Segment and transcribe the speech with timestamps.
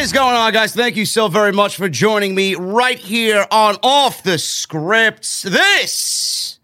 [0.00, 0.74] Is going on, guys?
[0.74, 5.42] Thank you so very much for joining me right here on Off the Scripts.
[5.42, 6.58] This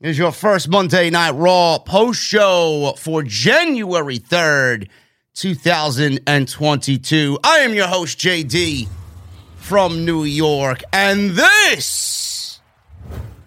[0.00, 4.88] is your first Monday Night Raw post show for January 3rd,
[5.34, 7.38] 2022.
[7.42, 8.86] I am your host, JD
[9.56, 12.60] from New York, and this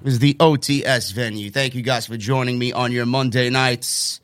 [0.03, 1.49] is the OTS venue.
[1.49, 4.19] Thank you guys for joining me on your Monday nights,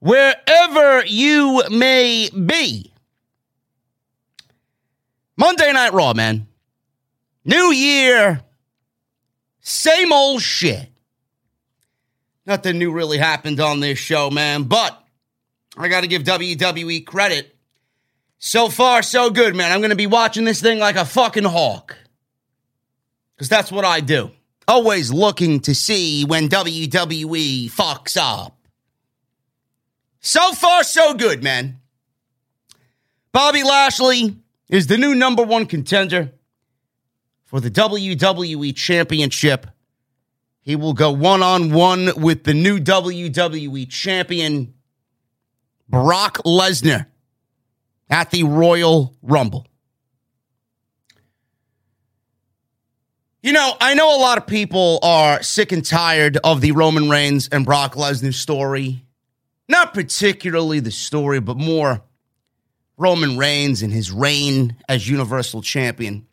[0.00, 2.90] wherever you may be.
[5.36, 6.46] Monday Night Raw, man.
[7.44, 8.42] New year,
[9.60, 10.88] same old shit.
[12.46, 15.02] Nothing new really happened on this show, man, but
[15.76, 17.54] I got to give WWE credit.
[18.38, 19.72] So far, so good, man.
[19.72, 21.96] I'm going to be watching this thing like a fucking hawk.
[23.34, 24.30] Because that's what I do.
[24.68, 28.58] Always looking to see when WWE fucks up.
[30.20, 31.80] So far, so good, man.
[33.32, 34.36] Bobby Lashley
[34.68, 36.32] is the new number one contender
[37.44, 39.66] for the WWE Championship.
[40.60, 44.74] He will go one on one with the new WWE Champion,
[45.88, 47.06] Brock Lesnar,
[48.08, 49.66] at the Royal Rumble.
[53.42, 57.10] You know, I know a lot of people are sick and tired of the Roman
[57.10, 59.04] Reigns and Brock Lesnar story.
[59.68, 62.02] Not particularly the story, but more
[62.96, 66.26] Roman Reigns and his reign as Universal Champion.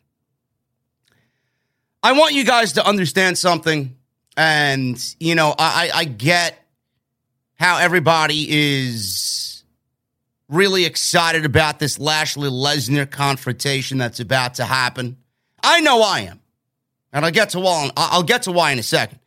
[2.02, 3.96] I want you guys to understand something.
[4.36, 6.58] And, you know, I, I get
[7.54, 9.64] how everybody is
[10.48, 15.16] really excited about this Lashley Lesnar confrontation that's about to happen.
[15.62, 16.40] I know I am.
[17.12, 19.18] And I'll get to why, I'll get to why in a second.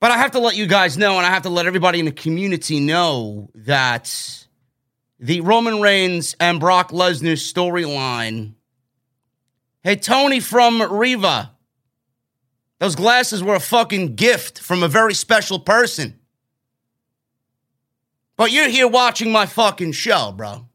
[0.00, 2.04] But I have to let you guys know, and I have to let everybody in
[2.04, 4.46] the community know that
[5.18, 8.54] the Roman Reigns and Brock Lesnar storyline.
[9.82, 11.52] Hey, Tony from Riva.
[12.78, 16.18] Those glasses were a fucking gift from a very special person.
[18.36, 20.66] But you're here watching my fucking show, bro.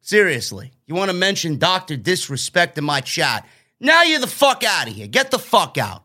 [0.00, 0.72] Seriously.
[0.86, 1.96] You want to mention Dr.
[1.96, 3.46] Disrespect in my chat.
[3.78, 5.06] Now you're the fuck out of here.
[5.06, 6.04] Get the fuck out.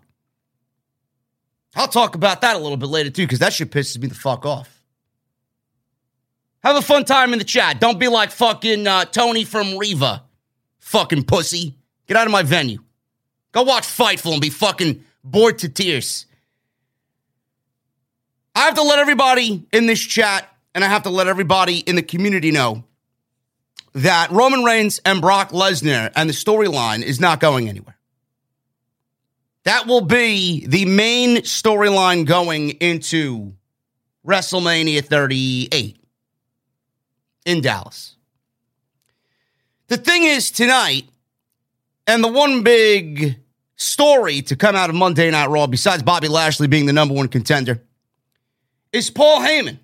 [1.74, 4.16] I'll talk about that a little bit later, too, because that shit pisses me the
[4.16, 4.81] fuck off.
[6.64, 7.80] Have a fun time in the chat.
[7.80, 10.24] Don't be like fucking uh, Tony from Riva.
[10.80, 11.76] Fucking pussy.
[12.08, 12.80] Get out of my venue.
[13.52, 16.26] Go watch Fightful and be fucking bored to tears.
[18.56, 21.96] I have to let everybody in this chat and I have to let everybody in
[21.96, 22.84] the community know
[23.94, 27.98] that Roman Reigns and Brock Lesnar and the storyline is not going anywhere.
[29.64, 33.54] That will be the main storyline going into
[34.26, 36.01] WrestleMania 38
[37.46, 38.16] in Dallas.
[39.88, 41.06] The thing is, tonight,
[42.08, 43.38] and the one big
[43.76, 47.28] story to come out of Monday Night Raw, besides Bobby Lashley being the number one
[47.28, 47.82] contender,
[48.94, 49.80] is Paul Heyman.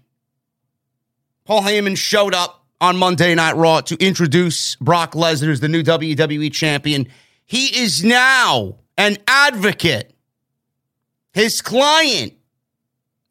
[1.46, 5.84] Paul Heyman showed up on Monday Night Raw to introduce Brock Lesnar as the new
[5.84, 7.08] WWE champion.
[7.46, 10.14] He is now an advocate.
[11.34, 12.34] His client,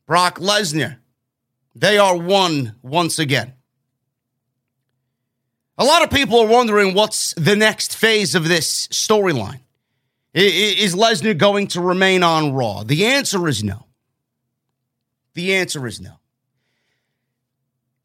[0.06, 0.98] Brock Lesnar,
[1.74, 3.52] they are one once again.
[5.78, 9.60] A lot of people are wondering what's the next phase of this storyline.
[10.32, 12.82] Is Lesnar going to remain on Raw?
[12.82, 13.86] The answer is no.
[15.34, 16.12] The answer is no.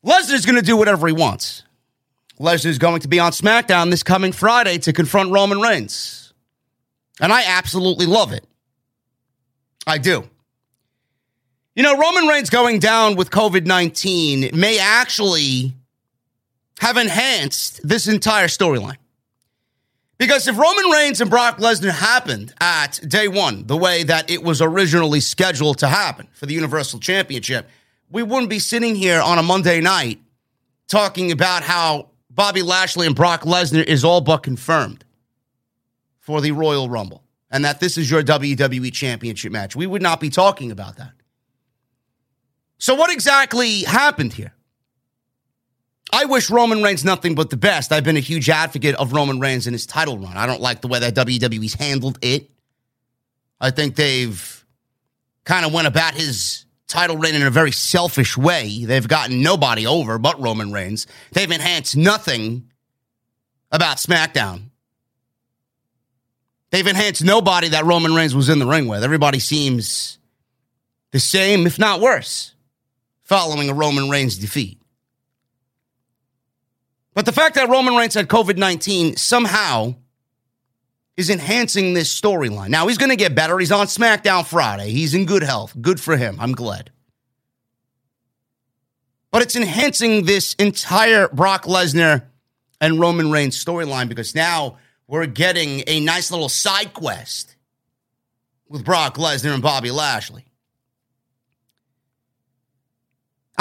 [0.06, 1.64] Lesnar's going to do whatever he wants.
[2.40, 6.34] Lesnar's going to be on SmackDown this coming Friday to confront Roman Reigns.
[7.20, 8.46] And I absolutely love it.
[9.86, 10.28] I do.
[11.76, 15.74] You know, Roman Reigns going down with COVID 19 may actually
[16.82, 18.98] have enhanced this entire storyline.
[20.18, 24.42] Because if Roman Reigns and Brock Lesnar happened at day one, the way that it
[24.42, 27.70] was originally scheduled to happen for the Universal Championship,
[28.10, 30.22] we wouldn't be sitting here on a Monday night
[30.88, 35.06] talking about how Bobby Lashley and Brock Lesnar is all but confirmed
[36.20, 39.76] for the Royal Rumble and that this is your WWE Championship match.
[39.76, 41.12] We would not be talking about that.
[42.80, 44.56] So, what exactly happened here?
[46.12, 47.92] I wish Roman Reigns nothing but the best.
[47.92, 50.36] I've been a huge advocate of Roman Reigns in his title run.
[50.36, 52.50] I don't like the way that WWE's handled it.
[53.60, 54.66] I think they've
[55.46, 58.84] kind of went about his title reign in a very selfish way.
[58.84, 61.08] They've gotten nobody over but Roman Reigns.
[61.32, 62.70] They've enhanced nothing
[63.72, 64.64] about SmackDown.
[66.72, 69.04] They've enhanced nobody that Roman Reigns was in the ring with.
[69.04, 70.18] Everybody seems
[71.12, 72.54] the same, if not worse,
[73.24, 74.81] following a Roman Reigns defeat.
[77.14, 79.96] But the fact that Roman Reigns had COVID 19 somehow
[81.18, 82.70] is enhancing this storyline.
[82.70, 83.60] Now, he's going to get better.
[83.60, 84.92] He's on SmackDown Friday.
[84.92, 85.76] He's in good health.
[85.80, 86.38] Good for him.
[86.40, 86.90] I'm glad.
[89.30, 92.24] But it's enhancing this entire Brock Lesnar
[92.80, 97.56] and Roman Reigns storyline because now we're getting a nice little side quest
[98.68, 100.46] with Brock Lesnar and Bobby Lashley.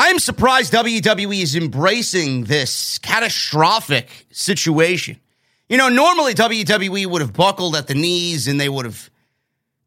[0.03, 5.21] I'm surprised WWE is embracing this catastrophic situation.
[5.69, 9.11] You know, normally WWE would have buckled at the knees and they would have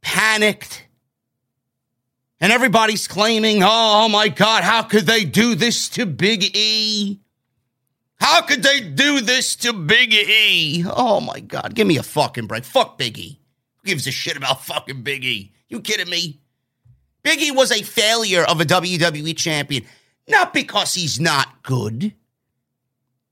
[0.01, 0.85] panicked.
[2.39, 7.19] And everybody's claiming, oh, my God, how could they do this to Big E?
[8.19, 10.85] How could they do this to Big E?
[10.95, 12.65] Oh, my God, give me a fucking break.
[12.65, 13.39] Fuck Big E.
[13.77, 15.53] Who gives a shit about fucking Big E?
[15.69, 16.39] You kidding me?
[17.23, 19.85] Big E was a failure of a WWE champion,
[20.27, 22.13] not because he's not good,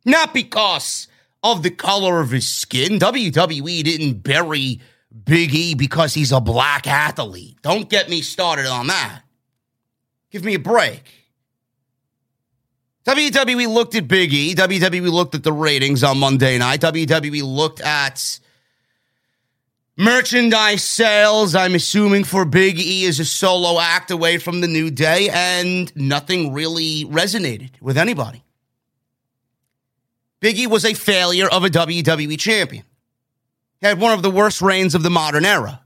[0.06, 1.08] not because
[1.44, 3.00] of the color of his skin.
[3.00, 4.80] WWE didn't bury
[5.26, 7.58] Big E because he's a black athlete.
[7.62, 9.22] Don't get me started on that.
[10.30, 11.04] Give me a break.
[13.06, 14.54] WWE looked at Big E.
[14.54, 16.82] WWE looked at the ratings on Monday night.
[16.82, 18.40] WWE looked at
[19.98, 21.56] merchandise sales.
[21.56, 25.96] I'm assuming for Big E as a solo act away from the New Day, and
[25.96, 28.44] nothing really resonated with anybody.
[30.40, 32.84] Big E was a failure of a WWE champion.
[33.80, 35.82] He had one of the worst reigns of the modern era.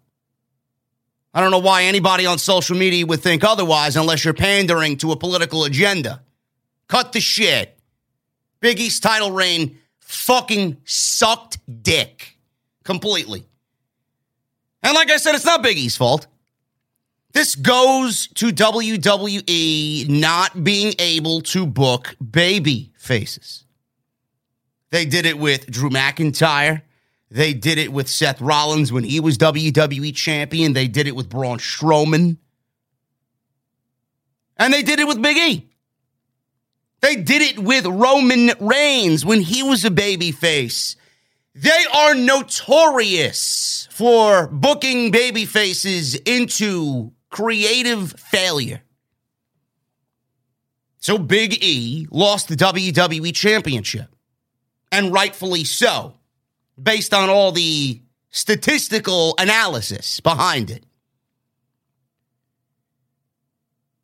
[1.33, 5.11] I don't know why anybody on social media would think otherwise unless you're pandering to
[5.11, 6.23] a political agenda.
[6.87, 7.77] Cut the shit.
[8.61, 12.37] Big E's title reign fucking sucked dick
[12.83, 13.45] completely.
[14.85, 16.27] And like I said, it's not Big E's fault.
[17.33, 23.63] This goes to WWE not being able to book baby faces.
[24.91, 26.83] They did it with Drew McIntyre.
[27.31, 30.73] They did it with Seth Rollins when he was WWE champion.
[30.73, 32.37] They did it with Braun Strowman.
[34.55, 35.67] And they did it with Big E.
[37.01, 40.95] They did it with Roman Reigns when he was a baby face.
[41.55, 48.81] They are notorious for booking baby faces into creative failure.
[50.97, 54.13] So Big E lost the WWE championship
[54.91, 56.15] and rightfully so,
[56.81, 60.83] based on all the statistical analysis behind it.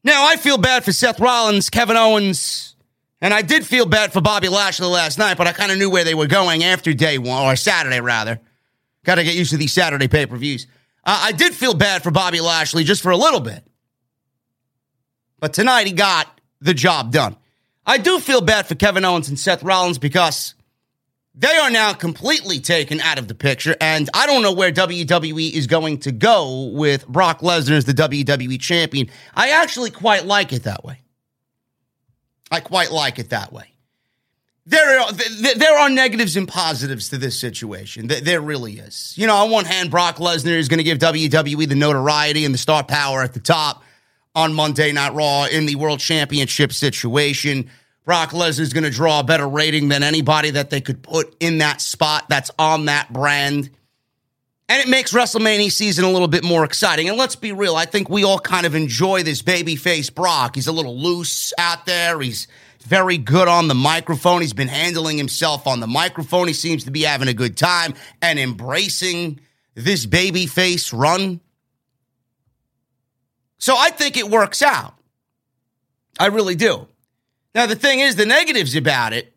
[0.05, 2.77] Now, I feel bad for Seth Rollins, Kevin Owens,
[3.19, 5.89] and I did feel bad for Bobby Lashley last night, but I kind of knew
[5.89, 8.39] where they were going after day one, or Saturday rather.
[9.03, 10.67] Got to get used to these Saturday pay per views.
[11.03, 13.63] Uh, I did feel bad for Bobby Lashley just for a little bit.
[15.39, 16.27] But tonight he got
[16.59, 17.35] the job done.
[17.85, 20.53] I do feel bad for Kevin Owens and Seth Rollins because
[21.33, 25.51] they are now completely taken out of the picture, and I don't know where WWE
[25.51, 29.09] is going to go with Brock Lesnar as the WWE champion.
[29.33, 30.99] I actually quite like it that way.
[32.51, 33.70] I quite like it that way.
[34.65, 38.07] There are, there are negatives and positives to this situation.
[38.07, 39.13] There really is.
[39.17, 42.53] You know, on one hand, Brock Lesnar is going to give WWE the notoriety and
[42.53, 43.83] the star power at the top
[44.35, 47.71] on Monday Night Raw in the World Championship situation.
[48.05, 51.35] Brock Lesnar is going to draw a better rating than anybody that they could put
[51.39, 53.71] in that spot that's on that brand.
[54.69, 57.09] And it makes WrestleMania season a little bit more exciting.
[57.09, 60.55] And let's be real, I think we all kind of enjoy this babyface Brock.
[60.55, 62.21] He's a little loose out there.
[62.21, 62.47] He's
[62.83, 64.41] very good on the microphone.
[64.41, 66.47] He's been handling himself on the microphone.
[66.47, 69.39] He seems to be having a good time and embracing
[69.75, 71.39] this babyface run.
[73.57, 74.95] So I think it works out.
[76.19, 76.87] I really do.
[77.53, 79.33] Now, the thing is, the negatives about it,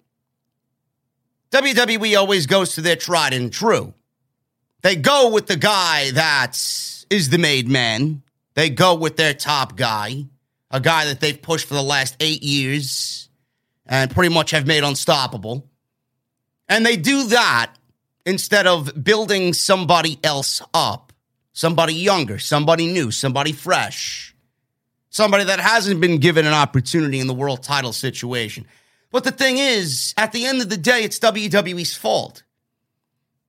[1.50, 3.94] WWE always goes to their tried and true.
[4.82, 6.52] They go with the guy that
[7.10, 8.22] is the made man.
[8.54, 10.26] They go with their top guy,
[10.70, 13.23] a guy that they've pushed for the last eight years
[13.86, 15.68] and pretty much have made unstoppable.
[16.68, 17.74] And they do that
[18.24, 21.12] instead of building somebody else up,
[21.52, 24.34] somebody younger, somebody new, somebody fresh,
[25.10, 28.66] somebody that hasn't been given an opportunity in the world title situation.
[29.10, 32.42] But the thing is, at the end of the day, it's WWE's fault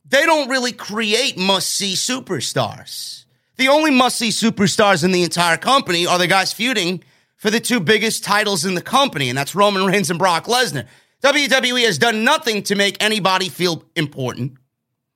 [0.08, 3.26] they don't really create must see superstars.
[3.58, 7.04] The only must see superstars in the entire company are the guys feuding
[7.46, 10.88] for the two biggest titles in the company, and that's Roman Reigns and Brock Lesnar.
[11.22, 14.54] WWE has done nothing to make anybody feel important.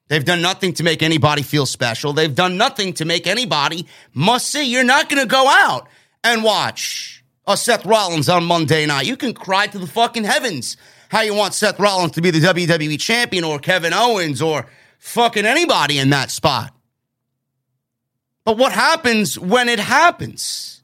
[0.09, 2.13] They've done nothing to make anybody feel special.
[2.13, 4.71] They've done nothing to make anybody must see.
[4.71, 5.87] You're not going to go out
[6.23, 9.07] and watch a Seth Rollins on Monday night.
[9.07, 10.77] You can cry to the fucking heavens
[11.09, 14.67] how you want Seth Rollins to be the WWE champion or Kevin Owens or
[14.99, 16.75] fucking anybody in that spot.
[18.45, 20.78] But what happens when it happens?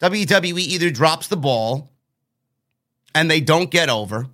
[0.00, 1.92] WWE either drops the ball
[3.14, 4.26] and they don't get over,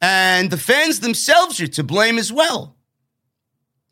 [0.00, 2.76] and the fans themselves are to blame as well.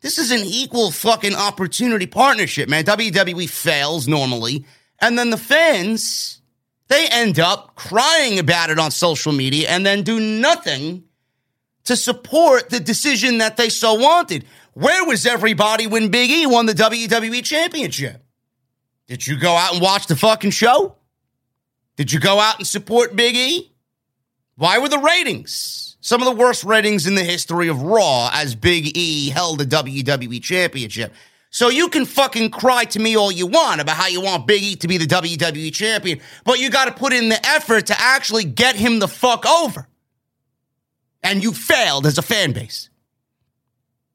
[0.01, 2.83] This is an equal fucking opportunity partnership, man.
[2.85, 4.65] WWE fails normally,
[4.99, 6.41] and then the fans,
[6.87, 11.03] they end up crying about it on social media and then do nothing
[11.83, 14.45] to support the decision that they so wanted.
[14.73, 18.23] Where was everybody when Big E won the WWE Championship?
[19.11, 20.95] Did you go out and watch the fucking show?
[21.97, 23.73] Did you go out and support Big E?
[24.55, 28.55] Why were the ratings some of the worst ratings in the history of Raw as
[28.55, 31.13] Big E held the WWE Championship?
[31.49, 34.63] So you can fucking cry to me all you want about how you want Big
[34.63, 37.95] E to be the WWE champion, but you got to put in the effort to
[37.99, 39.89] actually get him the fuck over
[41.21, 42.89] and you failed as a fan base.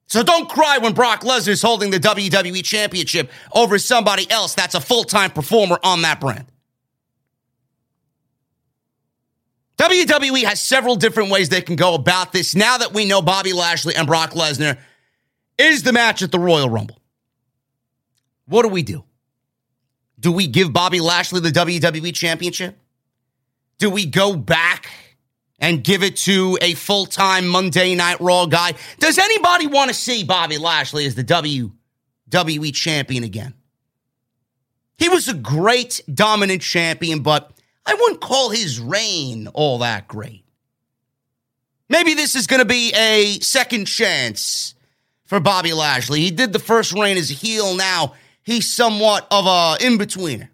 [0.06, 4.74] So don't cry when Brock Lesnar is holding the WWE Championship over somebody else that's
[4.74, 6.46] a full time performer on that brand.
[9.78, 13.52] WWE has several different ways they can go about this now that we know Bobby
[13.52, 14.78] Lashley and Brock Lesnar
[15.58, 16.98] is the match at the Royal Rumble.
[18.46, 19.04] What do we do?
[20.18, 22.78] Do we give Bobby Lashley the WWE Championship?
[23.78, 24.88] Do we go back
[25.58, 28.74] and give it to a full time Monday Night Raw guy.
[28.98, 33.54] Does anybody want to see Bobby Lashley as the WWE champion again?
[34.98, 37.52] He was a great dominant champion, but
[37.84, 40.44] I wouldn't call his reign all that great.
[41.88, 44.74] Maybe this is going to be a second chance
[45.24, 46.20] for Bobby Lashley.
[46.20, 47.76] He did the first reign as a heel.
[47.76, 50.48] Now he's somewhat of a in betweener.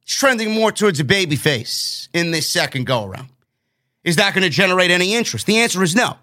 [0.00, 3.28] He's trending more towards a baby face in this second go around.
[4.06, 5.46] Is that going to generate any interest?
[5.46, 6.16] The answer is no.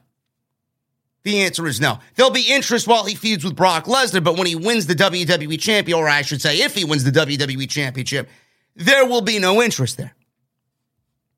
[1.23, 1.99] The answer is no.
[2.15, 5.59] There'll be interest while he feuds with Brock Lesnar, but when he wins the WWE
[5.59, 8.29] Championship, or I should say, if he wins the WWE Championship,
[8.75, 10.15] there will be no interest there.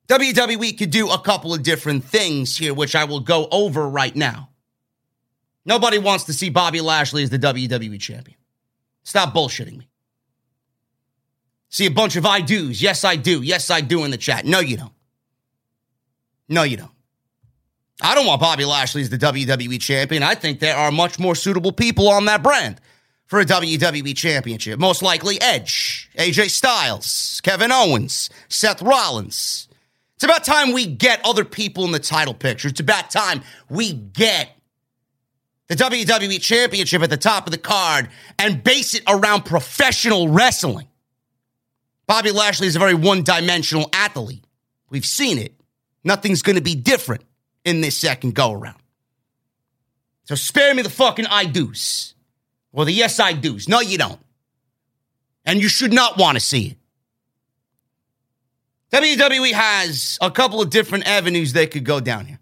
[0.07, 4.15] WWE could do a couple of different things here, which I will go over right
[4.15, 4.49] now.
[5.65, 8.37] Nobody wants to see Bobby Lashley as the WWE Champion.
[9.03, 9.89] Stop bullshitting me.
[11.69, 12.83] See a bunch of I do's.
[12.83, 13.41] Yes, I do.
[13.41, 14.45] Yes, I do in the chat.
[14.45, 14.94] No, you don't.
[16.47, 16.91] No, you don't.
[18.01, 20.21] I don't want Bobby Lashley as the WWE champion.
[20.21, 22.81] I think there are much more suitable people on that brand
[23.27, 24.79] for a WWE championship.
[24.79, 29.67] Most likely Edge, AJ Styles, Kevin Owens, Seth Rollins.
[30.15, 32.67] It's about time we get other people in the title picture.
[32.67, 34.49] It's about time we get
[35.67, 40.87] the WWE championship at the top of the card and base it around professional wrestling.
[42.07, 44.45] Bobby Lashley is a very one dimensional athlete.
[44.89, 45.54] We've seen it.
[46.05, 47.23] Nothing's going to be different
[47.65, 48.79] in this second go around.
[50.25, 52.13] So spare me the fucking I do's
[52.71, 53.67] or the yes I do's.
[53.67, 54.19] No, you don't.
[55.45, 56.77] And you should not want to see it.
[58.91, 62.39] WWE has a couple of different avenues they could go down here.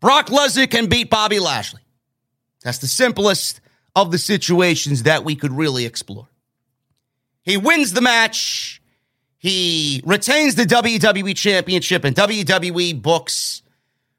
[0.00, 1.80] Brock Lesnar can beat Bobby Lashley.
[2.62, 3.60] That's the simplest
[3.96, 6.28] of the situations that we could really explore.
[7.42, 8.82] He wins the match
[9.44, 13.60] he retains the WWE Championship and WWE books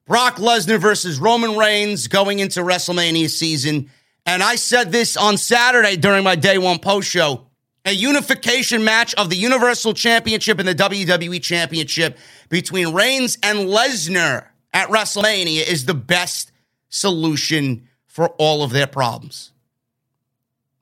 [0.06, 3.90] Brock Lesnar versus Roman Reigns going into WrestleMania season
[4.28, 7.48] And I said this on Saturday during my day one post show
[7.86, 14.46] a unification match of the Universal Championship and the WWE Championship between Reigns and Lesnar
[14.76, 16.52] at WrestleMania is the best
[16.90, 19.54] solution for all of their problems.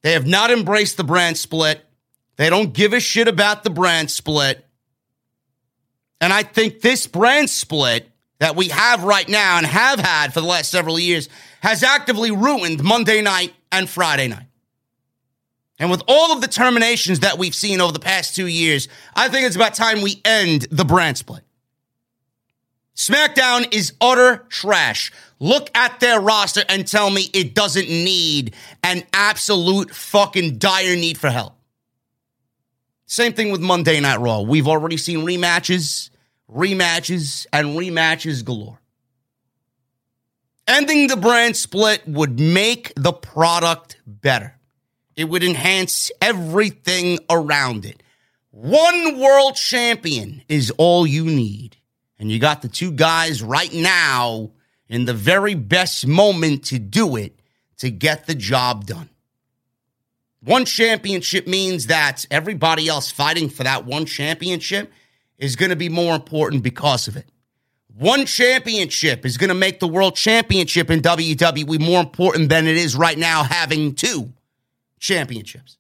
[0.02, 1.86] They have not embraced the brand split.
[2.36, 4.66] They don't give a shit about the brand split.
[6.20, 8.10] And I think this brand split
[8.40, 11.30] that we have right now and have had for the last several years
[11.62, 14.48] has actively ruined Monday night and Friday night.
[15.80, 19.30] And with all of the terminations that we've seen over the past two years, I
[19.30, 21.44] think it's about time we end the brand split.
[22.96, 25.12] SmackDown is utter trash.
[25.40, 31.18] Look at their roster and tell me it doesn't need an absolute fucking dire need
[31.18, 31.56] for help.
[33.06, 34.42] Same thing with Monday Night Raw.
[34.42, 36.10] We've already seen rematches,
[36.50, 38.80] rematches, and rematches galore.
[40.68, 44.58] Ending the brand split would make the product better.
[45.16, 48.02] It would enhance everything around it.
[48.52, 51.78] One world champion is all you need.
[52.18, 54.52] And you got the two guys right now
[54.88, 57.40] in the very best moment to do it
[57.78, 59.10] to get the job done.
[60.44, 64.92] One championship means that everybody else fighting for that one championship
[65.38, 67.30] is going to be more important because of it.
[67.96, 72.76] One championship is going to make the world championship in WWE more important than it
[72.76, 74.34] is right now having two
[75.00, 75.78] championships.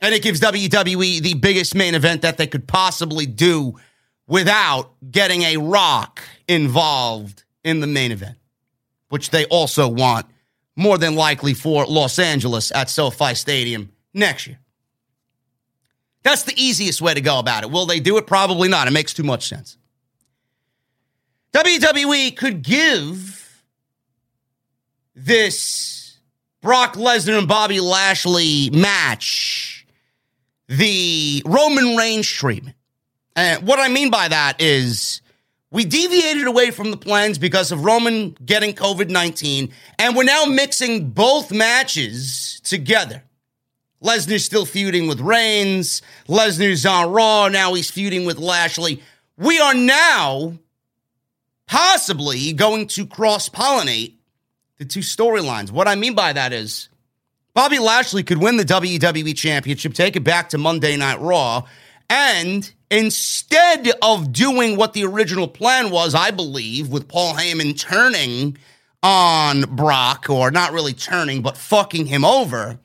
[0.00, 3.74] And it gives WWE the biggest main event that they could possibly do
[4.26, 8.38] without getting a rock involved in the main event,
[9.08, 10.26] which they also want
[10.76, 14.58] more than likely for Los Angeles at SoFi Stadium next year.
[16.22, 17.70] That's the easiest way to go about it.
[17.70, 18.26] Will they do it?
[18.26, 18.86] Probably not.
[18.86, 19.76] It makes too much sense.
[21.52, 23.62] WWE could give
[25.14, 26.18] this
[26.62, 29.84] Brock Lesnar and Bobby Lashley match
[30.68, 32.76] the Roman Reigns treatment.
[33.36, 35.20] And what I mean by that is
[35.72, 40.44] we deviated away from the plans because of Roman getting COVID 19, and we're now
[40.44, 43.22] mixing both matches together.
[44.02, 46.02] Lesnar's still feuding with Reigns.
[46.28, 47.48] Lesnar's on Raw.
[47.48, 49.02] Now he's feuding with Lashley.
[49.38, 50.58] We are now
[51.66, 54.14] possibly going to cross pollinate
[54.76, 55.70] the two storylines.
[55.70, 56.90] What I mean by that is
[57.54, 61.62] Bobby Lashley could win the WWE Championship, take it back to Monday Night Raw,
[62.10, 68.58] and instead of doing what the original plan was, I believe, with Paul Heyman turning
[69.02, 72.78] on Brock, or not really turning, but fucking him over,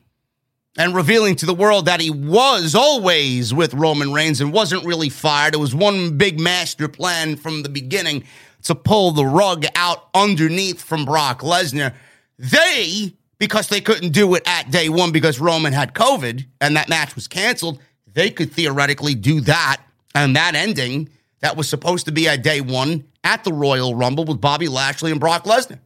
[0.78, 5.10] and revealing to the world that he was always with Roman Reigns and wasn't really
[5.10, 5.54] fired.
[5.54, 8.24] It was one big master plan from the beginning
[8.62, 11.94] to pull the rug out underneath from Brock Lesnar.
[12.38, 16.88] They, because they couldn't do it at day one because Roman had COVID and that
[16.88, 19.82] match was canceled, they could theoretically do that
[20.24, 21.08] and that ending
[21.40, 25.10] that was supposed to be at day one at the Royal Rumble with Bobby Lashley
[25.10, 25.78] and Brock Lesnar.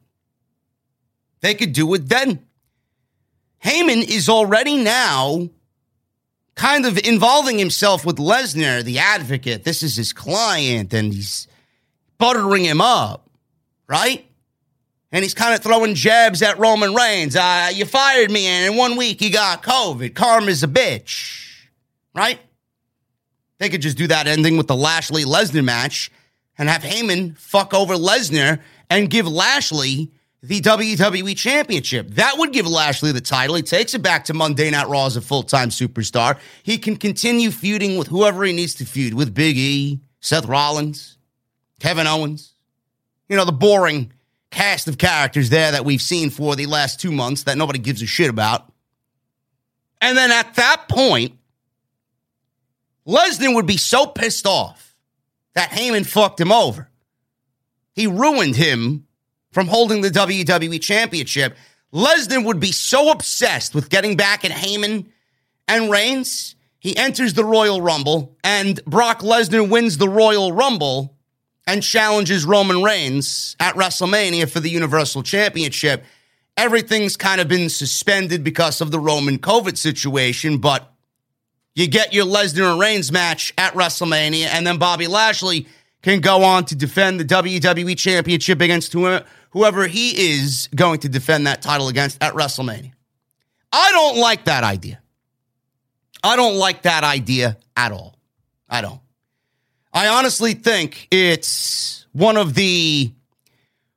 [1.41, 2.45] They could do it then.
[3.63, 5.49] Heyman is already now
[6.55, 9.63] kind of involving himself with Lesnar, the advocate.
[9.63, 11.47] This is his client, and he's
[12.17, 13.29] buttering him up,
[13.87, 14.25] right?
[15.11, 17.35] And he's kind of throwing jabs at Roman Reigns.
[17.35, 20.13] Uh, you fired me, and in one week you got COVID.
[20.13, 21.43] Karma's a bitch
[22.13, 22.39] right?
[23.63, 26.11] They could just do that ending with the Lashley Lesnar match
[26.57, 32.09] and have Heyman fuck over Lesnar and give Lashley the WWE Championship.
[32.09, 33.55] That would give Lashley the title.
[33.55, 36.37] He takes it back to Monday Night Raw as a full time superstar.
[36.63, 41.17] He can continue feuding with whoever he needs to feud with Big E, Seth Rollins,
[41.79, 42.55] Kevin Owens.
[43.29, 44.11] You know, the boring
[44.51, 48.01] cast of characters there that we've seen for the last two months that nobody gives
[48.01, 48.69] a shit about.
[50.01, 51.37] And then at that point,
[53.07, 54.95] Lesnar would be so pissed off
[55.55, 56.89] that Heyman fucked him over.
[57.93, 59.07] He ruined him
[59.51, 61.55] from holding the WWE Championship.
[61.93, 65.07] Lesnar would be so obsessed with getting back at Heyman
[65.67, 66.55] and Reigns.
[66.79, 71.15] He enters the Royal Rumble, and Brock Lesnar wins the Royal Rumble
[71.65, 76.03] and challenges Roman Reigns at WrestleMania for the Universal Championship.
[76.57, 80.92] Everything's kind of been suspended because of the Roman COVID situation, but
[81.75, 85.67] you get your Lesnar and Reigns match at WrestleMania, and then Bobby Lashley
[86.01, 91.47] can go on to defend the WWE Championship against whoever he is going to defend
[91.47, 92.91] that title against at WrestleMania.
[93.71, 95.01] I don't like that idea.
[96.23, 98.17] I don't like that idea at all.
[98.69, 98.99] I don't.
[99.93, 103.11] I honestly think it's one of the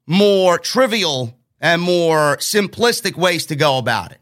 [0.07, 4.21] more trivial and more simplistic ways to go about it.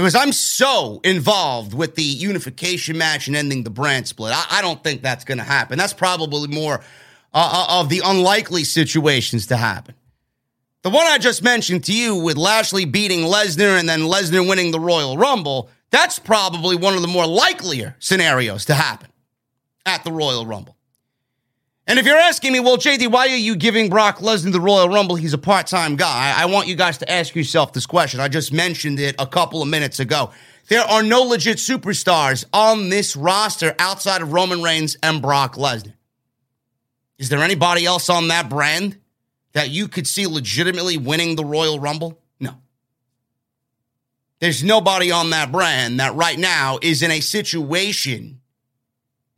[0.00, 4.32] Because I'm so involved with the unification match and ending the brand split.
[4.34, 5.76] I, I don't think that's going to happen.
[5.76, 6.80] That's probably more
[7.34, 9.94] uh, uh, of the unlikely situations to happen.
[10.80, 14.70] The one I just mentioned to you with Lashley beating Lesnar and then Lesnar winning
[14.70, 19.10] the Royal Rumble, that's probably one of the more likelier scenarios to happen
[19.84, 20.78] at the Royal Rumble.
[21.86, 24.88] And if you're asking me, well, JD, why are you giving Brock Lesnar the Royal
[24.88, 25.16] Rumble?
[25.16, 26.34] He's a part time guy.
[26.36, 28.20] I want you guys to ask yourself this question.
[28.20, 30.30] I just mentioned it a couple of minutes ago.
[30.68, 35.94] There are no legit superstars on this roster outside of Roman Reigns and Brock Lesnar.
[37.18, 38.98] Is there anybody else on that brand
[39.52, 42.20] that you could see legitimately winning the Royal Rumble?
[42.38, 42.54] No.
[44.38, 48.40] There's nobody on that brand that right now is in a situation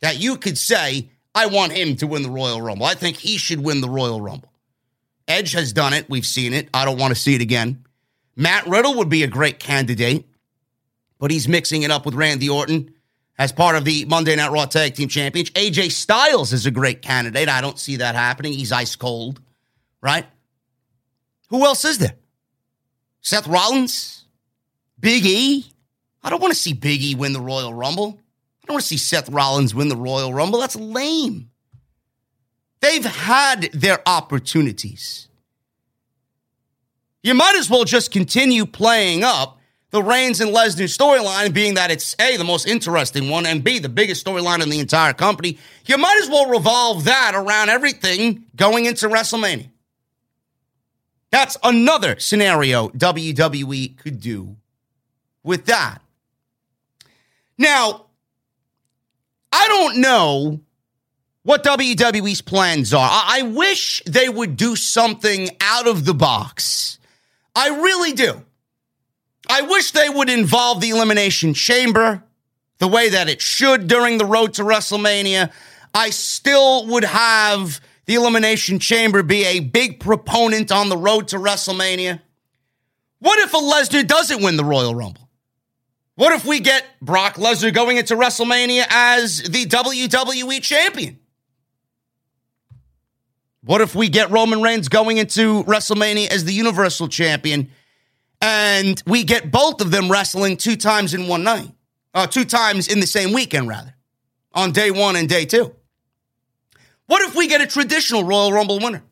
[0.00, 2.86] that you could say, I want him to win the Royal Rumble.
[2.86, 4.52] I think he should win the Royal Rumble.
[5.26, 6.10] Edge has done it.
[6.10, 6.68] We've seen it.
[6.74, 7.84] I don't want to see it again.
[8.36, 10.26] Matt Riddle would be a great candidate,
[11.18, 12.94] but he's mixing it up with Randy Orton
[13.38, 15.54] as part of the Monday Night Raw Tag Team Championship.
[15.54, 17.48] AJ Styles is a great candidate.
[17.48, 18.52] I don't see that happening.
[18.52, 19.40] He's ice cold,
[20.00, 20.26] right?
[21.48, 22.14] Who else is there?
[23.20, 24.24] Seth Rollins?
[24.98, 25.66] Big E?
[26.22, 28.18] I don't want to see Big E win the Royal Rumble.
[28.62, 30.60] I don't want to see Seth Rollins win the Royal Rumble.
[30.60, 31.50] That's lame.
[32.80, 35.28] They've had their opportunities.
[37.22, 39.58] You might as well just continue playing up
[39.90, 43.78] the Reigns and Lesnar storyline, being that it's A, the most interesting one, and B,
[43.78, 45.58] the biggest storyline in the entire company.
[45.84, 49.68] You might as well revolve that around everything going into WrestleMania.
[51.30, 54.56] That's another scenario WWE could do
[55.42, 56.00] with that.
[57.58, 58.06] Now,
[59.52, 60.60] I don't know
[61.42, 63.08] what WWE's plans are.
[63.10, 66.98] I, I wish they would do something out of the box.
[67.54, 68.42] I really do.
[69.48, 72.22] I wish they would involve the Elimination Chamber
[72.78, 75.52] the way that it should during the road to WrestleMania.
[75.94, 81.36] I still would have the Elimination Chamber be a big proponent on the road to
[81.36, 82.20] WrestleMania.
[83.18, 85.21] What if a Lesnar doesn't win the Royal Rumble?
[86.14, 91.18] What if we get Brock Lesnar going into WrestleMania as the WWE champion?
[93.64, 97.70] What if we get Roman Reigns going into WrestleMania as the Universal champion
[98.40, 101.70] and we get both of them wrestling two times in one night?
[102.12, 103.94] Uh, two times in the same weekend, rather,
[104.52, 105.74] on day one and day two.
[107.06, 109.02] What if we get a traditional Royal Rumble winner?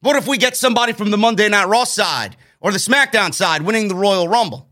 [0.00, 3.62] What if we get somebody from the Monday Night Raw side or the SmackDown side
[3.62, 4.67] winning the Royal Rumble?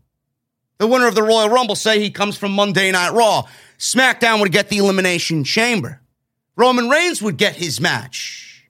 [0.77, 3.43] The winner of the Royal Rumble say he comes from Monday Night Raw.
[3.79, 6.01] SmackDown would get the Elimination Chamber.
[6.55, 8.67] Roman Reigns would get his match.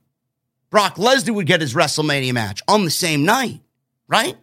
[0.70, 3.62] Brock Lesnar would get his WrestleMania match on the same night,
[4.08, 4.36] right?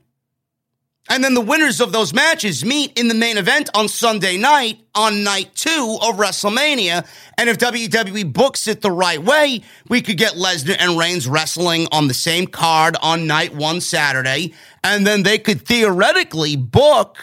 [1.11, 4.81] And then the winners of those matches meet in the main event on Sunday night
[4.94, 7.07] on night two of WrestleMania.
[7.37, 11.88] And if WWE books it the right way, we could get Lesnar and Reigns wrestling
[11.92, 14.55] on the same card on night one Saturday.
[14.83, 17.18] And then they could theoretically book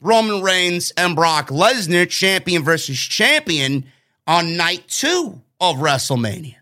[0.00, 3.84] Roman Reigns and Brock Lesnar, champion versus champion,
[4.26, 6.56] on night two of WrestleMania.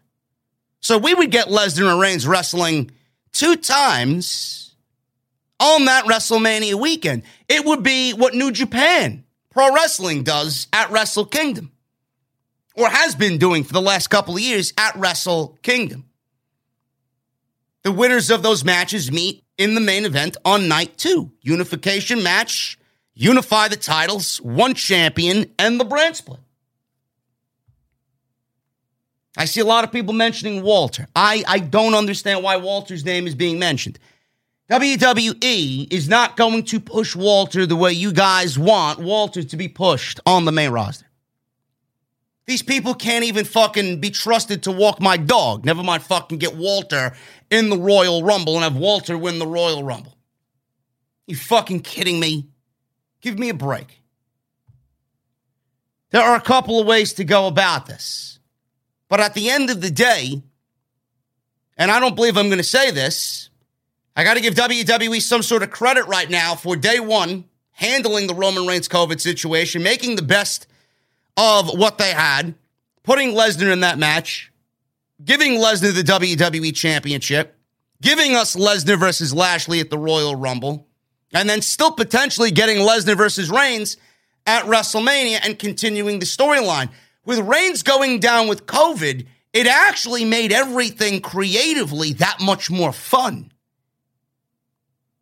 [0.80, 2.90] So we would get Lesnar and Reigns wrestling
[3.32, 4.74] two times
[5.60, 7.22] on that WrestleMania weekend.
[7.48, 11.72] It would be what New Japan Pro Wrestling does at Wrestle Kingdom,
[12.74, 16.04] or has been doing for the last couple of years at Wrestle Kingdom.
[17.82, 21.32] The winners of those matches meet in the main event on night two.
[21.42, 22.77] Unification match
[23.18, 26.38] unify the titles, one champion, and the brand split.
[29.36, 31.08] I see a lot of people mentioning Walter.
[31.14, 33.98] I, I don't understand why Walter's name is being mentioned.
[34.70, 39.68] WWE is not going to push Walter the way you guys want Walter to be
[39.68, 41.06] pushed on the main roster.
[42.46, 45.64] These people can't even fucking be trusted to walk my dog.
[45.64, 47.14] Never mind fucking get Walter
[47.50, 50.16] in the Royal Rumble and have Walter win the Royal Rumble.
[51.26, 52.48] You fucking kidding me?
[53.20, 54.02] Give me a break.
[56.10, 58.38] There are a couple of ways to go about this.
[59.08, 60.42] But at the end of the day,
[61.76, 63.50] and I don't believe I'm going to say this,
[64.16, 68.26] I got to give WWE some sort of credit right now for day one handling
[68.26, 70.66] the Roman Reigns COVID situation, making the best
[71.36, 72.56] of what they had,
[73.04, 74.52] putting Lesnar in that match,
[75.24, 77.56] giving Lesnar the WWE Championship,
[78.02, 80.87] giving us Lesnar versus Lashley at the Royal Rumble,
[81.32, 83.96] and then still potentially getting Lesnar versus Reigns
[84.46, 86.90] at WrestleMania and continuing the storyline.
[87.24, 93.52] With Reigns going down with COVID, it actually made everything creatively that much more fun.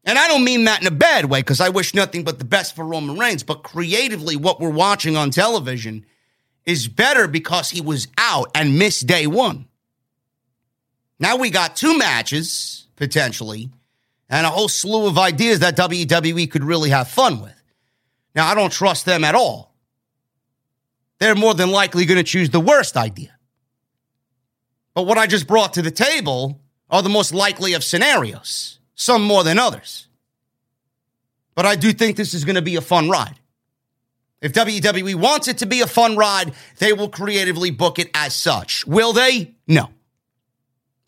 [0.04, 2.44] And I don't mean that in a bad way because I wish nothing but the
[2.44, 3.42] best for Roman Reigns.
[3.42, 6.06] But creatively, what we're watching on television
[6.64, 9.66] is better because he was out and missed day one.
[11.18, 13.70] Now we got two matches, potentially,
[14.28, 17.52] and a whole slew of ideas that WWE could really have fun with.
[18.34, 19.74] Now, I don't trust them at all.
[21.18, 23.36] They're more than likely going to choose the worst idea.
[24.94, 26.60] But what I just brought to the table
[26.90, 30.08] are the most likely of scenarios, some more than others.
[31.54, 33.38] But I do think this is going to be a fun ride.
[34.42, 38.34] If WWE wants it to be a fun ride, they will creatively book it as
[38.34, 38.86] such.
[38.86, 39.54] Will they?
[39.66, 39.90] No.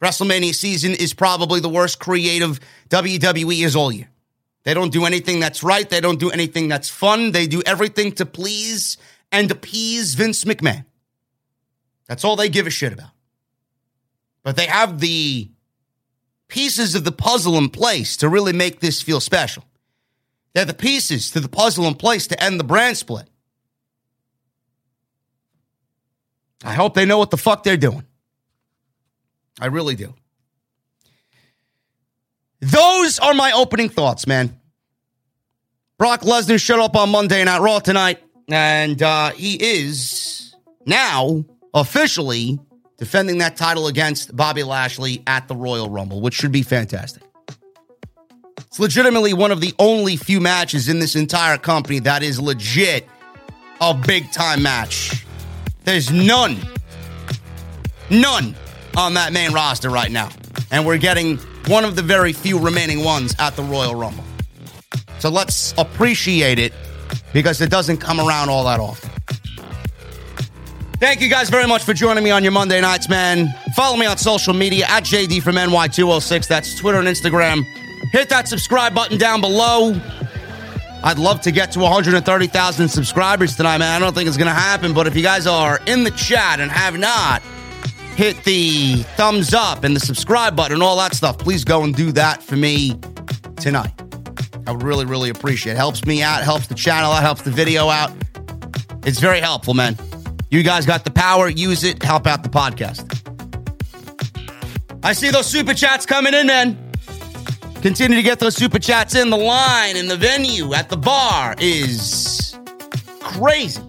[0.02, 4.08] WrestleMania season is probably the worst creative WWE is all year.
[4.64, 5.88] They don't do anything that's right.
[5.88, 7.32] They don't do anything that's fun.
[7.32, 8.96] They do everything to please
[9.32, 10.84] and appease Vince McMahon.
[12.06, 13.10] That's all they give a shit about.
[14.42, 15.50] But they have the
[16.48, 19.64] pieces of the puzzle in place to really make this feel special.
[20.54, 23.28] They're the pieces to the puzzle in place to end the brand split.
[26.64, 28.07] I hope they know what the fuck they're doing.
[29.60, 30.14] I really do.
[32.60, 34.58] Those are my opening thoughts, man.
[35.96, 40.54] Brock Lesnar showed up on Monday Night Raw tonight, and uh, he is
[40.86, 41.44] now
[41.74, 42.58] officially
[42.96, 47.22] defending that title against Bobby Lashley at the Royal Rumble, which should be fantastic.
[48.58, 53.06] It's legitimately one of the only few matches in this entire company that is legit
[53.80, 55.24] a big time match.
[55.84, 56.58] There's none,
[58.10, 58.54] none
[58.98, 60.28] on that main roster right now.
[60.70, 64.24] And we're getting one of the very few remaining ones at the Royal Rumble.
[65.20, 66.72] So let's appreciate it
[67.32, 69.10] because it doesn't come around all that often.
[70.98, 73.54] Thank you guys very much for joining me on your Monday nights, man.
[73.76, 76.48] Follow me on social media at JD from NY206.
[76.48, 77.62] That's Twitter and Instagram.
[78.10, 79.94] Hit that subscribe button down below.
[81.04, 84.02] I'd love to get to 130,000 subscribers tonight, man.
[84.02, 86.58] I don't think it's going to happen, but if you guys are in the chat
[86.58, 87.42] and have not
[88.18, 91.94] hit the thumbs up and the subscribe button and all that stuff, please go and
[91.94, 92.98] do that for me
[93.58, 93.92] tonight.
[94.66, 95.76] I would really, really appreciate it.
[95.76, 98.10] Helps me out, helps the channel out, helps the video out.
[99.06, 99.96] It's very helpful, man.
[100.50, 103.06] You guys got the power, use it, help out the podcast.
[105.04, 106.76] I see those super chats coming in, man.
[107.82, 109.30] Continue to get those super chats in.
[109.30, 112.58] The line in the venue at the bar is
[113.20, 113.80] crazy.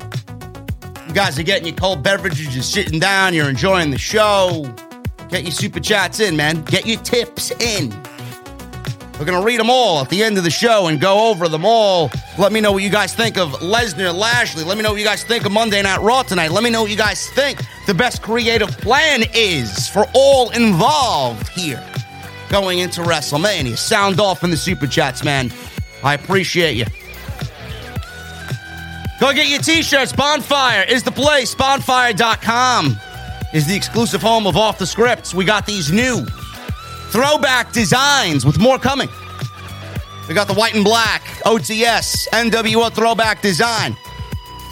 [1.10, 4.72] You guys are getting your cold beverages, you're sitting down, you're enjoying the show.
[5.30, 6.62] Get your super chats in, man.
[6.66, 7.90] Get your tips in.
[9.18, 11.48] We're going to read them all at the end of the show and go over
[11.48, 12.12] them all.
[12.38, 14.64] Let me know what you guys think of Lesnar Lashley.
[14.64, 16.52] Let me know what you guys think of Monday Night Raw tonight.
[16.52, 21.48] Let me know what you guys think the best creative plan is for all involved
[21.50, 21.84] here
[22.50, 23.80] going into WrestleMania.
[23.80, 25.52] Sound off in the super chats, man.
[26.04, 26.86] I appreciate you.
[29.20, 30.14] Go get your t shirts.
[30.14, 31.54] Bonfire is the place.
[31.54, 32.98] Bonfire.com
[33.54, 35.34] is the exclusive home of Off the Scripts.
[35.34, 36.26] We got these new
[37.10, 39.10] throwback designs with more coming.
[40.30, 43.98] We got the white and black OTS NWO throwback design.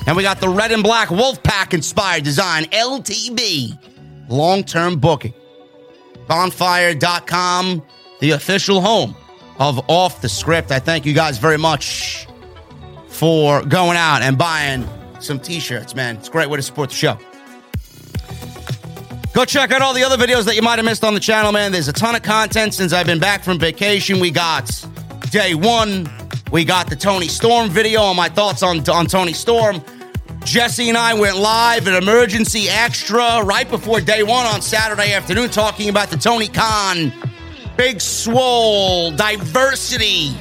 [0.05, 3.77] And we got the red and black Wolfpack inspired design, LTB,
[4.29, 5.33] long term booking.
[6.27, 7.83] Bonfire.com,
[8.21, 9.15] the official home
[9.60, 10.71] of Off the Script.
[10.71, 12.27] I thank you guys very much
[13.17, 14.88] for going out and buying
[15.19, 16.17] some t shirts, man.
[16.17, 17.17] It's a great way to support the show.
[19.34, 21.51] Go check out all the other videos that you might have missed on the channel,
[21.51, 21.71] man.
[21.71, 24.19] There's a ton of content since I've been back from vacation.
[24.19, 24.69] We got
[25.32, 26.10] day one,
[26.51, 29.82] we got the Toni Storm video on my thoughts on, on Toni Storm.
[30.43, 35.49] Jesse and I went live at Emergency Extra right before day one on Saturday afternoon
[35.49, 37.12] talking about the Tony Khan
[37.77, 40.36] Big Swole diversity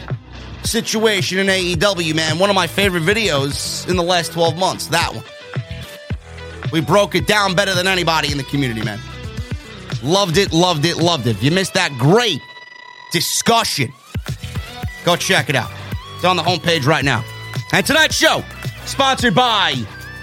[0.66, 2.38] situation in AEW, man.
[2.38, 4.86] One of my favorite videos in the last 12 months.
[4.88, 5.24] That one.
[6.72, 8.98] We broke it down better than anybody in the community, man.
[10.02, 11.36] Loved it, loved it, loved it.
[11.36, 12.40] If you missed that great
[13.12, 13.92] discussion,
[15.04, 15.70] go check it out.
[16.16, 17.24] It's on the homepage right now.
[17.72, 18.44] And tonight's show,
[18.84, 19.74] sponsored by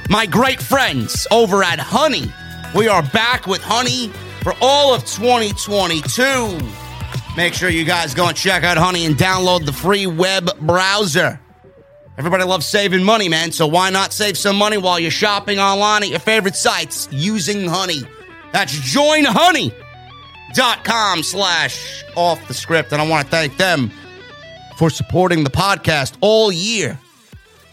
[0.09, 2.31] my great friends over at Honey.
[2.75, 4.09] We are back with Honey
[4.41, 6.82] for all of 2022.
[7.35, 11.39] Make sure you guys go and check out Honey and download the free web browser.
[12.15, 16.03] Everybody loves saving money, man, so why not save some money while you're shopping online
[16.03, 18.03] at your favorite sites using Honey?
[18.51, 22.91] That's joinhoney.com slash off the script.
[22.91, 23.91] And I want to thank them
[24.77, 26.99] for supporting the podcast all year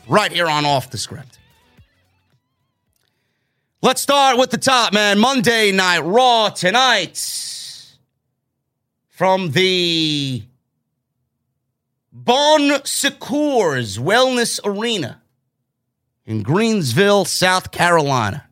[0.09, 1.39] right here on Off the Script.
[3.83, 5.19] Let's start with the top, man.
[5.19, 7.19] Monday Night Raw tonight
[9.21, 10.43] from the
[12.11, 15.21] Bon Secours Wellness Arena
[16.25, 18.49] in Greenville, South Carolina.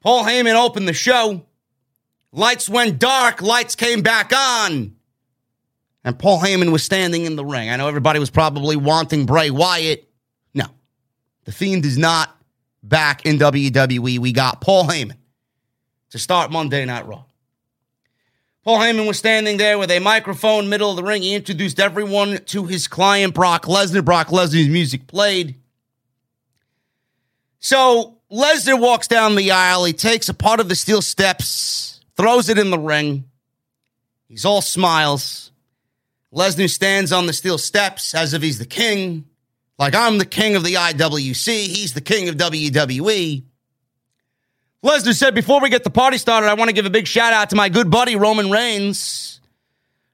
[0.00, 1.44] Paul Heyman opened the show.
[2.32, 4.96] Lights went dark, lights came back on.
[6.04, 7.68] And Paul Heyman was standing in the ring.
[7.68, 10.08] I know everybody was probably wanting Bray Wyatt.
[10.54, 10.64] No,
[11.44, 12.34] the Fiend is not
[12.82, 14.18] back in WWE.
[14.20, 15.18] We got Paul Heyman
[16.12, 17.24] to start Monday Night Raw.
[18.64, 21.22] Paul Heyman was standing there with a microphone, middle of the ring.
[21.22, 24.04] He introduced everyone to his client, Brock Lesnar.
[24.04, 25.56] Brock Lesnar's music played.
[27.58, 29.84] So Lesnar walks down the aisle.
[29.84, 33.24] He takes a part of the steel steps, throws it in the ring.
[34.28, 35.50] He's all smiles.
[36.32, 39.24] Lesnar stands on the steel steps as if he's the king.
[39.76, 41.48] Like, I'm the king of the IWC.
[41.48, 43.42] He's the king of WWE.
[44.84, 47.32] Lesnar said, before we get the party started, I want to give a big shout
[47.32, 49.40] out to my good buddy, Roman Reigns.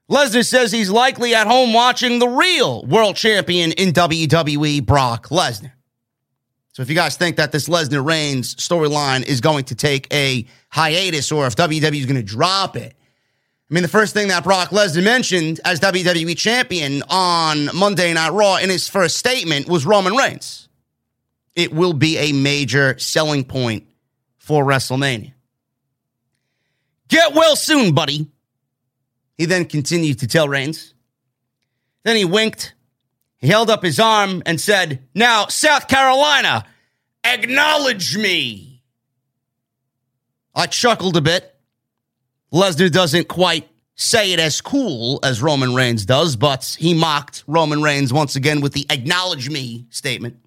[0.09, 5.71] Lesnar says he's likely at home watching the real world champion in WWE, Brock Lesnar.
[6.71, 10.45] So if you guys think that this Lesnar Reigns storyline is going to take a
[10.69, 12.95] hiatus or if WWE is going to drop it,
[13.69, 18.31] I mean, the first thing that Brock Lesnar mentioned as WWE champion on Monday Night
[18.31, 20.69] Raw in his first statement was Roman Reigns.
[21.55, 23.85] It will be a major selling point
[24.49, 25.31] for WrestleMania.
[27.07, 28.25] Get well soon, buddy.
[29.37, 30.95] He then continued to tell Reigns.
[32.03, 32.73] Then he winked.
[33.37, 36.65] He held up his arm and said, Now, South Carolina,
[37.23, 38.81] acknowledge me.
[40.55, 41.55] I chuckled a bit.
[42.51, 47.83] Lesnar doesn't quite say it as cool as Roman Reigns does, but he mocked Roman
[47.83, 50.37] Reigns once again with the acknowledge me statement.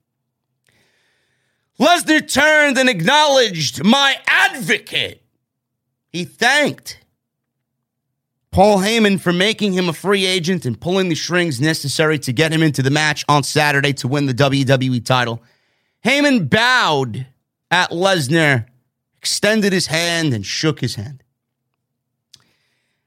[1.82, 5.20] Lesnar turned and acknowledged my advocate.
[6.10, 7.00] He thanked
[8.52, 12.52] Paul Heyman for making him a free agent and pulling the strings necessary to get
[12.52, 15.42] him into the match on Saturday to win the WWE title.
[16.04, 17.26] Heyman bowed
[17.72, 18.66] at Lesnar,
[19.18, 21.21] extended his hand, and shook his hand.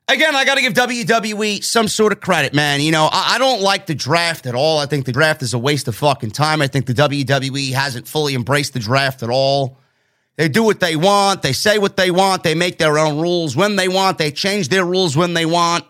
[0.08, 2.80] Again, I got to give WWE some sort of credit, man.
[2.82, 4.78] You know, I, I, don't like the draft at all.
[4.78, 6.62] I think the draft is a waste of fucking time.
[6.62, 9.80] I think the WWE hasn't fully embraced the draft at all.
[10.36, 11.42] They do what they want.
[11.42, 12.44] They say what they want.
[12.44, 14.20] They make their own rules when they want.
[14.20, 15.86] They change their rules when they want.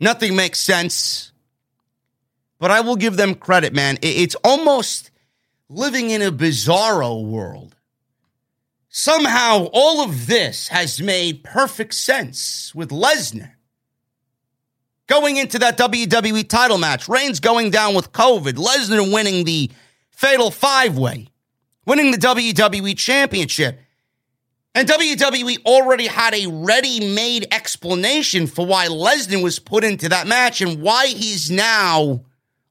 [0.00, 1.30] Nothing makes sense.
[2.58, 3.98] But I will give them credit, man.
[4.02, 5.10] It's almost
[5.68, 7.76] living in a bizarro world
[8.94, 13.52] Somehow, all of this has made perfect sense with Lesnar.
[15.06, 19.70] Going into that WWE title match, Reigns going down with COVID, Lesnar winning the
[20.10, 21.28] fatal five way,
[21.86, 23.80] winning the WWE Championship.
[24.74, 30.26] And WWE already had a ready made explanation for why Lesnar was put into that
[30.26, 32.26] match and why he's now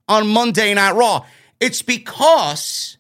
[0.08, 1.26] on Monday Night Raw.
[1.60, 2.98] It's because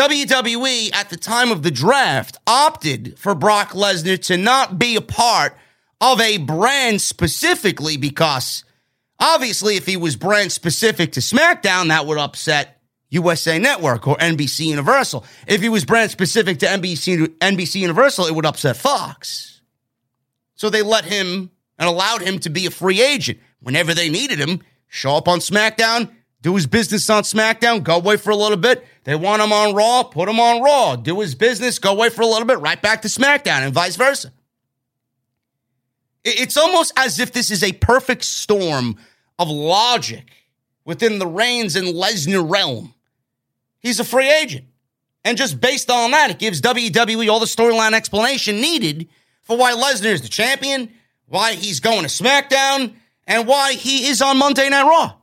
[0.00, 5.02] WWE at the time of the draft opted for Brock Lesnar to not be a
[5.02, 5.54] part
[6.00, 8.64] of a brand specifically because
[9.18, 14.68] obviously if he was brand specific to SmackDown, that would upset USA Network or NBC
[14.68, 15.26] Universal.
[15.46, 19.60] If he was brand specific to NBC, NBC Universal, it would upset Fox.
[20.54, 24.38] So they let him and allowed him to be a free agent whenever they needed
[24.38, 26.10] him, show up on SmackDown,
[26.42, 28.86] do his business on SmackDown, go away for a little bit.
[29.04, 30.96] They want him on Raw, put him on Raw.
[30.96, 33.96] Do his business, go away for a little bit, right back to SmackDown, and vice
[33.96, 34.32] versa.
[36.24, 38.96] It's almost as if this is a perfect storm
[39.38, 40.30] of logic
[40.84, 42.94] within the Reigns and Lesnar realm.
[43.78, 44.66] He's a free agent.
[45.24, 49.08] And just based on that, it gives WWE all the storyline explanation needed
[49.42, 50.90] for why Lesnar is the champion,
[51.26, 52.94] why he's going to SmackDown,
[53.26, 55.19] and why he is on Monday Night Raw.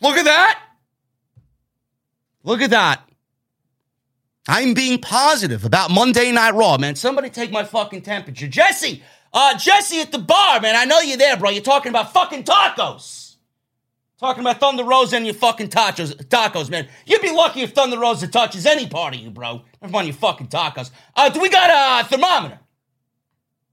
[0.00, 0.62] Look at that.
[2.42, 3.06] Look at that.
[4.48, 6.96] I'm being positive about Monday Night Raw, man.
[6.96, 8.48] Somebody take my fucking temperature.
[8.48, 10.74] Jesse, uh, Jesse at the bar, man.
[10.74, 11.50] I know you're there, bro.
[11.50, 13.36] You're talking about fucking tacos.
[14.18, 16.88] Talking about Thunder Rosa and your fucking tacos, tacos, man.
[17.06, 19.62] You'd be lucky if Thunder Rosa touches any part of you, bro.
[19.80, 20.90] Never mind your fucking tacos.
[21.14, 22.58] Uh, do we got a thermometer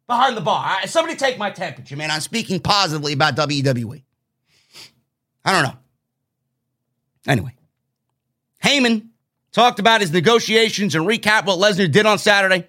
[0.08, 0.86] behind the bar?
[0.86, 2.12] somebody take my temperature, man.
[2.12, 4.04] I'm speaking positively about WWE.
[5.44, 5.78] I don't know.
[7.28, 7.56] Anyway,
[8.64, 9.10] Heyman
[9.52, 12.68] talked about his negotiations and recap what Lesnar did on Saturday.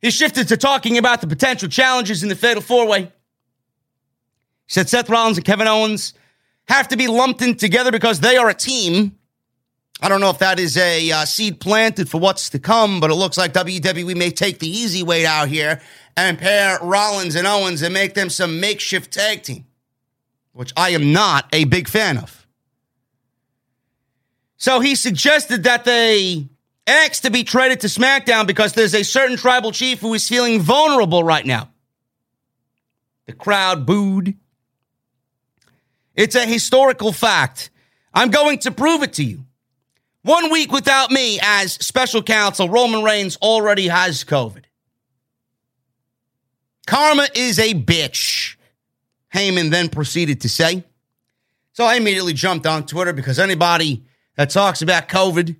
[0.00, 3.02] He shifted to talking about the potential challenges in the Fatal Four Way.
[3.02, 3.10] He
[4.68, 6.14] said Seth Rollins and Kevin Owens
[6.68, 9.18] have to be lumped in together because they are a team.
[10.00, 13.10] I don't know if that is a uh, seed planted for what's to come, but
[13.10, 15.80] it looks like WWE may take the easy way out here
[16.16, 19.66] and pair Rollins and Owens and make them some makeshift tag team.
[20.52, 22.43] which I am not a big fan of.
[24.64, 26.48] So he suggested that they
[26.86, 30.58] ask to be traded to SmackDown because there's a certain tribal chief who is feeling
[30.58, 31.68] vulnerable right now.
[33.26, 34.38] The crowd booed.
[36.14, 37.68] It's a historical fact.
[38.14, 39.44] I'm going to prove it to you.
[40.22, 44.64] One week without me as special counsel, Roman Reigns already has COVID.
[46.86, 48.56] Karma is a bitch,
[49.34, 50.84] Heyman then proceeded to say.
[51.74, 54.04] So I immediately jumped on Twitter because anybody
[54.36, 55.56] that talks about COVID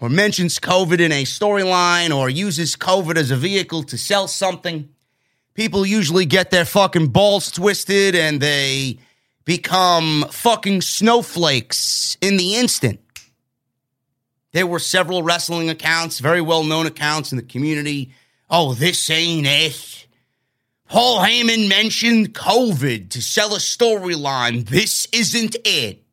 [0.00, 4.88] or mentions COVID in a storyline or uses COVID as a vehicle to sell something,
[5.54, 8.98] people usually get their fucking balls twisted and they
[9.44, 13.00] become fucking snowflakes in the instant.
[14.52, 18.12] There were several wrestling accounts, very well known accounts in the community.
[18.48, 20.06] Oh, this ain't it.
[20.88, 24.66] Paul Heyman mentioned COVID to sell a storyline.
[24.66, 26.03] This isn't it.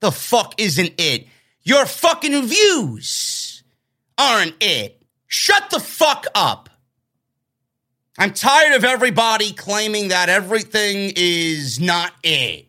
[0.00, 1.26] The fuck isn't it?
[1.62, 3.62] Your fucking views
[4.16, 5.02] aren't it.
[5.26, 6.70] Shut the fuck up.
[8.18, 12.66] I'm tired of everybody claiming that everything is not it.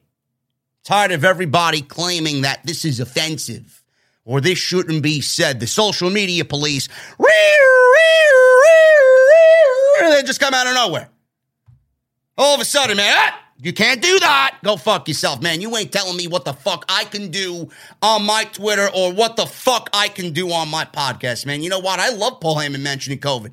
[0.84, 3.84] Tired of everybody claiming that this is offensive
[4.26, 5.60] or this shouldn't be said.
[5.60, 6.88] The social media police,
[10.00, 11.10] they just come out of nowhere.
[12.38, 14.58] All of a sudden, man, ah, you can't do that.
[14.64, 15.60] Go fuck yourself, man.
[15.60, 17.70] You ain't telling me what the fuck I can do
[18.02, 21.62] on my Twitter or what the fuck I can do on my podcast, man.
[21.62, 22.00] You know what?
[22.00, 23.52] I love Paul Heyman mentioning COVID.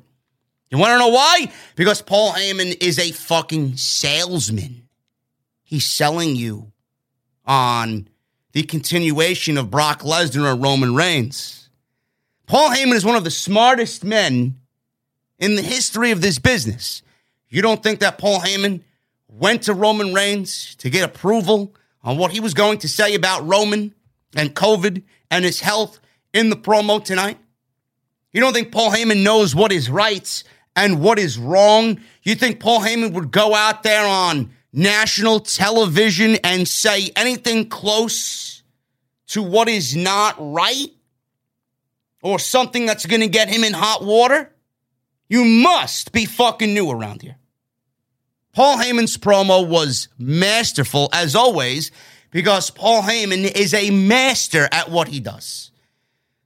[0.71, 1.51] You want to know why?
[1.75, 4.87] Because Paul Heyman is a fucking salesman.
[5.63, 6.71] He's selling you
[7.45, 8.07] on
[8.53, 11.69] the continuation of Brock Lesnar or Roman Reigns.
[12.45, 14.55] Paul Heyman is one of the smartest men
[15.37, 17.01] in the history of this business.
[17.49, 18.81] You don't think that Paul Heyman
[19.37, 23.47] went to Roman Reigns to get approval on what he was going to say about
[23.47, 23.93] Roman
[24.35, 25.99] and COVID and his health
[26.33, 27.37] in the promo tonight?
[28.31, 30.43] You don't think Paul Heyman knows what is right
[30.75, 31.99] and what is wrong?
[32.23, 38.63] You think Paul Heyman would go out there on national television and say anything close
[39.27, 40.89] to what is not right?
[42.21, 44.51] Or something that's going to get him in hot water?
[45.29, 47.37] You must be fucking new around here.
[48.57, 51.91] Paul Heyman's promo was masterful, as always,
[52.31, 55.69] because Paul Heyman is a master at what he does.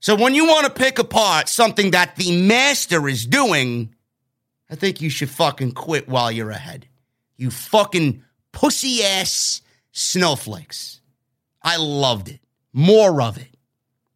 [0.02, 3.96] So when you want to pick apart something that the master is doing,
[4.70, 6.86] I think you should fucking quit while you're ahead.
[7.38, 9.62] You fucking pussy ass
[9.94, 11.00] snowflakes.
[11.64, 12.42] I loved it.
[12.74, 13.51] More of it.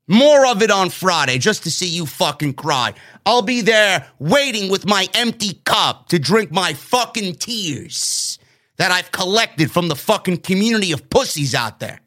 [0.07, 2.93] More of it on Friday just to see you fucking cry.
[3.25, 8.37] I'll be there waiting with my empty cup to drink my fucking tears
[8.77, 12.01] that I've collected from the fucking community of pussies out there.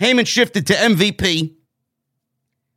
[0.00, 1.54] Heyman shifted to MVP,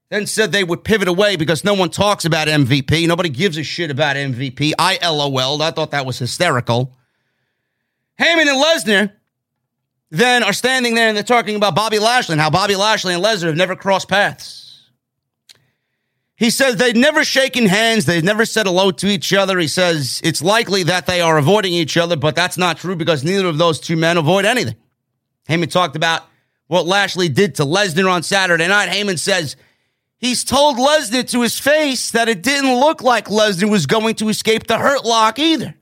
[0.09, 3.07] then said they would pivot away because no one talks about MVP.
[3.07, 4.73] Nobody gives a shit about MVP.
[4.77, 5.61] I LOL'd.
[5.61, 6.95] I thought that was hysterical.
[8.19, 9.11] Heyman and Lesnar
[10.11, 13.23] then are standing there and they're talking about Bobby Lashley and how Bobby Lashley and
[13.23, 14.65] Lesnar have never crossed paths.
[16.37, 18.05] He says they've never shaken hands.
[18.05, 19.57] They've never said hello to each other.
[19.57, 23.23] He says it's likely that they are avoiding each other, but that's not true because
[23.23, 24.75] neither of those two men avoid anything.
[25.47, 26.23] Heyman talked about
[26.67, 28.89] what Lashley did to Lesnar on Saturday night.
[28.89, 29.55] Heyman says
[30.17, 34.27] he's told Lesnar to his face that it didn't look like Lesnar was going to
[34.27, 35.75] escape the hurt lock either.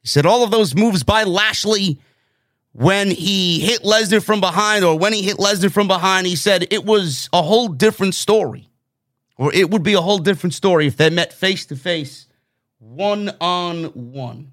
[0.00, 2.00] He said all of those moves by Lashley
[2.74, 6.66] when he hit Lesnar from behind or when he hit Lesnar from behind, he said
[6.72, 8.68] it was a whole different story.
[9.36, 12.26] Or it would be a whole different story if they met face to face,
[12.78, 14.52] one on one.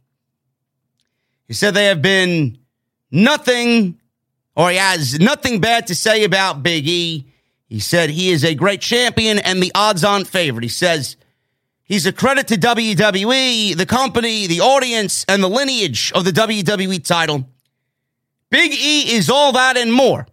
[1.48, 2.60] He said they have been
[3.10, 4.00] nothing,
[4.56, 7.28] or he has nothing bad to say about Big E.
[7.68, 10.64] He said he is a great champion and the odds on favorite.
[10.64, 11.16] He says
[11.84, 17.04] he's a credit to WWE, the company, the audience, and the lineage of the WWE
[17.04, 17.48] title.
[18.52, 20.28] Big E is all that and more.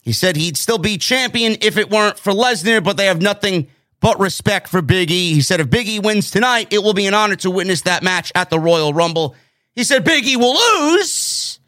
[0.00, 3.68] He said he'd still be champion if it weren't for Lesnar, but they have nothing
[4.00, 5.34] but respect for Big E.
[5.34, 8.02] He said if Big E wins tonight, it will be an honor to witness that
[8.02, 9.34] match at the Royal Rumble.
[9.74, 11.58] He said Big E will lose,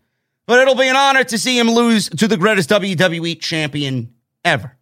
[0.47, 4.15] but it'll be an honor to see him lose to the greatest WWE champion
[4.45, 4.77] ever.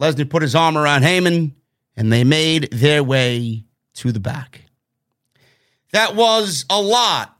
[0.00, 1.52] Lesnar put his arm around Heyman,
[1.96, 3.64] and they made their way
[3.94, 4.62] to the back.
[5.92, 7.36] That was a lot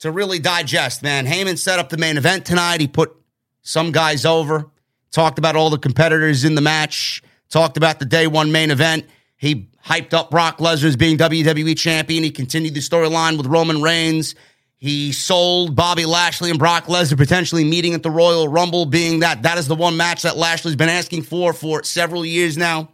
[0.00, 1.26] to really digest, man.
[1.26, 2.80] Heyman set up the main event tonight.
[2.80, 3.14] He put
[3.62, 4.70] some guys over,
[5.10, 9.06] talked about all the competitors in the match, talked about the day one main event.
[9.36, 12.22] He hyped up Brock Lesnar as being WWE champion.
[12.22, 14.34] He continued the storyline with Roman Reigns.
[14.76, 19.42] He sold Bobby Lashley and Brock Lesnar potentially meeting at the Royal Rumble, being that
[19.42, 22.88] that is the one match that Lashley's been asking for for several years now.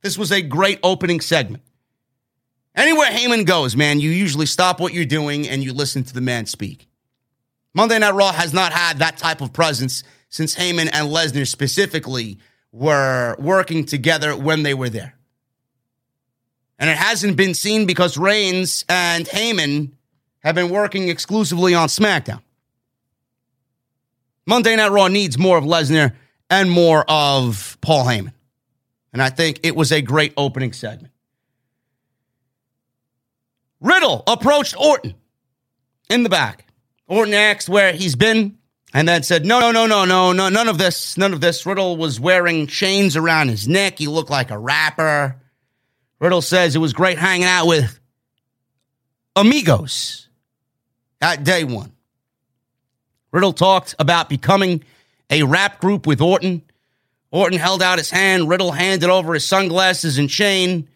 [0.00, 1.62] This was a great opening segment.
[2.74, 6.20] Anywhere Heyman goes, man, you usually stop what you're doing and you listen to the
[6.20, 6.88] man speak.
[7.74, 12.38] Monday Night Raw has not had that type of presence since Heyman and Lesnar specifically
[12.70, 15.14] were working together when they were there.
[16.78, 19.90] And it hasn't been seen because Reigns and Heyman
[20.40, 22.40] have been working exclusively on SmackDown.
[24.46, 26.14] Monday Night Raw needs more of Lesnar
[26.50, 28.32] and more of Paul Heyman.
[29.12, 31.11] And I think it was a great opening segment.
[33.82, 35.14] Riddle approached Orton
[36.08, 36.66] in the back.
[37.08, 38.56] Orton asked where he's been
[38.94, 41.66] and then said, No, no, no, no, no, no, none of this, none of this.
[41.66, 43.98] Riddle was wearing chains around his neck.
[43.98, 45.36] He looked like a rapper.
[46.20, 47.98] Riddle says it was great hanging out with
[49.34, 50.28] amigos
[51.20, 51.92] at day one.
[53.32, 54.84] Riddle talked about becoming
[55.28, 56.62] a rap group with Orton.
[57.32, 58.48] Orton held out his hand.
[58.48, 60.88] Riddle handed over his sunglasses and chain.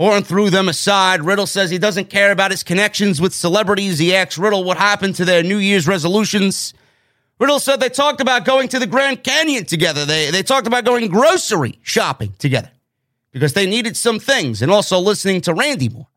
[0.00, 1.22] Orton threw them aside.
[1.22, 3.98] Riddle says he doesn't care about his connections with celebrities.
[3.98, 6.72] He asks Riddle what happened to their New Year's resolutions.
[7.38, 10.06] Riddle said they talked about going to the Grand Canyon together.
[10.06, 12.70] They, they talked about going grocery shopping together
[13.30, 16.08] because they needed some things and also listening to Randy more.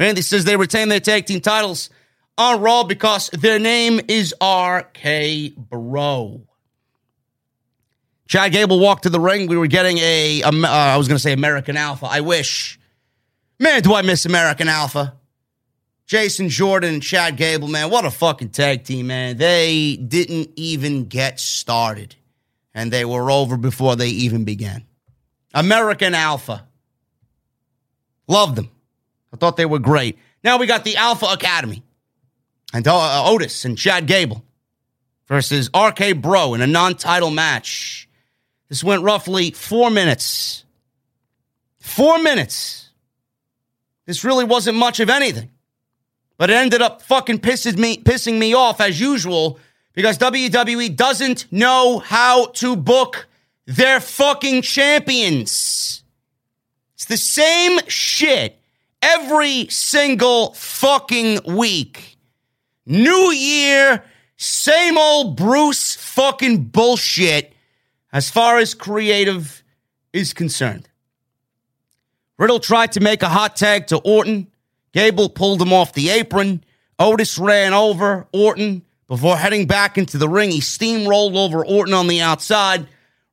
[0.00, 1.90] Randy says they retain their tag team titles
[2.36, 6.40] on Raw because their name is RK Bro.
[8.26, 9.46] Chad Gable walked to the ring.
[9.46, 12.06] We were getting a, uh, I was going to say American Alpha.
[12.06, 12.77] I wish.
[13.58, 15.14] Man, do I miss American Alpha.
[16.06, 19.36] Jason Jordan and Chad Gable, man, what a fucking tag team, man.
[19.36, 22.14] They didn't even get started,
[22.72, 24.84] and they were over before they even began.
[25.52, 26.66] American Alpha.
[28.26, 28.70] Loved them.
[29.34, 30.18] I thought they were great.
[30.42, 31.82] Now we got the Alpha Academy
[32.72, 34.42] and uh, Otis and Chad Gable
[35.26, 38.08] versus RK Bro in a non title match.
[38.68, 40.64] This went roughly four minutes.
[41.80, 42.87] Four minutes.
[44.08, 45.50] This really wasn't much of anything.
[46.38, 49.60] But it ended up fucking pissing me, pissing me off as usual
[49.92, 53.28] because WWE doesn't know how to book
[53.66, 56.02] their fucking champions.
[56.94, 58.58] It's the same shit
[59.02, 62.16] every single fucking week.
[62.86, 64.02] New year,
[64.38, 67.52] same old Bruce fucking bullshit
[68.10, 69.62] as far as creative
[70.14, 70.88] is concerned.
[72.38, 74.46] Riddle tried to make a hot tag to Orton.
[74.92, 76.64] Gable pulled him off the apron.
[76.98, 80.50] Otis ran over Orton before heading back into the ring.
[80.50, 82.86] He steamrolled over Orton on the outside.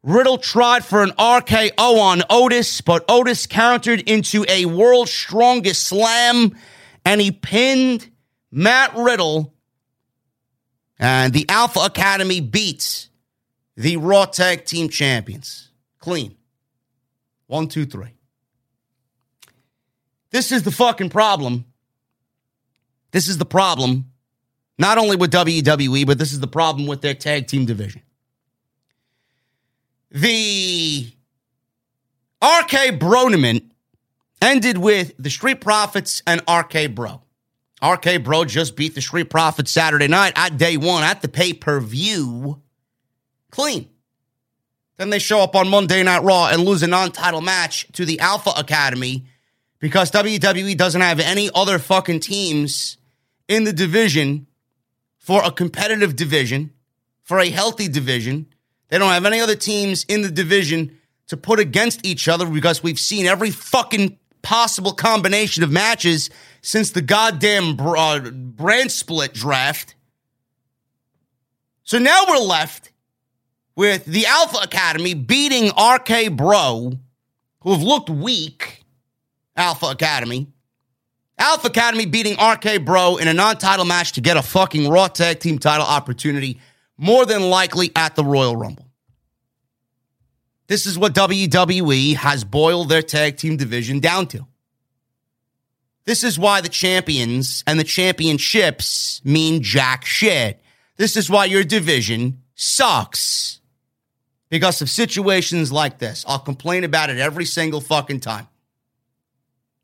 [0.04, 6.56] Riddle tried for an RKO on Otis, but Otis countered into a world's strongest slam
[7.04, 8.10] and he pinned
[8.52, 9.54] Matt Riddle.
[10.98, 13.10] And the Alpha Academy beats
[13.76, 15.70] the Raw Tag Team Champions.
[16.00, 16.36] Clean.
[17.48, 18.15] One, two, three.
[20.36, 21.64] This is the fucking problem.
[23.12, 24.12] This is the problem,
[24.78, 28.02] not only with WWE, but this is the problem with their tag team division.
[30.12, 31.10] The
[32.44, 33.72] RK Bronament
[34.42, 37.22] ended with the Street Profits and RK Bro.
[37.82, 41.54] RK Bro just beat the Street Profits Saturday night at day one at the pay
[41.54, 42.62] per view.
[43.52, 43.88] Clean.
[44.98, 48.04] Then they show up on Monday Night Raw and lose a non title match to
[48.04, 49.28] the Alpha Academy
[49.86, 52.98] because WWE doesn't have any other fucking teams
[53.48, 54.48] in the division
[55.20, 56.74] for a competitive division,
[57.22, 58.48] for a healthy division.
[58.88, 62.82] They don't have any other teams in the division to put against each other because
[62.82, 66.32] we've seen every fucking possible combination of matches
[66.64, 69.94] since the goddamn uh, brand split draft.
[71.84, 72.92] So now we're left
[73.76, 76.94] with the Alpha Academy beating RK Bro,
[77.60, 78.82] who have looked weak
[79.56, 80.48] Alpha Academy.
[81.38, 85.08] Alpha Academy beating RK Bro in a non title match to get a fucking Raw
[85.08, 86.60] Tag Team title opportunity,
[86.98, 88.86] more than likely at the Royal Rumble.
[90.68, 94.48] This is what WWE has boiled their tag team division down to.
[96.06, 100.62] This is why the champions and the championships mean jack shit.
[100.98, 103.60] This is why your division sucks.
[104.50, 106.24] Because of situations like this.
[106.28, 108.48] I'll complain about it every single fucking time.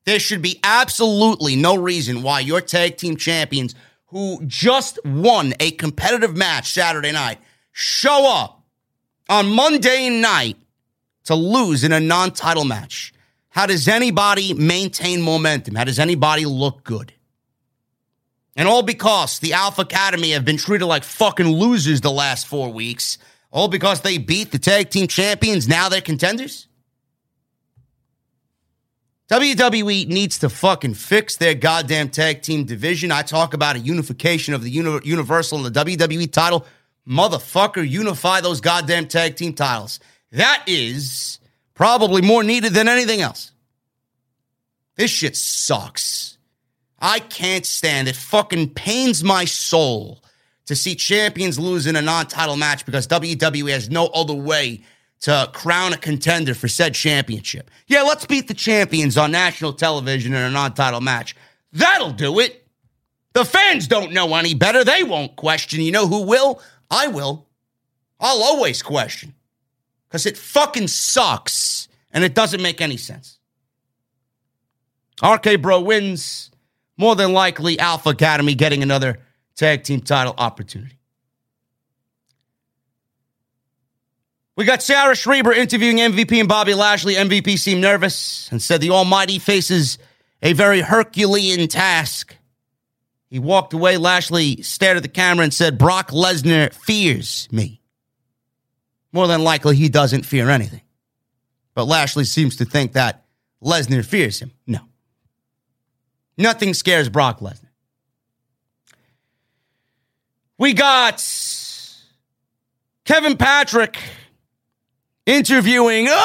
[0.05, 3.75] There should be absolutely no reason why your tag team champions
[4.07, 7.39] who just won a competitive match Saturday night
[7.71, 8.63] show up
[9.29, 10.57] on Monday night
[11.25, 13.13] to lose in a non title match.
[13.49, 15.75] How does anybody maintain momentum?
[15.75, 17.13] How does anybody look good?
[18.55, 22.71] And all because the Alpha Academy have been treated like fucking losers the last four
[22.71, 23.17] weeks.
[23.51, 25.67] All because they beat the tag team champions.
[25.67, 26.67] Now they're contenders?
[29.31, 33.13] WWE needs to fucking fix their goddamn tag team division.
[33.13, 36.65] I talk about a unification of the uni- Universal and the WWE title.
[37.07, 40.01] Motherfucker, unify those goddamn tag team titles.
[40.33, 41.39] That is
[41.73, 43.53] probably more needed than anything else.
[44.97, 46.37] This shit sucks.
[46.99, 48.17] I can't stand it.
[48.17, 50.25] Fucking pains my soul
[50.65, 54.81] to see champions lose in a non title match because WWE has no other way
[55.21, 57.69] to crown a contender for said championship.
[57.87, 61.35] Yeah, let's beat the champions on national television in a non title match.
[61.71, 62.67] That'll do it.
[63.33, 64.83] The fans don't know any better.
[64.83, 65.81] They won't question.
[65.81, 66.61] You know who will?
[66.89, 67.47] I will.
[68.19, 69.33] I'll always question
[70.07, 73.39] because it fucking sucks and it doesn't make any sense.
[75.23, 76.49] RK Bro wins.
[76.97, 79.19] More than likely, Alpha Academy getting another
[79.55, 80.99] tag team title opportunity.
[84.57, 87.15] We got Sarah Schreiber interviewing MVP and Bobby Lashley.
[87.15, 89.97] MVP seemed nervous and said the Almighty faces
[90.41, 92.35] a very Herculean task.
[93.29, 93.97] He walked away.
[93.97, 97.81] Lashley stared at the camera and said, Brock Lesnar fears me.
[99.13, 100.81] More than likely, he doesn't fear anything.
[101.73, 103.23] But Lashley seems to think that
[103.63, 104.51] Lesnar fears him.
[104.67, 104.79] No.
[106.37, 107.69] Nothing scares Brock Lesnar.
[110.57, 111.23] We got
[113.05, 113.97] Kevin Patrick
[115.31, 116.17] interviewing Omos.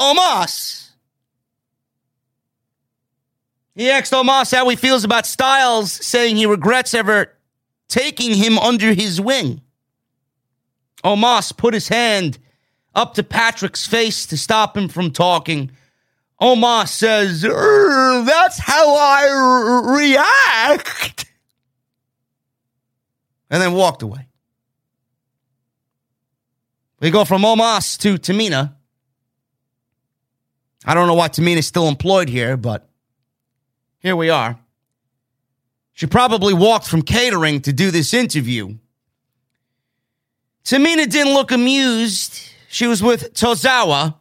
[0.00, 0.90] Omos.
[3.74, 7.32] He asked Omos how he feels about Styles, saying he regrets ever
[7.88, 9.60] taking him under his wing.
[11.04, 12.38] Omos put his hand
[12.94, 15.70] up to Patrick's face to stop him from talking.
[16.40, 19.24] Omos says, That's how I
[19.98, 21.29] react
[23.50, 24.28] and then walked away.
[27.00, 28.74] We go from Omos to Tamina.
[30.84, 32.88] I don't know why Tamina's still employed here, but
[33.98, 34.58] here we are.
[35.92, 38.76] She probably walked from catering to do this interview.
[40.64, 42.40] Tamina didn't look amused.
[42.68, 44.14] She was with Tozawa.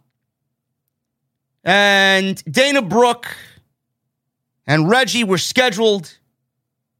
[1.63, 3.27] And Dana Brooke
[4.65, 6.18] and Reggie were scheduled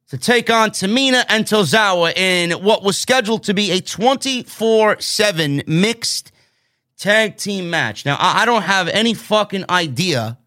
[0.10, 5.64] to take on Tamina and Tozawa in what was scheduled to be a 24 7
[5.68, 6.32] mixed
[6.98, 8.06] tag team match.
[8.06, 10.38] Now, I don't have any fucking idea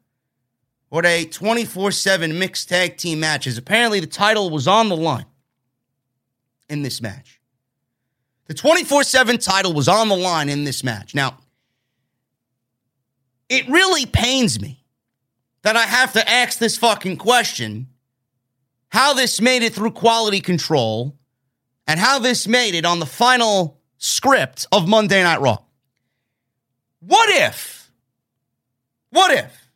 [0.89, 3.57] what a 24 7 mixed tag team match is.
[3.57, 5.27] Apparently, the title was on the line
[6.69, 7.41] in this match.
[8.47, 11.15] The 24 7 title was on the line in this match.
[11.15, 11.39] Now,
[13.49, 14.85] it really pains me
[15.63, 17.89] that I have to ask this fucking question
[18.93, 21.17] how this made it through quality control
[21.87, 25.59] and how this made it on the final script of Monday Night Raw.
[27.01, 27.91] What if?
[29.09, 29.71] What if?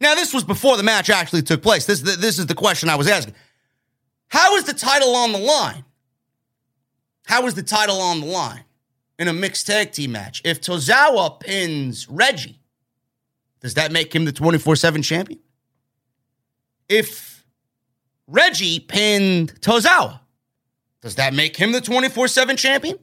[0.00, 1.84] Now, this was before the match actually took place.
[1.84, 3.34] This, this is the question I was asking.
[4.28, 5.84] How is the title on the line?
[7.26, 8.64] How is the title on the line
[9.18, 10.42] in a mixed tag team match?
[10.44, 12.60] If Tozawa pins Reggie,
[13.60, 15.40] does that make him the 24 7 champion?
[16.88, 17.29] If
[18.30, 20.20] Reggie pinned Tozawa.
[21.02, 22.98] Does that make him the 24 7 champion?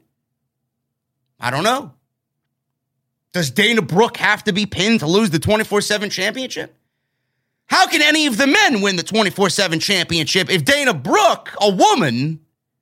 [1.39, 1.93] I don't know.
[3.33, 6.75] Does Dana Brooke have to be pinned to lose the 24 7 championship?
[7.65, 11.69] How can any of the men win the 24 7 championship if Dana Brooke, a
[11.69, 12.39] woman,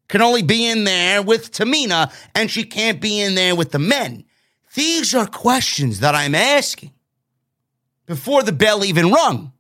[0.08, 3.80] can only be in there with Tamina and she can't be in there with the
[3.80, 4.24] men?
[4.76, 6.92] These are questions that I'm asking
[8.06, 9.52] before the bell even rung.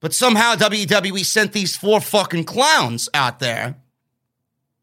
[0.00, 3.76] But somehow WWE sent these four fucking clowns out there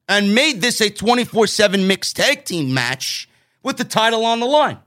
[0.08, 3.30] and made this a 24 7 mixed tag team match
[3.62, 4.80] with the title on the line.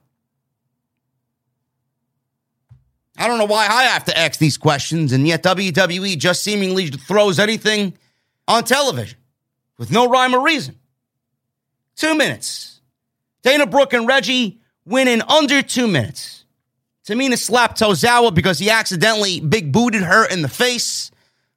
[3.18, 6.88] I don't know why I have to ask these questions, and yet WWE just seemingly
[6.88, 7.96] throws anything
[8.46, 9.18] on television
[9.78, 10.78] with no rhyme or reason.
[11.96, 12.80] Two minutes.
[13.42, 16.35] Dana Brooke and Reggie win in under two minutes.
[17.06, 21.10] Tamina slapped Tozawa because he accidentally big booted her in the face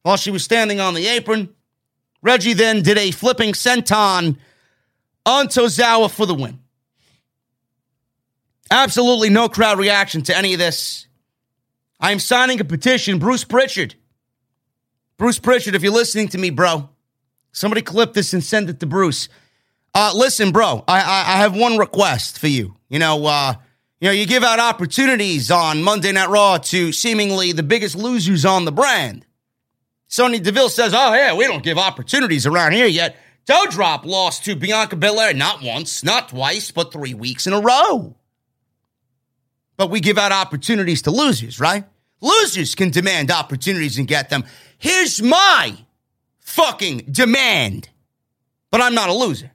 [0.04, 1.50] while she was standing on the apron.
[2.22, 4.38] Reggie then did a flipping senton
[5.26, 6.60] on Tozawa for the win.
[8.72, 11.08] Absolutely no crowd reaction to any of this.
[12.00, 13.18] I'm signing a petition.
[13.18, 13.95] Bruce Pritchard.
[15.18, 16.89] Bruce Pritchard, if you're listening to me, bro,
[17.52, 19.30] Somebody clip this and send it to Bruce.
[19.93, 22.76] Uh, listen, bro, I, I, I have one request for you.
[22.89, 23.56] You know, uh,
[24.00, 28.45] you know, you give out opportunities on Monday Night Raw to seemingly the biggest losers
[28.45, 29.26] on the brand.
[30.08, 34.56] Sonya Deville says, "Oh yeah, we don't give opportunities around here yet." Doudrop lost to
[34.56, 38.16] Bianca Belair not once, not twice, but three weeks in a row.
[39.76, 41.86] But we give out opportunities to losers, right?
[42.22, 44.43] Losers can demand opportunities and get them.
[44.78, 45.78] Here's my
[46.39, 47.89] fucking demand.
[48.72, 49.52] But I'm not a loser.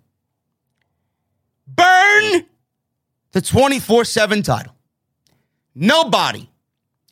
[1.66, 2.47] Burn
[3.35, 4.72] the 24 7 title.
[5.74, 6.49] Nobody,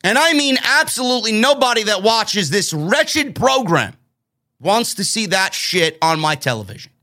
[0.03, 3.93] and I mean absolutely nobody that watches this wretched program
[4.59, 6.93] wants to see that shit on my television.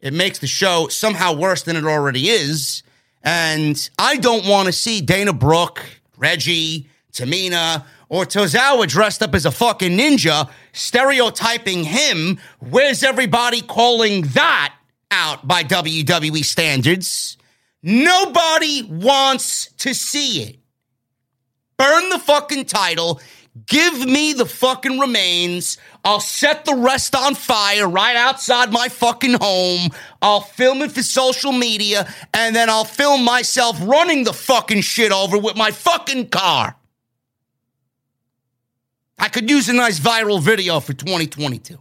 [0.00, 2.82] It makes the show somehow worse than it already is.
[3.22, 5.82] And I don't want to see Dana Brooke,
[6.18, 12.38] Reggie, Tamina, or Tozawa dressed up as a fucking ninja, stereotyping him.
[12.60, 14.74] Where's everybody calling that
[15.10, 17.38] out by WWE standards?
[17.88, 20.58] Nobody wants to see it.
[21.76, 23.20] Burn the fucking title.
[23.64, 25.78] Give me the fucking remains.
[26.04, 29.90] I'll set the rest on fire right outside my fucking home.
[30.20, 35.12] I'll film it for social media and then I'll film myself running the fucking shit
[35.12, 36.74] over with my fucking car.
[39.16, 41.78] I could use a nice viral video for 2022.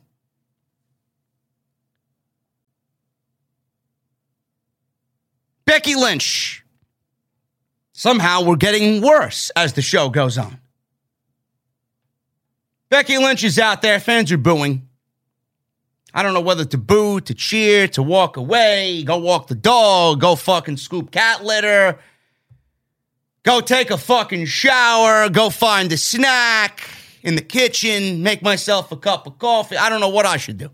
[5.65, 6.63] Becky Lynch.
[7.93, 10.59] Somehow we're getting worse as the show goes on.
[12.89, 14.87] Becky Lynch is out there, fans are booing.
[16.13, 20.21] I don't know whether to boo, to cheer, to walk away, go walk the dog,
[20.21, 21.99] go fucking scoop cat litter,
[23.43, 26.87] go take a fucking shower, go find a snack
[27.23, 29.75] in the kitchen, make myself a cup of coffee.
[29.75, 30.69] I don't know what I should do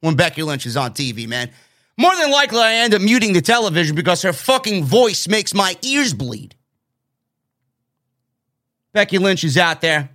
[0.00, 1.50] when Becky Lynch is on TV, man.
[1.98, 5.76] More than likely, I end up muting the television because her fucking voice makes my
[5.82, 6.54] ears bleed.
[8.92, 10.10] Becky Lynch is out there.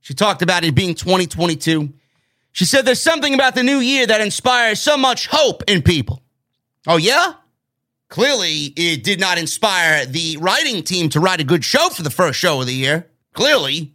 [0.00, 1.92] She talked about it being 2022.
[2.52, 6.22] She said there's something about the new year that inspires so much hope in people.
[6.86, 7.34] Oh, yeah?
[8.08, 12.10] Clearly, it did not inspire the writing team to write a good show for the
[12.10, 13.08] first show of the year.
[13.34, 13.94] Clearly.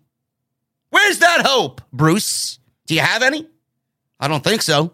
[0.89, 2.59] Where's that hope, Bruce?
[2.87, 3.47] Do you have any?
[4.19, 4.93] I don't think so.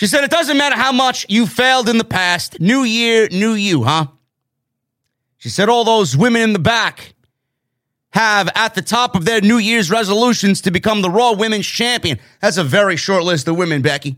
[0.00, 2.58] She said, It doesn't matter how much you failed in the past.
[2.58, 4.06] New year, new you, huh?
[5.36, 7.12] She said, All those women in the back
[8.14, 12.18] have at the top of their New Year's resolutions to become the Raw Women's Champion.
[12.40, 14.16] That's a very short list of women, Becky.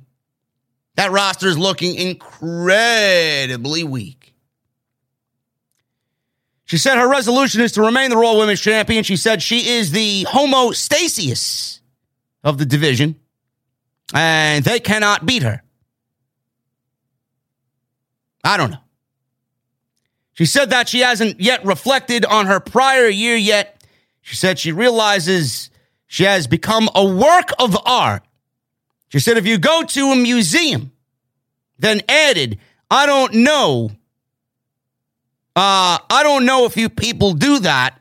[0.94, 4.36] That roster is looking incredibly weak.
[6.64, 9.02] She said her resolution is to remain the Raw Women's Champion.
[9.02, 11.80] She said she is the homostasius
[12.44, 13.16] of the division,
[14.14, 15.64] and they cannot beat her.
[18.44, 18.78] I don't know.
[20.34, 23.84] She said that she hasn't yet reflected on her prior year yet.
[24.22, 25.70] She said she realizes
[26.06, 28.22] she has become a work of art.
[29.08, 30.92] She said if you go to a museum,
[31.78, 32.58] then added,
[32.90, 33.90] I don't know.
[35.54, 37.98] Uh, I don't know if you people do that.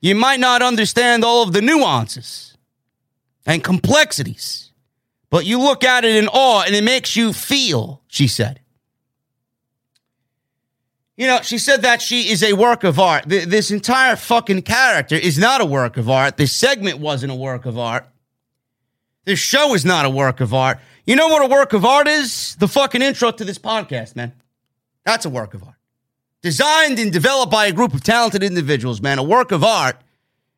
[0.00, 2.56] You might not understand all of the nuances
[3.44, 4.70] and complexities,
[5.30, 8.60] but you look at it in awe and it makes you feel, she said.
[11.16, 13.24] You know, she said that she is a work of art.
[13.26, 16.36] This entire fucking character is not a work of art.
[16.36, 18.06] This segment wasn't a work of art.
[19.24, 20.78] This show is not a work of art.
[21.06, 22.54] You know what a work of art is?
[22.56, 24.32] The fucking intro to this podcast, man.
[25.04, 25.76] That's a work of art.
[26.42, 29.18] Designed and developed by a group of talented individuals, man.
[29.18, 29.96] A work of art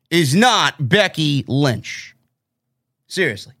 [0.09, 2.15] is not Becky Lynch.
[3.07, 3.53] Seriously.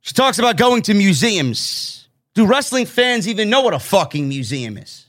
[0.00, 1.95] She talks about going to museums
[2.36, 5.06] do wrestling fans even know what a fucking museum is?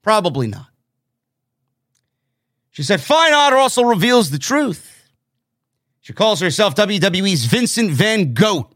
[0.00, 0.66] Probably not.
[2.70, 5.10] She said, Fine art also reveals the truth.
[6.00, 8.70] She calls herself WWE's Vincent Van Gogh.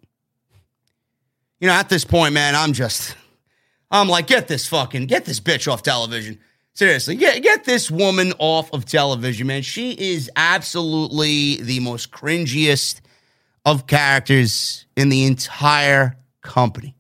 [1.59, 3.17] You know, at this point, man, I'm just,
[3.91, 6.39] I'm like, get this fucking, get this bitch off television.
[6.75, 9.63] Seriously, get, get this woman off of television, man.
[9.63, 13.01] She is absolutely the most cringiest
[13.65, 16.95] of characters in the entire company.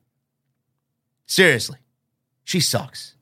[1.26, 1.78] Seriously,
[2.44, 3.14] she sucks.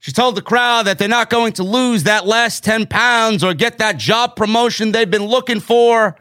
[0.00, 3.52] She told the crowd that they're not going to lose that last 10 pounds or
[3.52, 6.16] get that job promotion they've been looking for.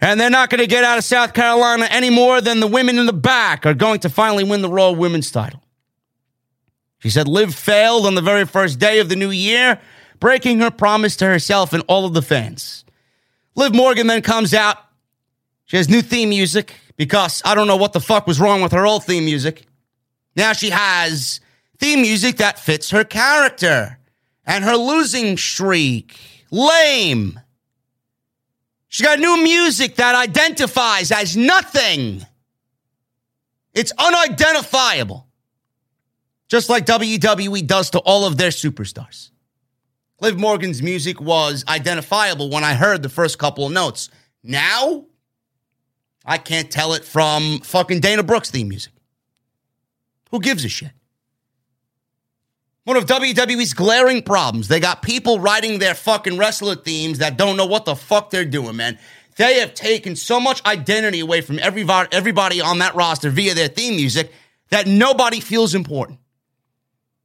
[0.00, 2.98] And they're not going to get out of South Carolina any more than the women
[2.98, 5.62] in the back are going to finally win the Raw Women's title.
[7.00, 9.78] She said Liv failed on the very first day of the new year,
[10.18, 12.84] breaking her promise to herself and all of the fans.
[13.54, 14.78] Liv Morgan then comes out
[15.66, 18.72] She has new theme music because I don't know what the fuck was wrong with
[18.72, 19.66] her old theme music.
[20.36, 21.40] Now she has
[21.78, 23.98] theme music that fits her character
[24.44, 26.18] and her losing streak.
[26.50, 27.40] Lame.
[28.88, 32.26] She got new music that identifies as nothing.
[33.74, 35.26] It's unidentifiable.
[36.48, 39.30] Just like WWE does to all of their superstars.
[40.20, 44.10] Liv Morgan's music was identifiable when I heard the first couple of notes.
[44.44, 45.06] Now,
[46.24, 48.91] I can't tell it from fucking Dana Brooks' theme music.
[50.32, 50.90] Who gives a shit?
[52.84, 54.66] One of WWE's glaring problems.
[54.66, 58.44] They got people writing their fucking wrestler themes that don't know what the fuck they're
[58.44, 58.98] doing, man.
[59.36, 63.68] They have taken so much identity away from everybody, everybody on that roster via their
[63.68, 64.32] theme music
[64.70, 66.18] that nobody feels important.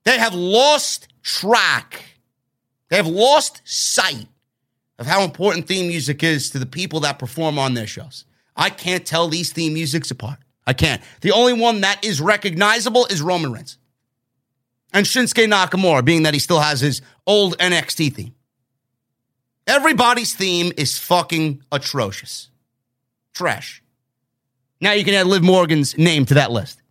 [0.04, 2.04] They have lost track.
[2.90, 4.28] They have lost sight
[5.00, 8.26] of how important theme music is to the people that perform on their shows.
[8.56, 10.40] I can't tell these theme musics apart.
[10.68, 11.02] I can't.
[11.22, 13.78] The only one that is recognizable is Roman Reigns.
[14.94, 18.36] And Shinsuke Nakamura, being that he still has his old NXT theme.
[19.66, 22.50] Everybody's theme is fucking atrocious.
[23.34, 23.82] Trash.
[24.82, 26.82] Now you can add Liv Morgan's name to that list.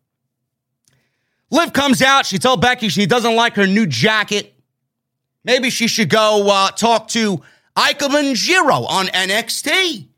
[1.50, 2.26] Liv comes out.
[2.26, 4.54] She told Becky she doesn't like her new jacket.
[5.44, 7.42] Maybe she should go uh, talk to
[7.76, 10.08] Ikemen Jiro on NXT.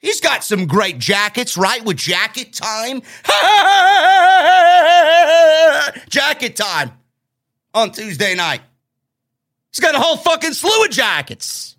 [0.00, 1.84] He's got some great jackets, right?
[1.84, 3.02] With jacket time.
[6.08, 6.92] jacket time
[7.74, 8.62] on Tuesday night.
[9.70, 11.76] He's got a whole fucking slew of jackets.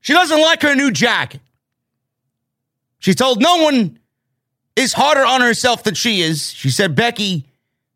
[0.00, 1.40] She doesn't like her new jacket.
[3.00, 3.98] She told no one
[4.76, 6.52] is harder on herself than she is.
[6.52, 7.46] She said Becky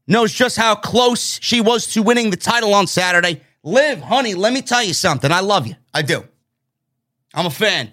[0.09, 3.41] knows just how close she was to winning the title on Saturday.
[3.63, 5.31] Liv, honey, let me tell you something.
[5.31, 5.77] I love you.
[5.95, 6.25] I do.
[7.37, 7.93] I'm a fan.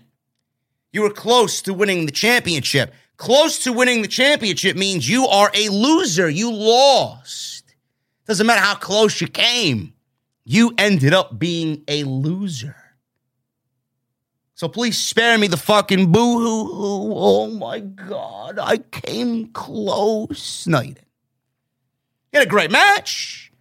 [0.94, 2.94] You were close to winning the championship.
[3.18, 6.30] Close to winning the championship means you are a loser.
[6.30, 7.76] You lost.
[8.26, 9.94] Doesn't matter how close you came,
[10.46, 12.76] you ended up being a loser.
[14.56, 17.14] So please spare me the fucking boo hoo.
[17.14, 20.66] Oh my God, I came close.
[20.68, 21.08] No, you didn't.
[22.32, 23.52] You had a great match.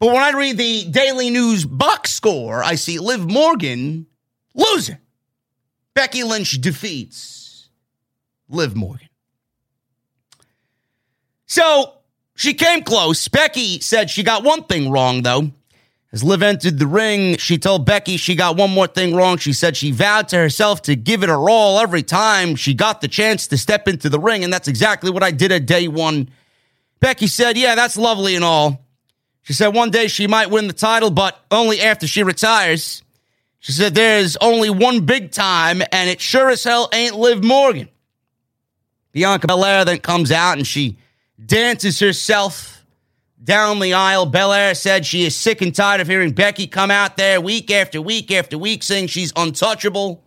[0.00, 4.06] But when I read the Daily News box score, I see Liv Morgan
[4.54, 4.98] losing.
[5.98, 7.70] Becky Lynch defeats
[8.48, 9.08] Liv Morgan.
[11.46, 11.94] So
[12.36, 13.26] she came close.
[13.26, 15.50] Becky said she got one thing wrong, though.
[16.12, 19.38] As Liv entered the ring, she told Becky she got one more thing wrong.
[19.38, 23.00] She said she vowed to herself to give it her all every time she got
[23.00, 25.88] the chance to step into the ring, and that's exactly what I did at day
[25.88, 26.28] one.
[27.00, 28.86] Becky said, Yeah, that's lovely and all.
[29.42, 33.02] She said one day she might win the title, but only after she retires.
[33.60, 37.88] She said there's only one big time, and it sure as hell ain't Liv Morgan.
[39.12, 40.98] Bianca Belair then comes out and she
[41.44, 42.84] dances herself
[43.42, 44.26] down the aisle.
[44.26, 48.00] Belair said she is sick and tired of hearing Becky come out there week after
[48.00, 50.24] week after week saying she's untouchable.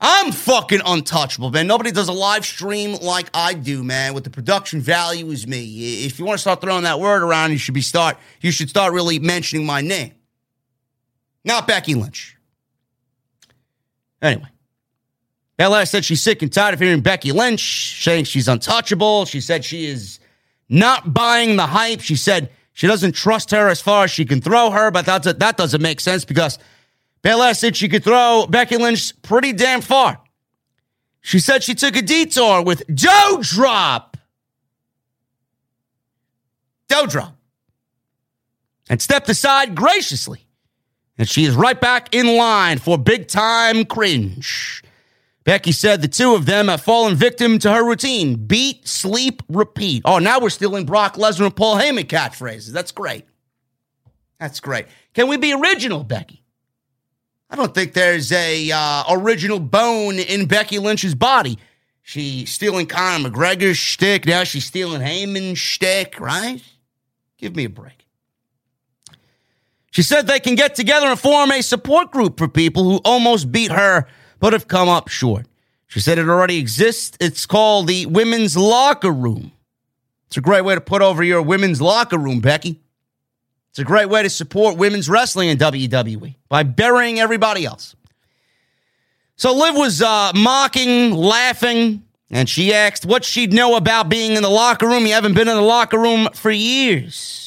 [0.00, 1.66] I'm fucking untouchable, man.
[1.66, 4.12] Nobody does a live stream like I do, man.
[4.12, 6.04] With the production value is me.
[6.04, 8.18] If you want to start throwing that word around, you should be start.
[8.40, 10.12] You should start really mentioning my name,
[11.44, 12.33] not Becky Lynch.
[14.24, 14.48] Anyway,
[15.58, 19.26] Belair said she's sick and tired of hearing Becky Lynch saying she's untouchable.
[19.26, 20.18] She said she is
[20.70, 22.00] not buying the hype.
[22.00, 25.26] She said she doesn't trust her as far as she can throw her, but that's
[25.26, 26.58] a, that doesn't make sense because
[27.20, 30.18] Belair said she could throw Becky Lynch pretty damn far.
[31.20, 34.14] She said she took a detour with Doudrop.
[36.88, 37.34] Doudrop.
[38.88, 40.43] And stepped aside graciously.
[41.16, 44.82] And she is right back in line for big time cringe.
[45.44, 50.02] Becky said the two of them have fallen victim to her routine beat, sleep, repeat.
[50.04, 52.72] Oh, now we're stealing Brock Lesnar and Paul Heyman catchphrases.
[52.72, 53.26] That's great.
[54.40, 54.86] That's great.
[55.12, 56.42] Can we be original, Becky?
[57.50, 61.58] I don't think there's a uh, original bone in Becky Lynch's body.
[62.02, 64.26] She's stealing Conor McGregor's shtick.
[64.26, 66.62] Now she's stealing Heyman's shtick, right?
[67.38, 68.03] Give me a break.
[69.94, 73.52] She said they can get together and form a support group for people who almost
[73.52, 74.08] beat her
[74.40, 75.46] but have come up short.
[75.86, 77.16] She said it already exists.
[77.20, 79.52] It's called the Women's Locker Room.
[80.26, 82.80] It's a great way to put over your women's locker room, Becky.
[83.70, 87.94] It's a great way to support women's wrestling in WWE by burying everybody else.
[89.36, 94.42] So Liv was uh, mocking, laughing, and she asked what she'd know about being in
[94.42, 95.06] the locker room.
[95.06, 97.43] You haven't been in the locker room for years.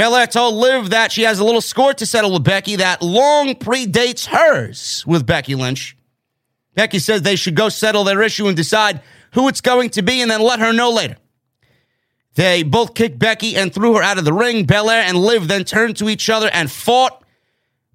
[0.00, 3.48] Belair told Liv that she has a little score to settle with Becky that long
[3.48, 5.94] predates hers with Becky Lynch.
[6.74, 9.02] Becky says they should go settle their issue and decide
[9.34, 11.18] who it's going to be and then let her know later.
[12.34, 14.64] They both kicked Becky and threw her out of the ring.
[14.64, 17.22] Belair and Liv then turned to each other and fought.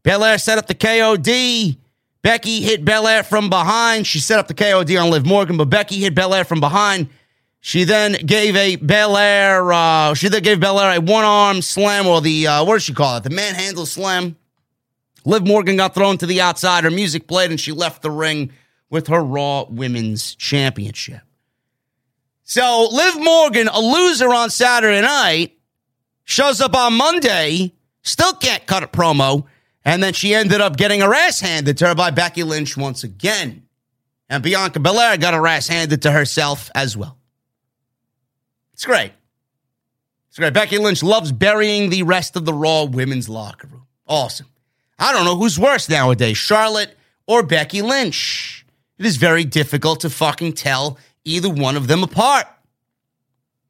[0.03, 1.76] Belair set up the KOD.
[2.22, 4.06] Becky hit Belair from behind.
[4.06, 7.10] She set up the KOD on Liv Morgan, but Becky hit Belair from behind.
[7.66, 9.74] She then gave a Belair.
[9.74, 12.93] Uh, she then gave Belair a one arm slam, or the uh, what does she
[12.93, 13.24] call it?
[13.24, 14.36] The manhandle slam.
[15.26, 16.84] Liv Morgan got thrown to the outside.
[16.84, 18.51] Her music played, and she left the ring
[18.91, 21.22] with her Raw Women's Championship.
[22.43, 25.57] So Liv Morgan, a loser on Saturday night,
[26.24, 29.45] shows up on Monday, still can't cut a promo,
[29.84, 33.03] and then she ended up getting her ass handed to her by Becky Lynch once
[33.03, 33.63] again.
[34.30, 37.18] And Bianca Belair got her ass handed to herself as well.
[38.76, 39.13] It's great.
[40.28, 40.53] It's great.
[40.53, 43.88] Becky Lynch loves burying the rest of the Raw women's locker room.
[44.05, 44.47] Awesome.
[44.99, 46.93] I don't know who's worse nowadays, Charlotte
[47.26, 48.65] or Becky Lynch.
[48.97, 52.47] It is very difficult to fucking tell either one of them apart.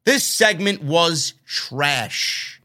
[0.02, 2.60] This segment was trash.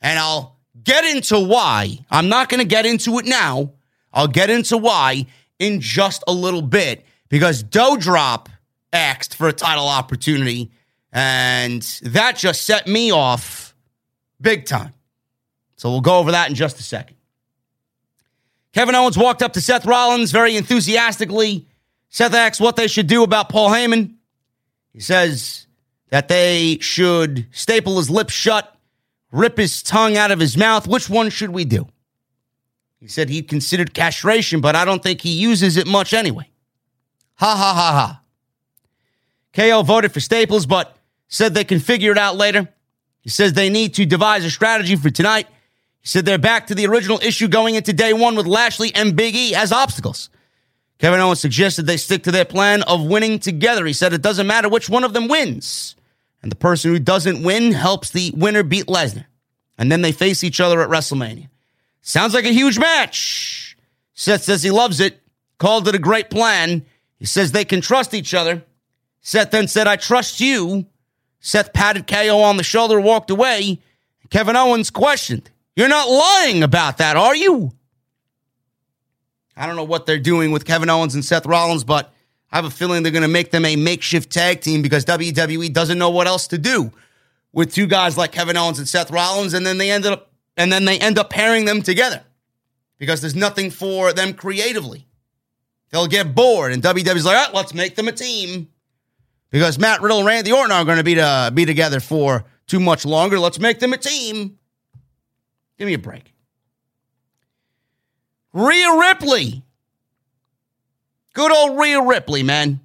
[0.00, 1.98] And I'll get into why.
[2.08, 3.72] I'm not going to get into it now.
[4.12, 5.26] I'll get into why
[5.58, 8.46] in just a little bit because Doudrop
[8.92, 10.70] asked for a title opportunity
[11.14, 13.74] and that just set me off
[14.40, 14.92] big time.
[15.76, 17.16] So we'll go over that in just a second.
[18.72, 21.68] Kevin Owens walked up to Seth Rollins very enthusiastically.
[22.08, 24.14] Seth asks what they should do about Paul Heyman.
[24.92, 25.68] He says
[26.10, 28.76] that they should staple his lips shut,
[29.30, 30.88] rip his tongue out of his mouth.
[30.88, 31.86] Which one should we do?
[32.98, 36.50] He said he considered castration, but I don't think he uses it much anyway.
[37.34, 38.20] Ha ha ha ha.
[39.52, 40.96] KO voted for Staples, but
[41.28, 42.68] said they can figure it out later.
[43.20, 45.46] He says they need to devise a strategy for tonight.
[46.00, 49.16] He said they're back to the original issue going into day one with Lashley and
[49.16, 50.28] Big E as obstacles.
[50.98, 53.84] Kevin Owens suggested they stick to their plan of winning together.
[53.84, 55.96] He said it doesn't matter which one of them wins.
[56.42, 59.24] And the person who doesn't win helps the winner beat Lesnar.
[59.78, 61.48] And then they face each other at WrestleMania.
[62.02, 63.76] Sounds like a huge match.
[64.12, 65.22] Seth says he loves it,
[65.58, 66.84] called it a great plan.
[67.18, 68.62] He says they can trust each other.
[69.22, 70.86] Seth then said, I trust you.
[71.44, 73.78] Seth patted KO on the shoulder, walked away.
[74.30, 77.70] Kevin Owens questioned, You're not lying about that, are you?
[79.54, 82.14] I don't know what they're doing with Kevin Owens and Seth Rollins, but
[82.50, 85.70] I have a feeling they're going to make them a makeshift tag team because WWE
[85.70, 86.90] doesn't know what else to do
[87.52, 90.72] with two guys like Kevin Owens and Seth Rollins, and then they ended up and
[90.72, 92.22] then they end up pairing them together
[92.96, 95.06] because there's nothing for them creatively.
[95.90, 98.68] They'll get bored, and WWE's like, right, let's make them a team
[99.54, 102.80] because Matt Riddle and Randy Orton are going to be to be together for too
[102.80, 103.38] much longer.
[103.38, 104.58] Let's make them a team.
[105.78, 106.34] Give me a break.
[108.52, 109.62] Rhea Ripley.
[111.34, 112.80] Good old Rhea Ripley, man.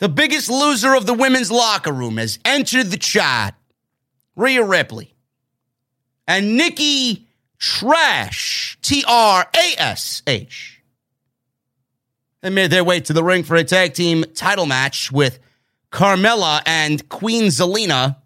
[0.00, 3.54] The biggest loser of the women's locker room has entered the chat.
[4.36, 5.14] Rhea Ripley.
[6.28, 7.26] And Nikki
[7.58, 10.82] Trash, T R A S H.
[12.42, 15.38] They made their way to the ring for a tag team title match with
[15.90, 18.16] Carmella and Queen Zelina.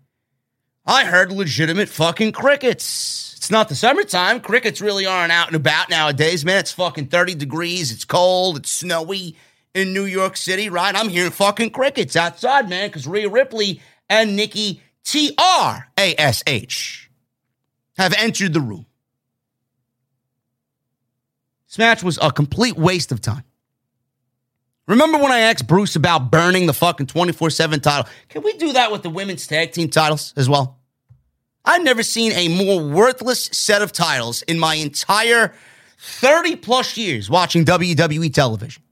[0.87, 3.35] I heard legitimate fucking crickets.
[3.37, 4.41] It's not the summertime.
[4.41, 6.59] Crickets really aren't out and about nowadays, man.
[6.59, 7.91] It's fucking 30 degrees.
[7.91, 8.59] It's cold.
[8.59, 9.37] It's snowy
[9.75, 10.95] in New York City, right?
[10.95, 16.43] I'm hearing fucking crickets outside, man, because Rhea Ripley and Nikki T R A S
[16.47, 17.11] H
[17.97, 18.87] have entered the room.
[21.69, 23.45] This match was a complete waste of time.
[24.87, 28.11] Remember when I asked Bruce about burning the fucking 24 7 title?
[28.28, 30.78] Can we do that with the women's tag team titles as well?
[31.64, 35.55] I've never seen a more worthless set of titles in my entire
[35.99, 38.82] 30 plus years watching WWE television.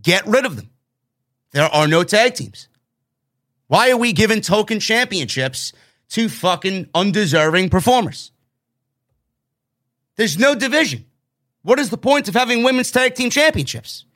[0.00, 0.70] Get rid of them.
[1.52, 2.68] There are no tag teams.
[3.66, 5.72] Why are we giving token championships
[6.10, 8.32] to fucking undeserving performers?
[10.16, 11.04] There's no division.
[11.62, 14.06] What is the point of having women's tag team championships?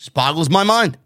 [0.00, 0.96] Just boggles my mind.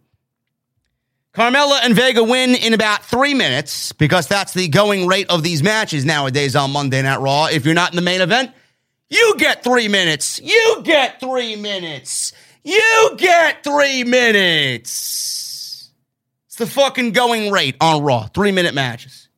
[1.34, 5.64] Carmella and Vega win in about three minutes because that's the going rate of these
[5.64, 7.46] matches nowadays on Monday Night Raw.
[7.46, 8.52] If you're not in the main event,
[9.10, 10.40] you get three minutes.
[10.40, 12.34] You get three minutes.
[12.62, 15.90] You get three minutes.
[16.46, 18.28] It's the fucking going rate on Raw.
[18.28, 19.28] Three minute matches.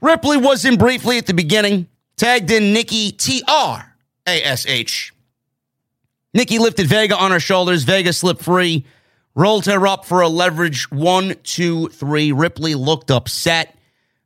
[0.00, 3.82] Ripley was in briefly at the beginning, tagged in Nikki TR
[4.26, 5.12] ASH.
[6.34, 7.84] Nikki lifted Vega on her shoulders.
[7.84, 8.84] Vega slipped free
[9.36, 12.32] rolled her up for a leverage one, two, three.
[12.32, 13.78] Ripley looked upset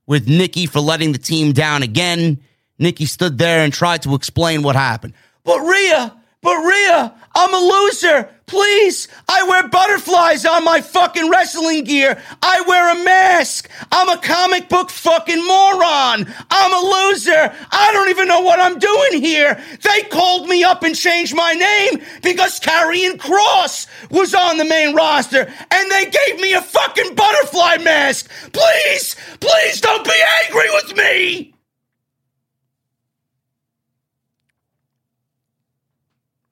[0.06, 2.40] with Nikki for letting the team down again.
[2.78, 5.12] Nikki stood there and tried to explain what happened.
[5.44, 8.28] But Rhea, but Rhea, I'm a loser.
[8.46, 12.20] Please, I wear butterflies on my fucking wrestling gear.
[12.42, 13.70] I wear a mask.
[13.92, 16.26] I'm a comic book fucking moron.
[16.50, 17.54] I'm a loser.
[17.70, 19.62] I don't even know what I'm doing here.
[19.82, 24.96] They called me up and changed my name because Karrion Kross was on the main
[24.96, 28.28] roster and they gave me a fucking butterfly mask.
[28.52, 31.54] Please, please don't be angry with me.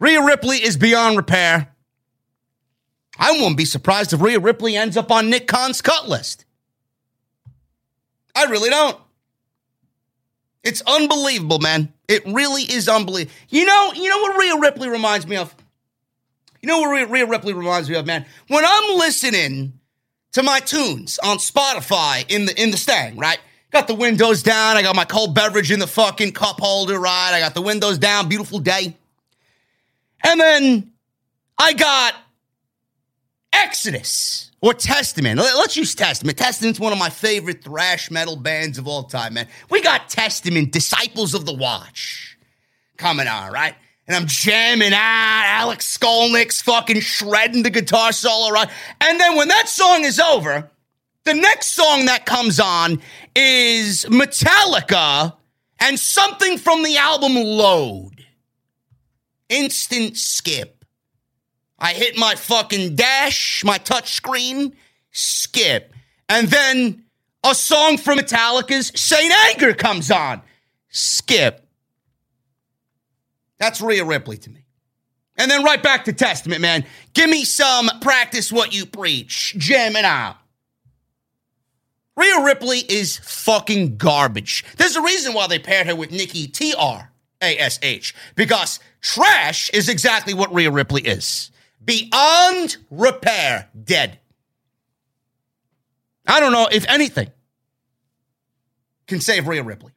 [0.00, 1.68] Rhea Ripley is beyond repair.
[3.18, 6.44] I won't be surprised if Rhea Ripley ends up on Nick Khan's cut list.
[8.34, 8.96] I really don't.
[10.62, 11.92] It's unbelievable, man.
[12.06, 13.34] It really is unbelievable.
[13.48, 15.54] You know, you know what Rhea Ripley reminds me of?
[16.62, 18.26] You know what Rhea, Rhea Ripley reminds me of, man?
[18.48, 19.72] When I'm listening
[20.32, 23.38] to my tunes on Spotify in the in the Stang, right?
[23.70, 24.76] Got the windows down.
[24.76, 27.30] I got my cold beverage in the fucking cup holder, right?
[27.32, 28.28] I got the windows down.
[28.28, 28.96] Beautiful day.
[30.24, 30.92] And then
[31.58, 32.14] I got
[33.52, 35.38] Exodus or Testament.
[35.38, 36.38] Let's use Testament.
[36.38, 39.48] Testament's one of my favorite thrash metal bands of all time, man.
[39.70, 42.38] We got Testament, Disciples of the Watch,
[42.96, 43.74] coming on, right?
[44.06, 45.44] And I'm jamming out.
[45.46, 48.68] Alex Skolnick's fucking shredding the guitar solo, right?
[49.00, 50.70] And then when that song is over,
[51.24, 53.02] the next song that comes on
[53.36, 55.34] is Metallica
[55.78, 58.17] and something from the album Load.
[59.48, 60.84] Instant skip.
[61.78, 64.74] I hit my fucking dash, my touch screen,
[65.12, 65.92] skip.
[66.28, 67.04] And then
[67.44, 70.42] a song from Metallica's Saint Anger comes on.
[70.88, 71.66] Skip.
[73.58, 74.64] That's Rhea Ripley to me.
[75.36, 76.84] And then right back to Testament, man.
[77.14, 79.56] Give me some practice what you preach.
[79.70, 80.36] Out.
[82.16, 84.64] Rhea Ripley is fucking garbage.
[84.76, 88.80] There's a reason why they paired her with Nikki T R A S H because
[89.00, 91.50] trash is exactly what Rhea Ripley is
[91.84, 94.18] beyond repair, dead.
[96.26, 97.30] I don't know if anything
[99.06, 99.92] can save Rhea Ripley.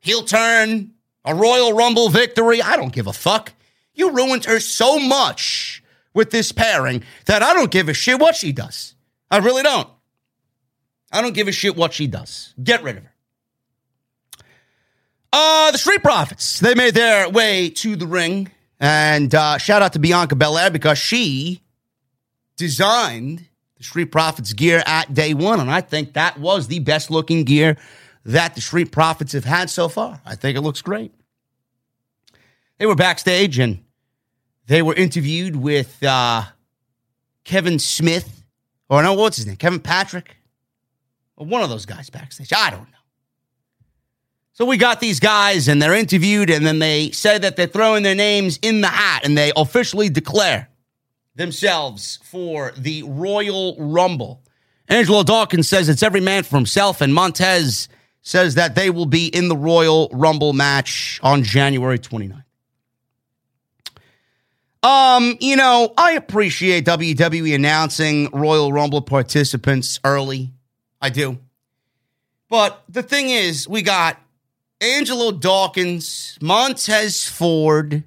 [0.00, 0.92] Heel turn,
[1.24, 2.62] a Royal Rumble victory.
[2.62, 3.52] I don't give a fuck.
[3.92, 5.82] You ruined her so much
[6.14, 8.94] with this pairing that I don't give a shit what she does.
[9.30, 9.88] I really don't.
[11.12, 12.54] I don't give a shit what she does.
[12.62, 13.12] Get rid of her.
[15.40, 18.50] Uh, the Street Profits, they made their way to the ring.
[18.80, 21.62] And uh, shout out to Bianca Belair because she
[22.56, 25.60] designed the Street Profits gear at day one.
[25.60, 27.76] And I think that was the best looking gear
[28.24, 30.20] that the Street Profits have had so far.
[30.26, 31.12] I think it looks great.
[32.78, 33.84] They were backstage and
[34.66, 36.42] they were interviewed with uh,
[37.44, 38.42] Kevin Smith,
[38.88, 39.54] or no, what's his name?
[39.54, 40.36] Kevin Patrick?
[41.36, 42.52] Or one of those guys backstage.
[42.52, 42.97] I don't know.
[44.58, 48.02] So we got these guys and they're interviewed, and then they say that they're throwing
[48.02, 50.68] their names in the hat and they officially declare
[51.36, 54.42] themselves for the Royal Rumble.
[54.88, 57.88] Angelo Dawkins says it's every man for himself, and Montez
[58.22, 62.42] says that they will be in the Royal Rumble match on January 29th.
[64.82, 70.50] Um, you know, I appreciate WWE announcing Royal Rumble participants early.
[71.00, 71.38] I do.
[72.48, 74.20] But the thing is, we got
[74.80, 78.04] Angelo Dawkins, Montez Ford,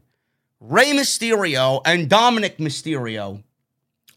[0.60, 3.44] Rey Mysterio, and Dominic Mysterio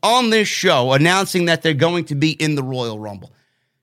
[0.03, 3.33] on this show announcing that they're going to be in the Royal Rumble.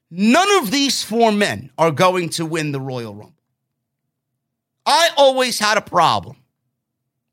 [0.09, 3.33] None of these four men are going to win the Royal Rumble.
[4.85, 6.37] I always had a problem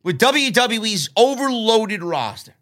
[0.03, 2.55] with WWE's overloaded roster.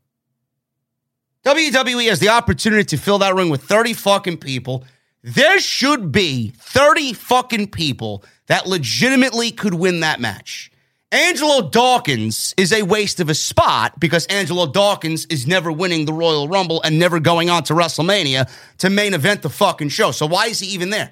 [1.44, 4.84] WWE has the opportunity to fill that ring with 30 fucking people.
[5.26, 10.70] There should be 30 fucking people that legitimately could win that match.
[11.10, 16.12] Angelo Dawkins is a waste of a spot because Angelo Dawkins is never winning the
[16.12, 18.48] Royal Rumble and never going on to WrestleMania
[18.78, 20.12] to main event the fucking show.
[20.12, 21.10] So why is he even there?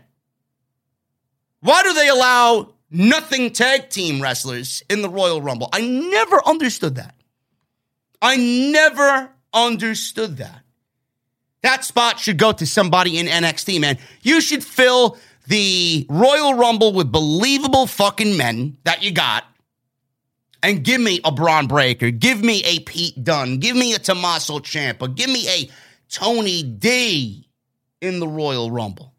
[1.59, 5.71] Why do they allow nothing tag team wrestlers in the Royal Rumble?
[5.73, 7.17] I never understood that.
[8.23, 10.64] I never understood that.
[11.65, 13.97] That spot should go to somebody in NXT, man.
[14.21, 15.17] You should fill
[15.47, 19.45] the Royal Rumble with believable fucking men that you got
[20.63, 22.11] and give me a Bron Breakker.
[22.11, 25.71] give me a Pete Dunne, give me a Tommaso Ciampa, give me a
[26.11, 27.49] Tony D
[28.03, 29.15] in the Royal Rumble.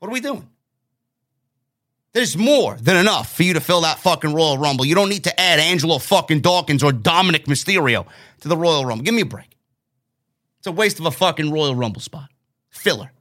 [0.00, 0.48] What are we doing?
[2.14, 4.86] There's more than enough for you to fill that fucking Royal Rumble.
[4.86, 8.08] You don't need to add Angelo fucking Dawkins or Dominic Mysterio
[8.40, 9.04] to the Royal Rumble.
[9.04, 9.53] Give me a break.
[10.64, 12.30] It's a waste of a fucking Royal Rumble spot.
[12.70, 13.12] Filler.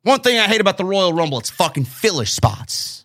[0.00, 3.04] One thing I hate about the Royal Rumble, it's fucking filler spots.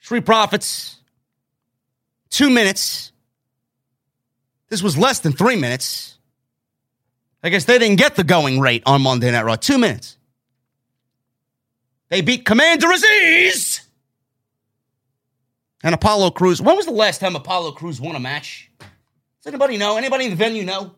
[0.00, 0.96] Street Profits,
[2.28, 3.12] two minutes.
[4.68, 6.18] This was less than three minutes.
[7.44, 9.54] I guess they didn't get the going rate on Monday Night Raw.
[9.54, 10.16] Two minutes.
[12.08, 13.78] They beat Commander Azeez
[15.84, 16.60] and Apollo Crews.
[16.60, 18.72] When was the last time Apollo Crews won a match?
[19.44, 19.98] Does anybody know?
[19.98, 20.94] Anybody in the venue know?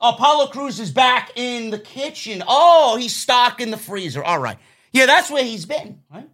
[0.00, 2.42] Apollo Crews is back in the kitchen.
[2.44, 4.24] Oh, he's stocked in the freezer.
[4.24, 4.58] All right.
[4.92, 6.28] Yeah, that's where he's been, right?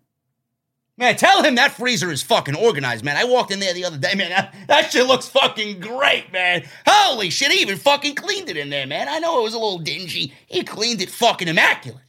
[0.96, 3.18] Man, tell him that freezer is fucking organized, man.
[3.18, 4.30] I walked in there the other day, man.
[4.30, 6.66] That, that shit looks fucking great, man.
[6.86, 9.06] Holy shit, he even fucking cleaned it in there, man.
[9.06, 10.32] I know it was a little dingy.
[10.46, 12.04] He cleaned it fucking immaculate.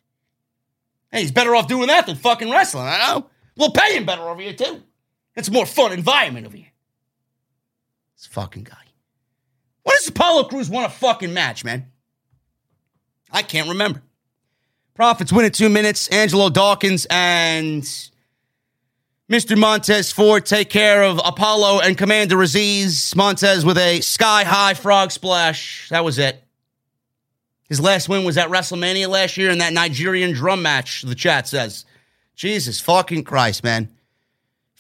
[1.11, 3.29] Hey, he's better off doing that than fucking wrestling, I know.
[3.57, 4.81] We'll pay him better over here, too.
[5.35, 6.70] It's a more fun environment over here.
[8.21, 8.77] This fucking guy.
[9.81, 11.87] When does Apollo Crews won a fucking match, man?
[13.31, 14.03] I can't remember.
[14.93, 16.07] Profits win in two minutes.
[16.09, 17.81] Angelo Dawkins and
[19.27, 19.57] Mr.
[19.57, 23.15] Montez Ford take care of Apollo and Commander Azeez.
[23.15, 25.89] Montez with a sky high frog splash.
[25.89, 26.43] That was it.
[27.69, 31.47] His last win was at WrestleMania last year in that Nigerian drum match, the chat
[31.47, 31.85] says.
[32.35, 33.89] Jesus fucking Christ, man.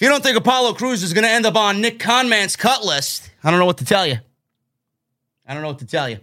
[0.01, 2.83] If you don't think Apollo Crews is going to end up on Nick Conman's cut
[2.83, 4.17] list, I don't know what to tell you.
[5.45, 6.17] I don't know what to tell you.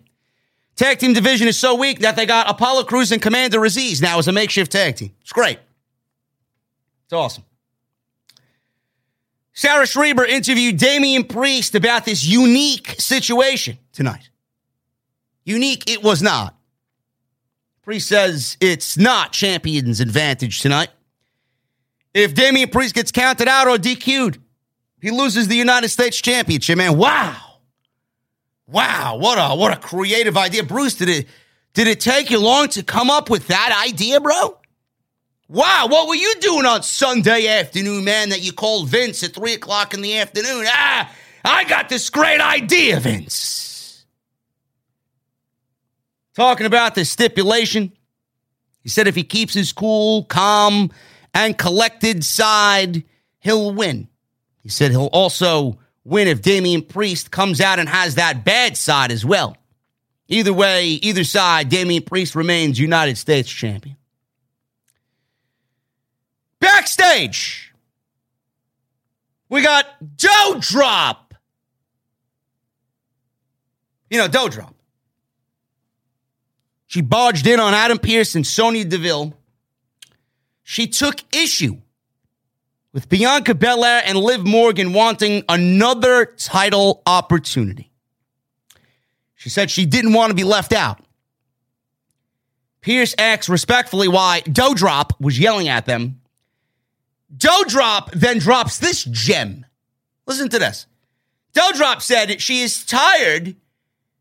[0.74, 4.18] Tag team division is so weak that they got Apollo Crews and Commander Azeez now
[4.18, 5.12] as a makeshift tag team.
[5.20, 5.60] It's great.
[7.05, 7.44] It's awesome.
[9.52, 14.28] Sarah Schreiber interviewed Damian Priest about this unique situation tonight.
[15.44, 16.56] Unique it was not.
[17.82, 20.88] Priest says it's not champion's advantage tonight.
[22.18, 24.38] If Damian Priest gets counted out or DQ'd,
[25.00, 26.96] he loses the United States Championship, man.
[26.96, 27.36] Wow.
[28.66, 30.62] Wow, what a what a creative idea.
[30.62, 31.28] Bruce, did it
[31.72, 34.58] did it take you long to come up with that idea, bro?
[35.48, 39.54] Wow, what were you doing on Sunday afternoon, man, that you called Vince at 3
[39.54, 40.66] o'clock in the afternoon?
[40.68, 41.10] Ah,
[41.42, 44.04] I got this great idea, Vince.
[46.34, 47.92] Talking about the stipulation.
[48.82, 50.90] He said if he keeps his cool, calm,
[51.34, 53.05] and collected side,
[53.40, 54.09] he'll win.
[54.62, 59.12] He said he'll also win if Damian Priest comes out and has that bad side
[59.12, 59.56] as well.
[60.28, 63.96] Either way, either side, Damian Priest remains United States champion.
[66.60, 67.72] Backstage,
[69.48, 69.86] we got
[70.16, 71.16] Doudrop.
[74.10, 74.74] You know, Doudrop.
[76.86, 79.34] She barged in on Adam Pearce and Sonya Deville.
[80.70, 81.78] She took issue
[82.92, 87.90] with Bianca Belair and Liv Morgan wanting another title opportunity.
[89.34, 91.00] She said she didn't want to be left out.
[92.82, 96.20] Pearce asked respectfully why Doudrop was yelling at them
[97.34, 99.64] Doudrop then drops this gem.
[100.26, 100.86] Listen to this.
[101.54, 103.56] Doudrop said she is tired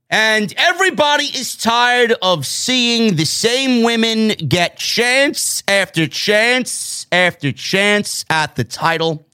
[0.10, 8.24] and everybody is tired of seeing the same women get chance after chance after chance
[8.30, 9.26] at the title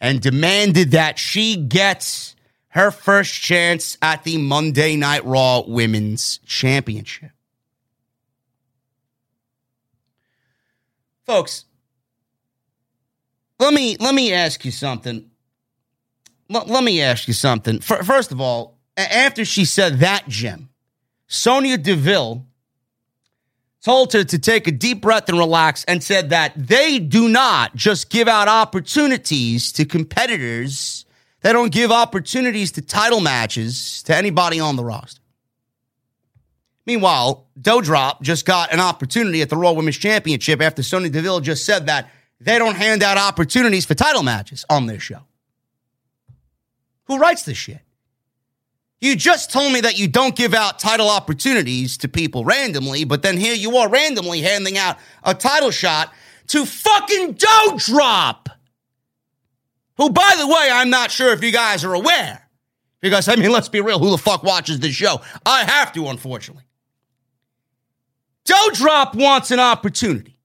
[0.00, 2.36] and demanded that she gets
[2.68, 7.30] her first chance at the Monday Night Raw Women's Championship.
[11.24, 11.64] Folks,
[13.58, 15.30] let me let me ask you something.
[16.48, 17.80] Let, let me ask you something.
[17.80, 20.68] First of all, after she said that, Jim,
[21.28, 22.44] Sonya Deville
[23.82, 27.74] told her to take a deep breath and relax and said that they do not
[27.76, 31.06] just give out opportunities to competitors.
[31.42, 35.20] They don't give opportunities to title matches to anybody on the roster.
[36.86, 41.64] Meanwhile, Doudrop just got an opportunity at the Raw Women's Championship after Sonya Deville just
[41.64, 42.10] said that
[42.40, 45.20] they don't hand out opportunities for title matches on their show.
[47.04, 47.80] Who writes this shit?
[49.00, 53.22] You just told me that you don't give out title opportunities to people randomly, but
[53.22, 56.12] then here you are randomly handing out a title shot
[56.48, 58.46] to fucking Doudrop.
[59.98, 62.48] Who, by the way, I'm not sure if you guys are aware.
[63.00, 65.20] Because, I mean, let's be real, who the fuck watches this show?
[65.46, 66.64] I have to, unfortunately.
[68.44, 70.38] Doudrop wants an opportunity.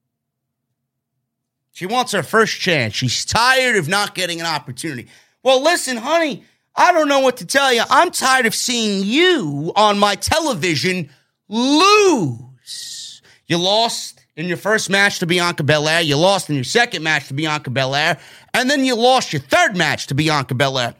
[1.72, 2.94] She wants her first chance.
[2.94, 5.08] She's tired of not getting an opportunity.
[5.42, 6.44] Well, listen, honey,
[6.76, 7.84] I don't know what to tell you.
[7.90, 11.10] I'm tired of seeing you on my television
[11.48, 13.22] lose.
[13.46, 16.02] You lost in your first match to Bianca Belair.
[16.02, 18.18] You lost in your second match to Bianca Belair.
[18.54, 20.96] And then you lost your third match to Bianca Belair.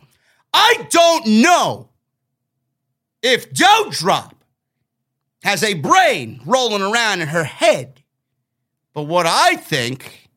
[0.54, 1.90] I don't know
[3.24, 4.34] if Doudrop
[5.44, 8.02] has a brain rolling around in her head.
[8.94, 10.30] But what I think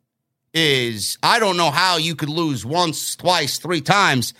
[0.54, 4.32] is I don't know how you could lose once, twice, three times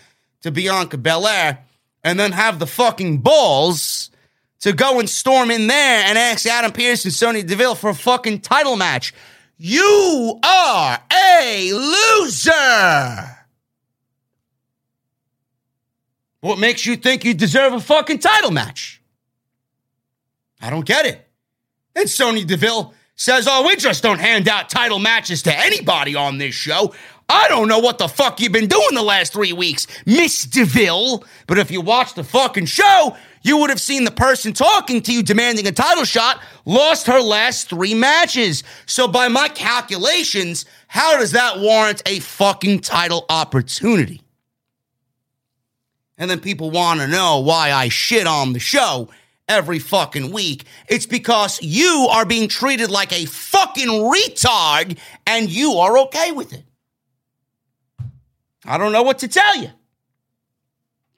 [0.47, 1.65] to Bianca Belair
[2.03, 4.11] and then have the fucking balls
[4.61, 7.95] to go and storm in there and ask Adam Pearce and Sonya Deville for a
[7.95, 9.13] fucking title match.
[9.59, 13.37] You are a loser.
[16.41, 19.03] What makes you think you deserve a fucking title match?
[20.61, 21.27] I don't get it.
[21.95, 26.39] And Sonya Deville says, Oh, we just don't hand out title matches to anybody on
[26.39, 26.95] this show.
[27.29, 31.25] I don't know what the fuck you've been doing the last three weeks, Miss DeVille.
[31.47, 35.13] But if you watched the fucking show, you would have seen the person talking to
[35.13, 38.63] you demanding a title shot lost her last three matches.
[38.87, 44.23] So by my calculations, how does that warrant a fucking title opportunity?
[46.19, 49.09] And then people want to know why I shit on the show
[49.49, 50.65] every fucking week.
[50.89, 56.53] It's because you are being treated like a fucking retard and you are okay with
[56.53, 56.66] it.
[58.67, 59.71] I don't know what to tell you.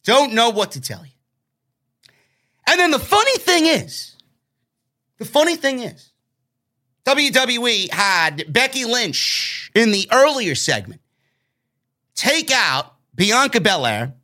[0.04, 1.12] Don't know what to tell you.
[2.68, 4.16] And then the funny thing is,
[5.18, 6.12] the funny thing is,
[7.04, 11.00] WWE had Becky Lynch in the earlier segment
[12.14, 14.14] take out Bianca Belair,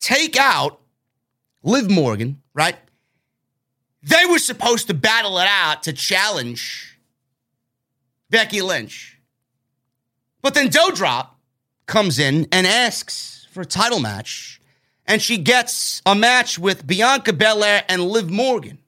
[0.00, 0.80] take out
[1.62, 2.76] Liv Morgan, right?
[4.02, 6.98] They were supposed to battle it out to challenge
[8.28, 9.18] Becky Lynch.
[10.42, 11.28] But then Doudrop
[11.86, 14.60] comes in and asks for a title match,
[15.06, 18.78] and she gets a match with Bianca Belair and Liv Morgan.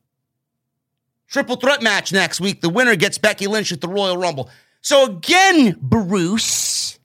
[1.29, 2.61] Triple threat match next week.
[2.61, 4.49] The winner gets Becky Lynch at the Royal Rumble.
[4.81, 6.99] So again, Bruce,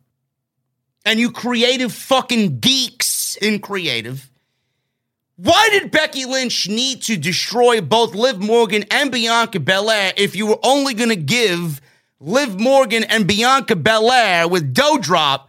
[1.05, 4.29] and you creative fucking geeks in creative,
[5.37, 10.45] why did Becky Lynch need to destroy both Liv Morgan and Bianca Belair if you
[10.45, 11.81] were only going to give
[12.19, 15.47] Liv Morgan and Bianca Belair with Doudrop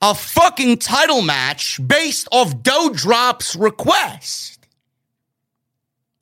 [0.00, 4.66] a fucking title match based off Doudrop's request?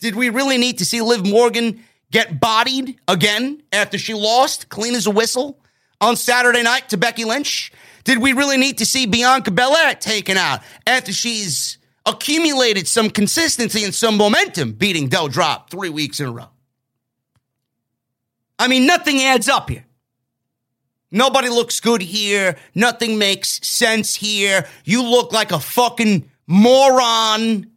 [0.01, 4.95] Did we really need to see Liv Morgan get bodied again after she lost clean
[4.95, 5.59] as a whistle
[6.01, 7.73] on Saturday night to Becky Lynch?
[8.05, 13.85] Did we really need to see Bianca Belair taken out after she's accumulated some consistency
[13.85, 16.49] and some momentum beating Doe Drop three weeks in a row.
[18.59, 19.85] I mean, nothing adds up here.
[21.11, 22.57] Nobody looks good here.
[22.75, 24.67] Nothing makes sense here.
[24.85, 27.71] You look like a fucking moron,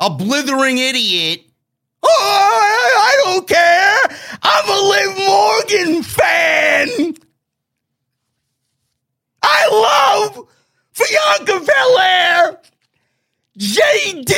[0.00, 1.42] a blithering idiot.
[2.02, 3.98] Oh, I, don't care.
[4.42, 7.14] I'm a Liv Morgan fan.
[9.42, 10.48] I love
[10.98, 12.60] Bianca Belair.
[13.58, 14.32] JD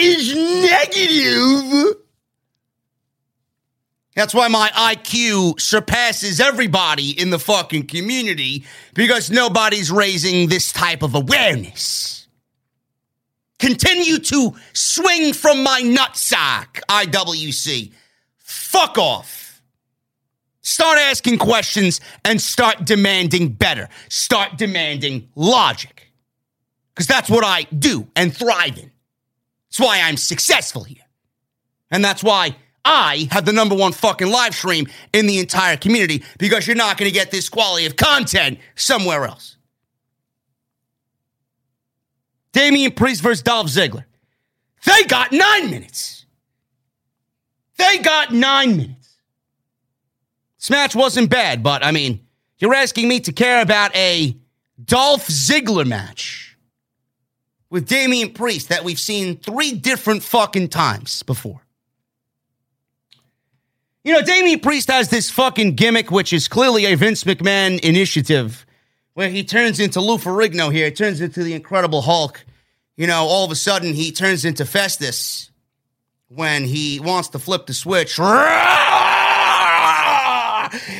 [0.00, 2.05] is negative.
[4.16, 8.64] That's why my IQ surpasses everybody in the fucking community
[8.94, 12.26] because nobody's raising this type of awareness.
[13.58, 17.92] Continue to swing from my nutsack, IWC.
[18.38, 19.60] Fuck off.
[20.62, 23.86] Start asking questions and start demanding better.
[24.08, 26.10] Start demanding logic
[26.94, 28.90] because that's what I do and thrive in.
[29.68, 31.04] That's why I'm successful here.
[31.90, 32.56] And that's why
[32.86, 36.96] I have the number one fucking live stream in the entire community because you're not
[36.96, 39.56] going to get this quality of content somewhere else.
[42.52, 44.04] Damian Priest versus Dolph Ziggler.
[44.84, 46.26] They got nine minutes.
[47.76, 49.16] They got nine minutes.
[50.58, 52.20] This match wasn't bad, but I mean,
[52.58, 54.36] you're asking me to care about a
[54.82, 56.56] Dolph Ziggler match
[57.68, 61.65] with Damian Priest that we've seen three different fucking times before.
[64.06, 68.64] You know, Damian Priest has this fucking gimmick, which is clearly a Vince McMahon initiative,
[69.14, 72.44] where he turns into Lou Ferrigno here, he turns into the Incredible Hulk.
[72.96, 75.50] You know, all of a sudden he turns into Festus
[76.28, 78.14] when he wants to flip the switch.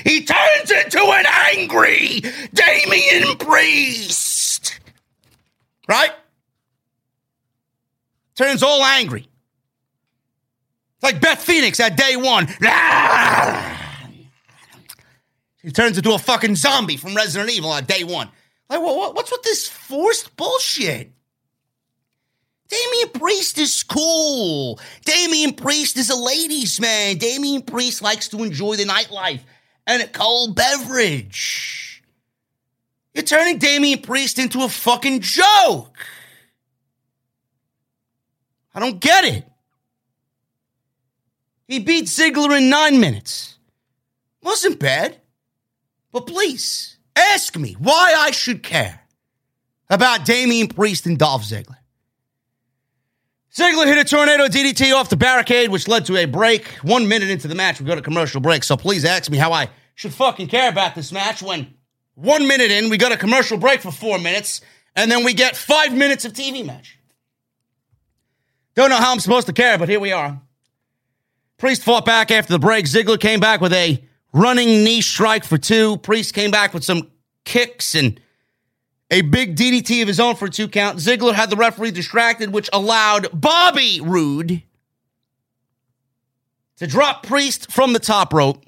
[0.05, 1.27] He turns into an
[1.57, 2.23] angry
[2.53, 4.81] Damian Priest.
[5.89, 6.11] Right?
[8.35, 9.29] turns all angry.
[11.07, 12.49] Like Beth Phoenix at day one.
[15.63, 18.29] He turns into a fucking zombie from Resident Evil at day one.
[18.71, 21.11] Like, what, what's with this forced bullshit?
[22.69, 24.79] Damian Priest is cool.
[25.05, 27.19] Damian Priest is a ladies' man.
[27.19, 29.41] Damian Priest likes to enjoy the nightlife
[29.89, 32.05] and a cold beverage.
[33.13, 35.99] You're turning Damian Priest into a fucking joke.
[38.73, 39.45] I don't get it.
[41.67, 43.59] He beat Ziggler in nine minutes.
[44.43, 45.21] Wasn't bad.
[46.13, 49.01] But please, ask me why I should care.
[49.89, 51.77] about Damian Priest and Dolph Ziggler.
[53.55, 56.67] Ziggler hit a tornado DDT off the barricade, which led to a break.
[56.83, 58.65] One minute into the match, we go to commercial break.
[58.65, 61.75] So please ask me how I should fucking care about this match when
[62.15, 64.61] one minute in, we got a commercial break for four minutes,
[64.95, 66.99] and then we get five minutes of TV match.
[68.75, 70.41] Don't know how I'm supposed to care, but here we are.
[71.59, 72.85] Priest fought back after the break.
[72.85, 74.03] Ziggler came back with a
[74.33, 75.97] running knee strike for two.
[75.99, 77.11] Priest came back with some
[77.45, 78.21] kicks and
[79.11, 80.99] a big DDT of his own for a two count.
[80.99, 84.63] Ziggler had the referee distracted, which allowed Bobby Roode
[86.77, 88.65] to drop Priest from the top rope.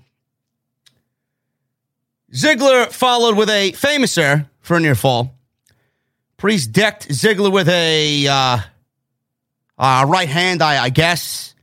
[2.32, 5.34] Ziggler followed with a Fameasser for a near fall.
[6.36, 8.58] Priest decked Ziggler with a uh,
[9.76, 11.54] uh, right hand, I, I guess,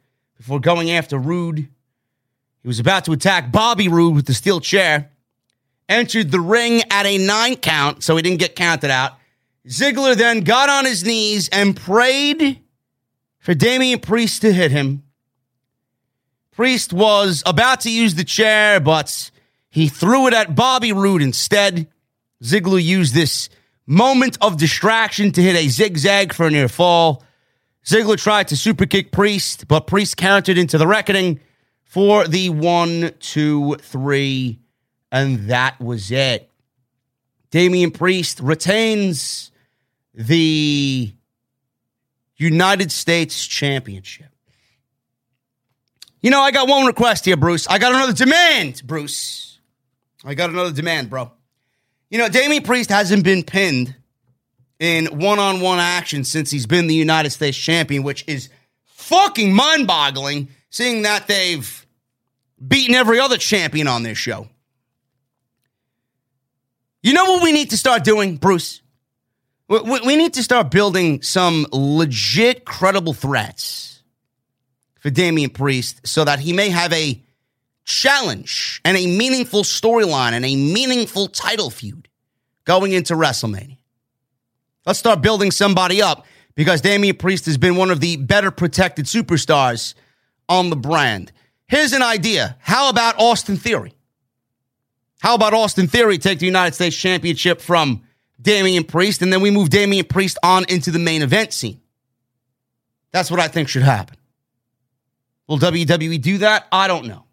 [0.46, 1.58] before going after Roode.
[1.58, 5.10] He was about to attack Bobby Roode with the steel chair.
[5.90, 9.14] Entered the ring at a nine count, so he didn't get counted out.
[9.68, 12.62] Ziggler then got on his knees and prayed
[13.40, 15.02] for Damian Priest to hit him.
[16.52, 19.32] Priest was about to use the chair, but
[19.72, 21.88] he threw it at Bobby Roode instead.
[22.44, 23.50] Ziggler used this
[23.88, 27.24] moment of distraction to hit a zigzag for a near fall.
[27.86, 31.40] Ziggler tried to superkick Priest, but Priest countered into the reckoning
[31.84, 34.60] for the one, two, three,
[35.12, 36.50] and that was it.
[37.52, 39.52] Damian Priest retains
[40.16, 41.14] the
[42.38, 44.28] United States Championship.
[46.22, 47.68] You know, I got one request here, Bruce.
[47.68, 49.60] I got another demand, Bruce.
[50.26, 51.32] I got another demand, bro.
[52.10, 53.96] You know, Damian Priest hasn't been pinned
[54.80, 58.50] in one on one action since he's been the United States champion, which is
[58.86, 61.86] fucking mind boggling, seeing that they've
[62.66, 64.48] beaten every other champion on this show.
[67.04, 68.82] You know what we need to start doing, Bruce?
[69.68, 74.04] We need to start building some legit, credible threats
[75.00, 77.22] for Damian Priest so that he may have a
[77.84, 82.08] challenge and a meaningful storyline and a meaningful title feud
[82.64, 83.78] going into WrestleMania.
[84.86, 86.26] Let's start building somebody up
[86.56, 89.96] because Damian Priest has been one of the better protected superstars
[90.48, 91.32] on the brand.
[91.68, 92.58] Here's an idea.
[92.60, 93.94] How about Austin Theory?
[95.20, 98.04] How about Austin Theory take the United States Championship from
[98.40, 101.82] Damian Priest and then we move Damian Priest on into the main event scene?
[103.12, 104.18] That's what I think should happen.
[105.48, 106.68] Will WWE do that?
[106.72, 107.24] I don't know.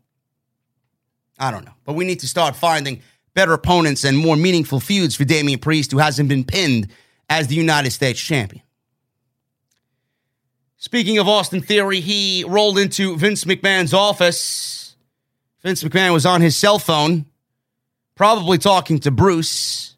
[1.38, 1.72] I don't know.
[1.84, 3.02] But we need to start finding
[3.34, 6.88] better opponents and more meaningful feuds for Damian Priest, who hasn't been pinned
[7.32, 8.62] as the United States champion.
[10.76, 14.96] Speaking of Austin Theory, he rolled into Vince McMahon's office.
[15.62, 17.24] Vince McMahon was on his cell phone,
[18.16, 19.96] probably talking to Bruce.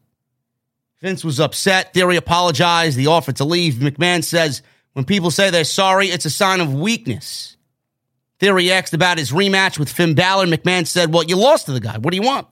[1.00, 1.92] Vince was upset.
[1.92, 2.96] Theory apologized.
[2.96, 3.74] He offered to leave.
[3.74, 4.62] McMahon says,
[4.92, 7.56] when people say they're sorry, it's a sign of weakness.
[8.38, 10.46] Theory asked about his rematch with Finn Balor.
[10.46, 11.98] McMahon said, Well, you lost to the guy.
[11.98, 12.46] What do you want?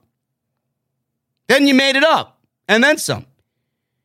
[1.47, 3.27] Then you made it up, and then some.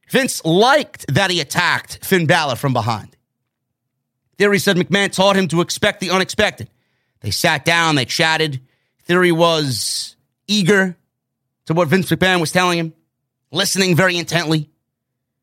[0.10, 3.16] Vince liked that he attacked Finn Balor from behind.
[4.38, 6.70] Theory said McMahon taught him to expect the unexpected.
[7.22, 8.62] They sat down, they chatted.
[9.04, 10.16] Theory was
[10.48, 10.96] eager
[11.66, 12.94] to what Vince McMahon was telling him,
[13.52, 14.70] listening very intently.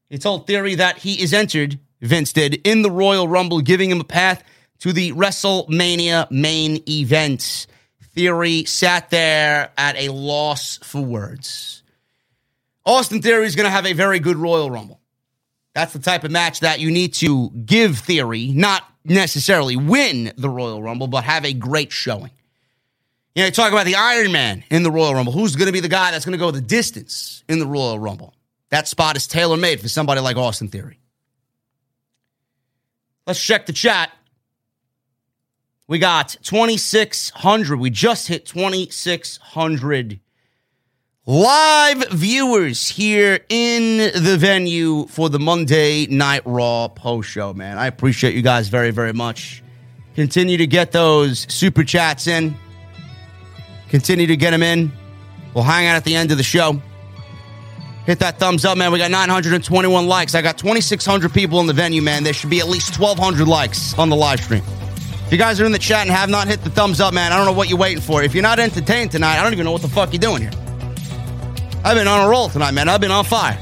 [0.09, 4.01] He told Theory that he is entered, Vince did, in the Royal Rumble, giving him
[4.01, 4.43] a path
[4.81, 7.67] to the WrestleMania main event.
[8.15, 11.83] Theory sat there at a loss for words.
[12.87, 15.01] Austin Theory is going to have a very good Royal Rumble.
[15.75, 20.49] That's the type of match that you need to give Theory, not necessarily win the
[20.49, 22.31] Royal Rumble, but have a great showing.
[23.35, 25.33] You know, you talk about the Iron Man in the Royal Rumble.
[25.33, 27.99] Who's going to be the guy that's going to go the distance in the Royal
[27.99, 28.35] Rumble?
[28.71, 31.01] That spot is tailor made for somebody like Austin Theory.
[33.27, 34.13] Let's check the chat.
[35.87, 37.79] We got 2,600.
[37.79, 40.21] We just hit 2,600
[41.27, 47.79] live viewers here in the venue for the Monday Night Raw post show, man.
[47.79, 49.63] I appreciate you guys very, very much.
[50.15, 52.55] Continue to get those super chats in.
[53.89, 54.93] Continue to get them in.
[55.55, 56.81] We'll hang out at the end of the show.
[58.05, 58.93] Hit that thumbs up, man.
[58.93, 60.35] We got 921 likes.
[60.35, 62.23] I got 2,600 people in the venue, man.
[62.23, 64.63] There should be at least 1,200 likes on the live stream.
[65.25, 67.33] If you guys are in the chat and have not hit the thumbs up, man,
[67.33, 68.23] I don't know what you're waiting for.
[68.23, 70.51] If you're not entertained tonight, I don't even know what the fuck you're doing here.
[71.85, 72.89] I've been on a roll tonight, man.
[72.89, 73.59] I've been on fire.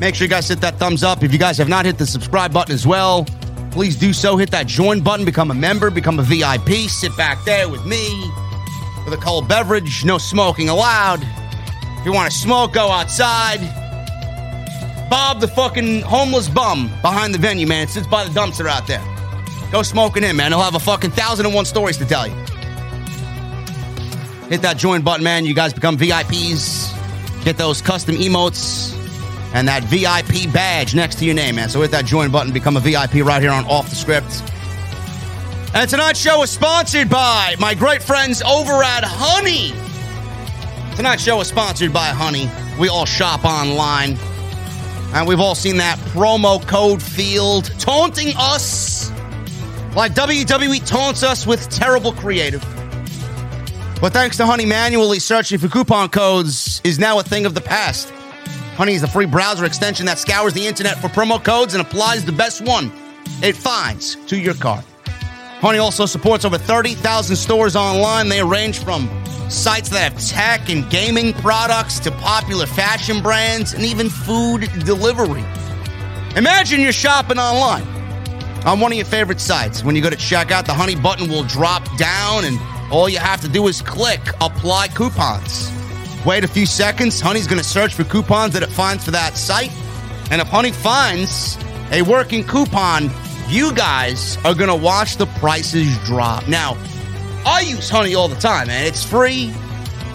[0.00, 1.22] Make sure you guys hit that thumbs up.
[1.22, 3.24] If you guys have not hit the subscribe button as well,
[3.70, 4.36] please do so.
[4.36, 6.88] Hit that join button, become a member, become a VIP.
[6.88, 8.28] Sit back there with me
[9.04, 10.04] with a cold beverage.
[10.04, 11.20] No smoking allowed.
[12.00, 13.60] If you want to smoke, go outside.
[15.08, 19.02] Bob, the fucking homeless bum behind the venue, man, sits by the dumpster out there.
[19.70, 20.50] Go smoking him, man.
[20.50, 22.34] He'll have a fucking thousand and one stories to tell you.
[24.48, 25.46] Hit that join button, man.
[25.46, 26.92] You guys become VIPs.
[27.44, 28.94] Get those custom emotes
[29.54, 31.68] and that VIP badge next to your name, man.
[31.68, 34.42] So hit that join button, become a VIP right here on Off the Script.
[35.74, 39.72] And tonight's show is sponsored by my great friends over at Honey.
[40.96, 42.50] Tonight's show is sponsored by Honey.
[42.78, 44.18] We all shop online.
[45.14, 49.10] And we've all seen that promo code field taunting us
[49.94, 52.64] like WWE taunts us with terrible creative.
[54.04, 57.62] But thanks to Honey, manually searching for coupon codes is now a thing of the
[57.62, 58.10] past.
[58.76, 62.22] Honey is a free browser extension that scours the internet for promo codes and applies
[62.22, 62.92] the best one
[63.42, 64.84] it finds to your cart.
[65.06, 68.28] Honey also supports over 30,000 stores online.
[68.28, 69.08] They range from
[69.48, 75.46] sites that have tech and gaming products to popular fashion brands and even food delivery.
[76.36, 77.86] Imagine you're shopping online
[78.66, 79.82] on one of your favorite sites.
[79.82, 82.58] When you go to checkout, the Honey button will drop down and
[82.90, 85.70] all you have to do is click apply coupons.
[86.24, 89.36] Wait a few seconds, Honey's going to search for coupons that it finds for that
[89.36, 89.72] site.
[90.30, 91.58] And if Honey finds
[91.92, 93.10] a working coupon,
[93.48, 96.48] you guys are going to watch the prices drop.
[96.48, 96.78] Now,
[97.44, 98.86] I use Honey all the time, man.
[98.86, 99.52] It's free.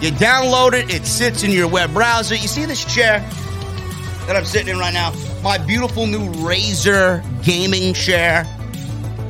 [0.00, 2.34] You download it, it sits in your web browser.
[2.34, 3.20] You see this chair
[4.26, 5.12] that I'm sitting in right now?
[5.42, 8.46] My beautiful new Razer gaming chair.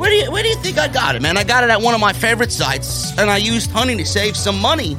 [0.00, 1.36] Where do you where do you think I got it, man?
[1.36, 4.34] I got it at one of my favorite sites, and I used Honey to save
[4.34, 4.96] some money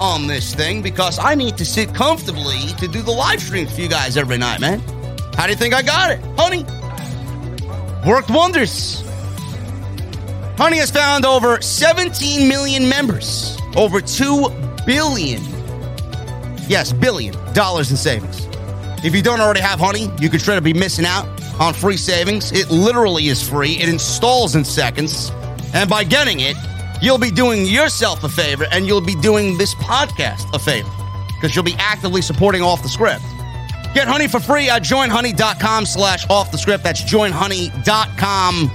[0.00, 3.80] on this thing because I need to sit comfortably to do the live streams for
[3.80, 4.80] you guys every night, man.
[5.36, 6.18] How do you think I got it?
[6.36, 6.64] Honey.
[8.04, 9.04] Worked wonders.
[10.58, 14.48] Honey has found over 17 million members, over 2
[14.84, 15.40] billion,
[16.66, 18.48] yes, billion dollars in savings.
[19.04, 21.28] If you don't already have Honey, you could to be missing out
[21.60, 22.52] on free savings.
[22.52, 25.30] It literally is free, it installs in seconds.
[25.72, 26.56] And by getting it,
[27.02, 30.90] you'll be doing yourself a favor and you'll be doing this podcast a favor
[31.34, 33.22] because you'll be actively supporting Off the Script.
[33.94, 36.82] Get Honey for free at joinhoney.com slash off the script.
[36.82, 38.70] That's joinhoney.com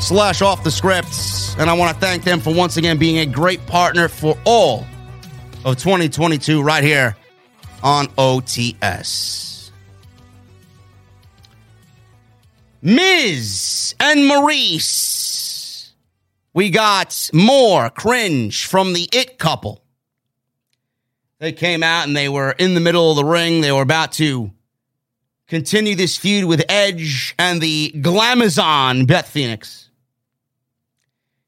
[0.00, 1.56] slash off the scripts.
[1.58, 4.84] And I want to thank them for once again being a great partner for all
[5.64, 7.16] of 2022 right here
[7.82, 9.47] on OTS.
[12.80, 15.92] Miz and Maurice.
[16.54, 19.82] We got more cringe from the It couple.
[21.38, 23.60] They came out and they were in the middle of the ring.
[23.60, 24.50] They were about to
[25.46, 29.90] continue this feud with Edge and the Glamazon Beth Phoenix.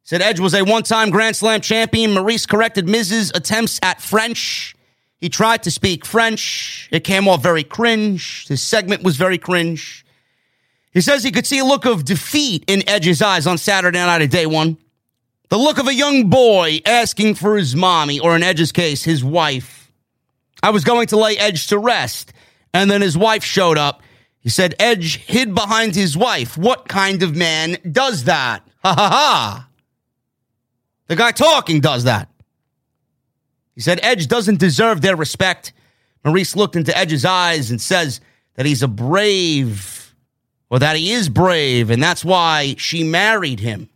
[0.05, 2.15] Said Edge was a one time Grand Slam champion.
[2.15, 4.75] Maurice corrected Miz's attempts at French.
[5.19, 6.89] He tried to speak French.
[6.91, 8.49] It came off very cringe.
[8.49, 10.05] His segment was very cringe.
[10.93, 14.23] He says he could see a look of defeat in Edge's eyes on Saturday night
[14.23, 14.77] of day one.
[15.49, 19.25] The look of a young boy asking for his mommy, or in Edge's case, his
[19.25, 19.93] wife.
[20.63, 22.33] I was going to lay Edge to rest,
[22.73, 24.03] and then his wife showed up.
[24.41, 26.57] He said Edge hid behind his wife.
[26.57, 28.67] What kind of man does that?
[28.83, 29.69] Ha ha ha.
[31.07, 32.31] The guy talking does that.
[33.75, 35.75] He said Edge doesn't deserve their respect.
[36.25, 38.23] Maurice looked into Edge's eyes and says
[38.55, 40.00] that he's a brave,
[40.71, 43.89] or that he is brave, and that's why she married him.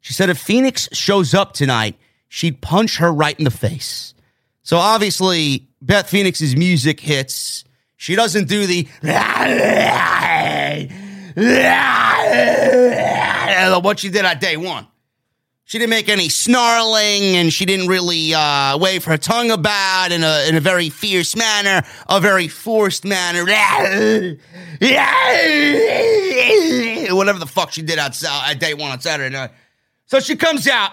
[0.00, 1.96] She said if Phoenix shows up tonight,
[2.28, 4.14] she'd punch her right in the face.
[4.62, 7.64] So obviously, Beth Phoenix's music hits.
[7.96, 8.88] She doesn't do the
[13.82, 14.86] what she did on day one.
[15.72, 20.22] She didn't make any snarling, and she didn't really uh, wave her tongue about in
[20.22, 23.38] a in a very fierce manner, a very forced manner.
[27.14, 28.12] Whatever the fuck she did at
[28.58, 29.52] day one on Saturday night.
[30.04, 30.90] So she comes out,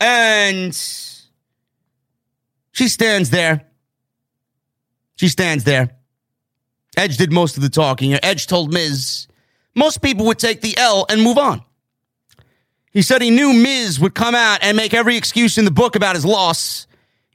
[0.00, 0.74] and
[2.72, 3.68] she stands there.
[5.14, 5.96] She stands there.
[6.96, 8.14] Edge did most of the talking.
[8.14, 9.28] Edge told Miz
[9.76, 11.62] most people would take the L and move on.
[12.90, 15.94] He said he knew Miz would come out and make every excuse in the book
[15.94, 16.86] about his loss.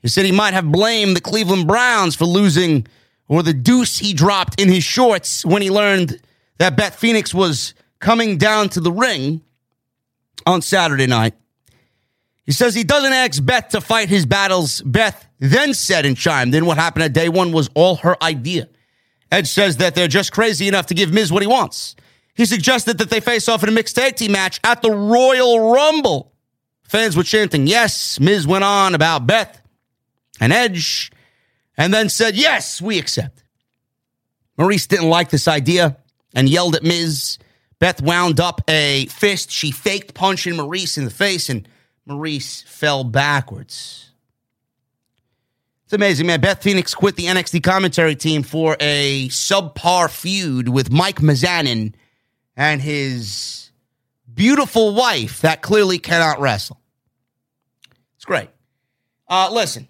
[0.01, 2.85] He said he might have blamed the Cleveland Browns for losing
[3.27, 6.19] or the deuce he dropped in his shorts when he learned
[6.57, 9.41] that Beth Phoenix was coming down to the ring
[10.45, 11.33] on Saturday night.
[12.45, 14.81] He says he doesn't ask Beth to fight his battles.
[14.81, 18.67] Beth then said and chimed in what happened at day one was all her idea.
[19.31, 21.95] Ed says that they're just crazy enough to give Miz what he wants.
[22.35, 25.71] He suggested that they face off in a mixed tag team match at the Royal
[25.71, 26.33] Rumble.
[26.83, 28.19] Fans were chanting, yes.
[28.19, 29.61] Miz went on about Beth
[30.39, 31.11] and Edge
[31.77, 33.43] and then said, yes, we accept.
[34.57, 35.97] Maurice didn't like this idea
[36.33, 37.37] and yelled at Miz.
[37.79, 39.51] Beth wound up a fist.
[39.51, 41.67] She faked punching Maurice in the face, and
[42.05, 44.11] Maurice fell backwards.
[45.83, 46.41] It's amazing, man.
[46.41, 51.93] Beth Phoenix quit the NXT commentary team for a subpar feud with Mike Mizanin
[52.55, 53.71] and his
[54.33, 56.79] beautiful wife that clearly cannot wrestle.
[58.15, 58.49] It's great.
[59.27, 59.87] Uh, listen,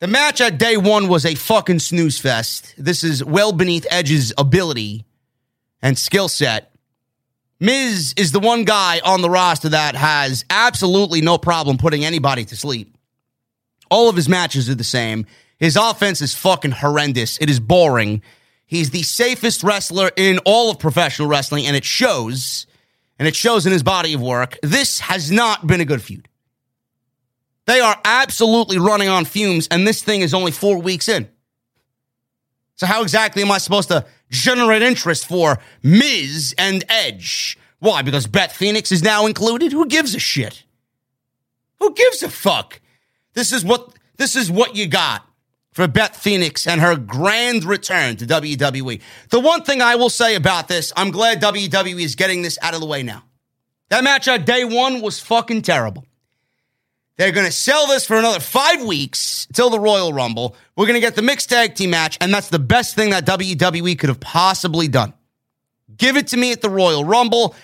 [0.00, 2.74] the match at day one was a fucking snooze fest.
[2.76, 5.04] This is well beneath Edge's ability
[5.80, 6.72] and skill set.
[7.60, 12.44] Miz is the one guy on the roster that has absolutely no problem putting anybody
[12.46, 12.96] to sleep.
[13.88, 15.26] All of his matches are the same.
[15.58, 17.38] His offense is fucking horrendous.
[17.38, 18.22] It is boring.
[18.72, 22.66] He's the safest wrestler in all of professional wrestling, and it shows.
[23.18, 24.56] And it shows in his body of work.
[24.62, 26.26] This has not been a good feud.
[27.66, 31.28] They are absolutely running on fumes, and this thing is only four weeks in.
[32.76, 37.58] So, how exactly am I supposed to generate interest for Miz and Edge?
[37.78, 38.00] Why?
[38.00, 39.72] Because Beth Phoenix is now included?
[39.72, 40.64] Who gives a shit?
[41.78, 42.80] Who gives a fuck?
[43.34, 45.28] This is what this is what you got
[45.72, 49.00] for Beth Phoenix and her grand return to WWE.
[49.30, 52.74] The one thing I will say about this, I'm glad WWE is getting this out
[52.74, 53.24] of the way now.
[53.88, 56.06] That match on day one was fucking terrible.
[57.16, 60.56] They're going to sell this for another five weeks till the Royal Rumble.
[60.76, 63.26] We're going to get the mixed tag team match, and that's the best thing that
[63.26, 65.12] WWE could have possibly done.
[65.94, 67.54] Give it to me at the Royal Rumble,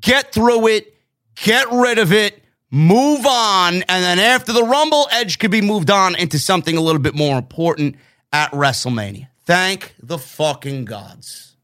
[0.00, 0.94] get through it,
[1.34, 2.41] get rid of it,
[2.72, 6.80] move on, and then after the Rumble, Edge could be moved on into something a
[6.80, 7.96] little bit more important
[8.32, 9.28] at WrestleMania.
[9.44, 11.54] Thank the fucking gods.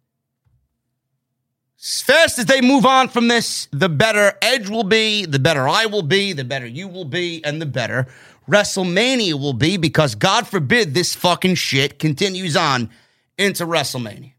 [1.81, 5.67] As fast as they move on from this, the better Edge will be, the better
[5.67, 8.07] I will be, the better you will be, and the better
[8.49, 12.91] WrestleMania will be because God forbid this fucking shit continues on
[13.39, 14.33] into WrestleMania.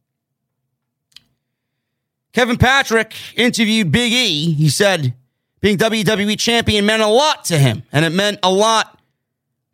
[2.33, 4.53] Kevin Patrick interviewed Big E.
[4.53, 5.15] He said
[5.61, 8.99] being WWE champion meant a lot to him, and it meant a lot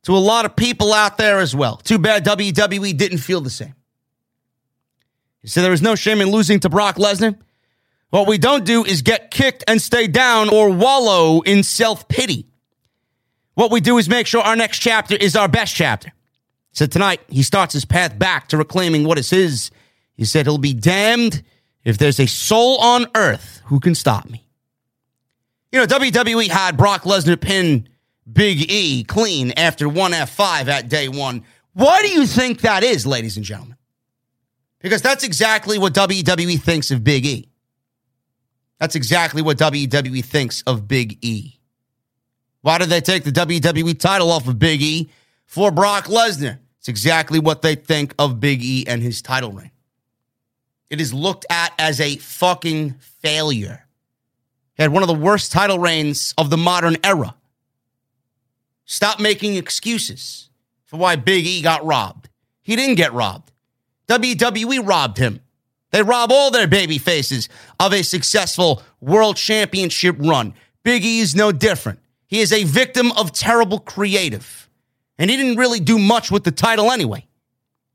[0.03, 1.77] to a lot of people out there as well.
[1.77, 3.73] Too bad WWE didn't feel the same.
[5.41, 7.37] He said there was no shame in losing to Brock Lesnar.
[8.09, 12.47] What we don't do is get kicked and stay down or wallow in self pity.
[13.55, 16.11] What we do is make sure our next chapter is our best chapter.
[16.71, 19.71] So tonight, he starts his path back to reclaiming what is his.
[20.15, 21.41] He said he'll be damned
[21.83, 24.44] if there's a soul on earth who can stop me.
[25.75, 27.89] You know, WWE had Brock Lesnar pin
[28.31, 31.43] Big E clean after 1F5 at day one.
[31.73, 33.75] Why do you think that is, ladies and gentlemen?
[34.79, 37.49] Because that's exactly what WWE thinks of Big E.
[38.79, 41.59] That's exactly what WWE thinks of Big E.
[42.61, 45.09] Why did they take the WWE title off of Big E
[45.45, 46.59] for Brock Lesnar?
[46.79, 49.71] It's exactly what they think of Big E and his title reign.
[50.89, 53.84] It is looked at as a fucking failure.
[54.75, 57.35] He had one of the worst title reigns of the modern era.
[58.85, 60.49] Stop making excuses
[60.85, 62.29] for why Big E got robbed.
[62.61, 63.51] He didn't get robbed.
[64.07, 65.39] WWE robbed him.
[65.91, 67.47] They rob all their baby faces
[67.79, 70.53] of a successful world championship run.
[70.83, 71.99] Big E is no different.
[72.27, 74.69] He is a victim of terrible creative.
[75.17, 77.25] And he didn't really do much with the title anyway.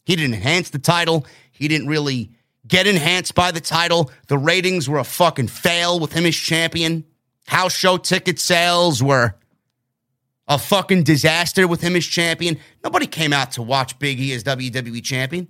[0.05, 1.27] He didn't enhance the title.
[1.53, 2.31] He didn't really
[2.71, 4.11] get enhanced by the title.
[4.29, 7.05] The ratings were a fucking fail with him as champion.
[7.47, 9.35] House show ticket sales were
[10.49, 12.59] a fucking disaster with him as champion.
[12.83, 15.49] Nobody came out to watch Big E as WWE champion.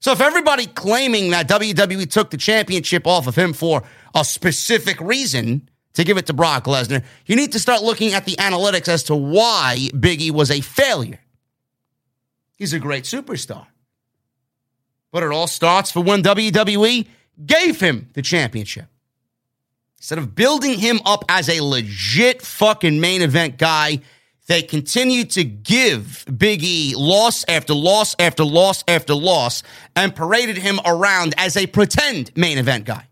[0.00, 3.84] So if everybody claiming that WWE took the championship off of him for
[4.14, 8.24] a specific reason to give it to Brock Lesnar, you need to start looking at
[8.24, 11.20] the analytics as to why Biggie was a failure.
[12.56, 13.66] He's a great superstar.
[15.14, 17.06] But it all starts for when WWE
[17.46, 18.86] gave him the championship.
[19.96, 24.00] Instead of building him up as a legit fucking main event guy,
[24.48, 29.62] they continued to give Big E loss after loss after loss after loss
[29.94, 33.06] and paraded him around as a pretend main event guy.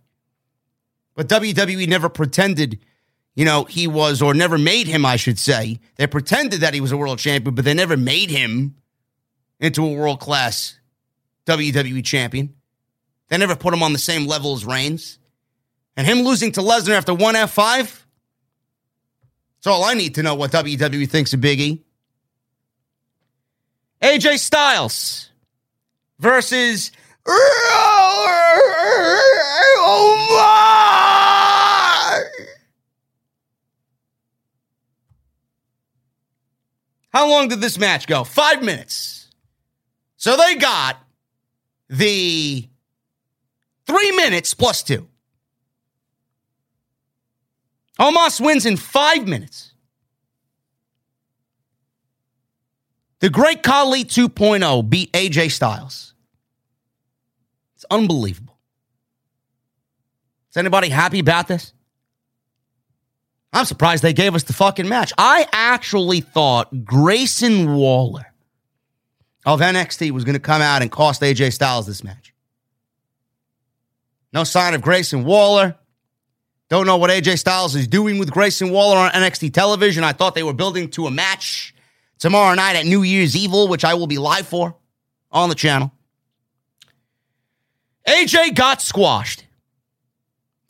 [1.15, 2.81] But WWE never pretended,
[3.37, 5.79] you know, he was, or never made him, I should say.
[5.95, 8.74] They pretended that he was a world champion, but they never made him
[9.61, 10.81] into a world class
[11.47, 12.55] WWE champion.
[13.28, 15.19] They never put him on the same level as Reigns.
[15.97, 20.52] And him losing to Lesnar after one F5, that's all I need to know what
[20.52, 21.82] WWE thinks of Big E.
[24.02, 25.31] AJ Styles
[26.19, 26.90] versus.
[27.24, 28.43] My!
[37.12, 38.24] How long did this match go?
[38.24, 39.28] Five minutes.
[40.16, 40.97] So they got
[41.93, 42.66] the
[43.86, 45.06] three minutes plus two.
[48.01, 49.74] Omos wins in five minutes.
[53.20, 56.14] The great Khali 2.0 beat AJ Styles.
[57.77, 58.59] It's unbelievable.
[60.51, 61.73] Is anybody happy about this?
[63.52, 65.12] I'm surprised they gave us the fucking match.
[65.19, 68.32] I actually thought Grayson Waller
[69.44, 72.32] of NXT was going to come out and cost AJ Styles this match.
[74.32, 75.77] No sign of Grayson Waller.
[76.69, 80.05] Don't know what AJ Styles is doing with Grayson Waller on NXT television.
[80.05, 81.74] I thought they were building to a match
[82.19, 84.74] tomorrow night at New Year's Evil, which I will be live for
[85.31, 85.93] on the channel.
[88.09, 89.44] AJ got squashed.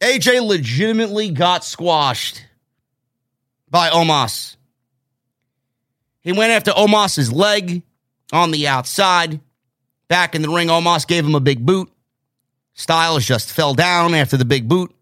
[0.01, 2.45] AJ legitimately got squashed
[3.71, 4.57] by Omos.
[6.21, 7.83] He went after Omos's leg
[8.33, 9.41] on the outside.
[10.09, 11.91] Back in the ring, Omos gave him a big boot.
[12.75, 14.95] Styles just fell down after the big boot.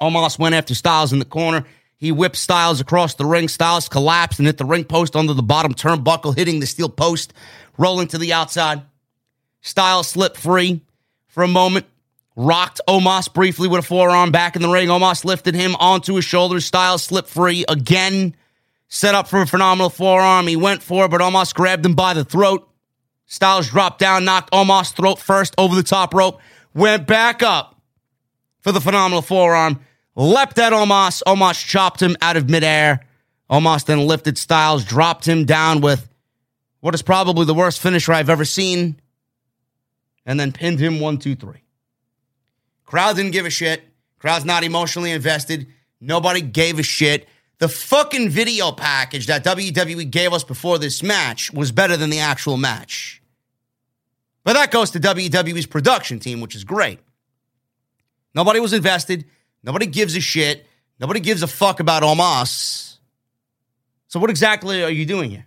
[0.00, 1.64] Omos went after Styles in the corner.
[1.96, 3.48] He whipped Styles across the ring.
[3.48, 7.34] Styles collapsed and hit the ring post under the bottom turnbuckle, hitting the steel post,
[7.76, 8.82] rolling to the outside.
[9.60, 10.80] Styles slipped free
[11.26, 11.86] for a moment,
[12.36, 14.88] rocked Omos briefly with a forearm back in the ring.
[14.88, 16.64] Omos lifted him onto his shoulders.
[16.64, 18.34] Styles slipped free again,
[18.90, 20.46] set up for a phenomenal forearm.
[20.46, 22.68] He went for it, but Omos grabbed him by the throat.
[23.24, 26.40] Styles dropped down, knocked Omos' throat first over the top rope,
[26.74, 27.80] went back up
[28.60, 29.80] for the phenomenal forearm
[30.20, 31.22] leapt at Omos.
[31.26, 33.00] Omos chopped him out of midair.
[33.50, 36.08] Omos then lifted Styles, dropped him down with
[36.80, 39.00] what is probably the worst finisher I've ever seen,
[40.24, 41.62] and then pinned him one, two, three.
[42.84, 43.82] Crowd didn't give a shit.
[44.18, 45.68] Crowd's not emotionally invested.
[46.00, 47.28] Nobody gave a shit.
[47.60, 52.20] The fucking video package that WWE gave us before this match was better than the
[52.20, 53.22] actual match.
[54.44, 57.00] But that goes to WWE's production team, which is great.
[58.34, 59.26] Nobody was invested.
[59.62, 60.66] Nobody gives a shit.
[60.98, 62.96] Nobody gives a fuck about Omos.
[64.08, 65.46] So, what exactly are you doing here?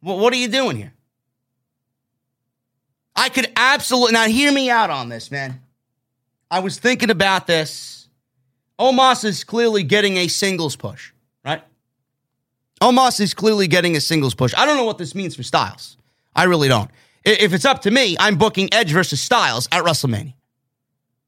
[0.00, 0.94] What are you doing here?
[3.14, 5.60] I could absolutely, now hear me out on this, man.
[6.50, 7.97] I was thinking about this.
[8.78, 11.12] Omos is clearly getting a singles push,
[11.44, 11.62] right?
[12.80, 14.54] Omos is clearly getting a singles push.
[14.56, 15.96] I don't know what this means for Styles.
[16.34, 16.90] I really don't.
[17.24, 20.34] If it's up to me, I'm booking Edge versus Styles at WrestleMania.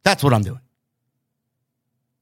[0.04, 0.60] That's what I'm doing.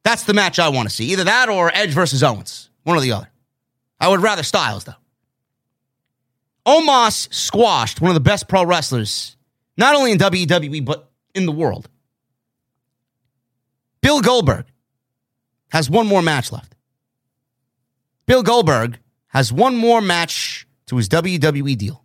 [0.03, 1.13] That's the match I want to see.
[1.13, 2.71] Either that or Edge versus Owens.
[2.85, 3.31] One or the other.
[4.01, 4.95] I would rather Styles, though.
[6.67, 9.37] Omos squashed one of the best pro wrestlers,
[9.77, 11.89] not only in WWE, but in the world.
[14.01, 14.65] Bill Goldberg
[15.71, 16.75] has one more match left.
[18.27, 22.05] Bill Goldberg has one more match to his WWE deal.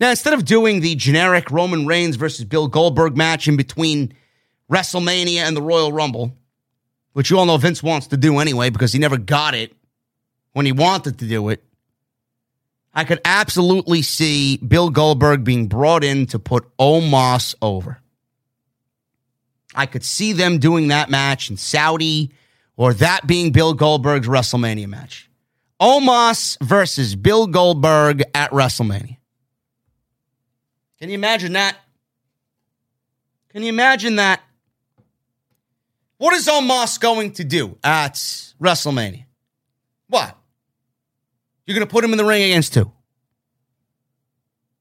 [0.00, 4.12] Now, instead of doing the generic Roman Reigns versus Bill Goldberg match in between
[4.70, 6.36] WrestleMania and the Royal Rumble,
[7.12, 9.72] which you all know Vince wants to do anyway because he never got it
[10.52, 11.62] when he wanted to do it.
[12.92, 18.00] I could absolutely see Bill Goldberg being brought in to put Omos over.
[19.74, 22.32] I could see them doing that match in Saudi
[22.76, 25.30] or that being Bill Goldberg's WrestleMania match.
[25.80, 29.16] Omos versus Bill Goldberg at WrestleMania.
[30.98, 31.76] Can you imagine that?
[33.50, 34.40] Can you imagine that?
[36.16, 38.14] What is Omos going to do at
[38.60, 39.24] WrestleMania?
[40.08, 40.36] What?
[41.66, 42.90] You're going to put him in the ring against two.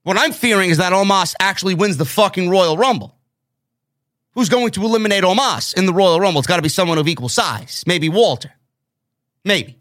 [0.03, 3.17] What I'm fearing is that Omos actually wins the fucking Royal Rumble.
[4.35, 6.39] Who's going to eliminate Omos in the Royal Rumble?
[6.39, 7.83] It's got to be someone of equal size.
[7.85, 8.51] Maybe Walter.
[9.45, 9.77] Maybe.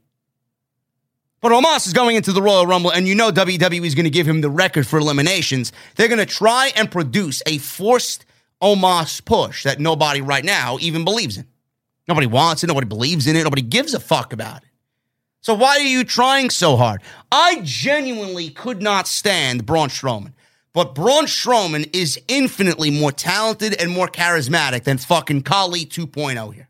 [1.41, 4.11] But Omos is going into the Royal Rumble, and you know WWE is going to
[4.11, 5.73] give him the record for eliminations.
[5.97, 8.25] They're going to try and produce a forced
[8.63, 11.47] Omos push that nobody right now even believes in.
[12.07, 12.69] Nobody wants it.
[12.69, 13.43] Nobody believes in it.
[13.43, 14.69] Nobody gives a fuck about it.
[15.41, 17.03] So why are you trying so hard?
[17.33, 20.35] I genuinely could not stand Braun Strowman.
[20.75, 26.69] But Braun Strowman is infinitely more talented and more charismatic than fucking Khali 2.0 here.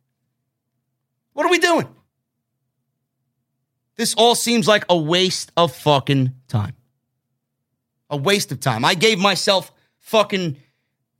[1.34, 1.88] What are we doing?
[3.96, 6.74] This all seems like a waste of fucking time.
[8.10, 8.84] A waste of time.
[8.84, 10.56] I gave myself fucking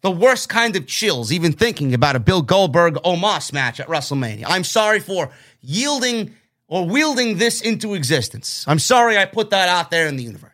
[0.01, 4.45] the worst kind of chills even thinking about a Bill Goldberg Omos match at WrestleMania.
[4.49, 5.31] I'm sorry for
[5.61, 6.35] yielding
[6.67, 8.65] or wielding this into existence.
[8.67, 10.52] I'm sorry I put that out there in the universe.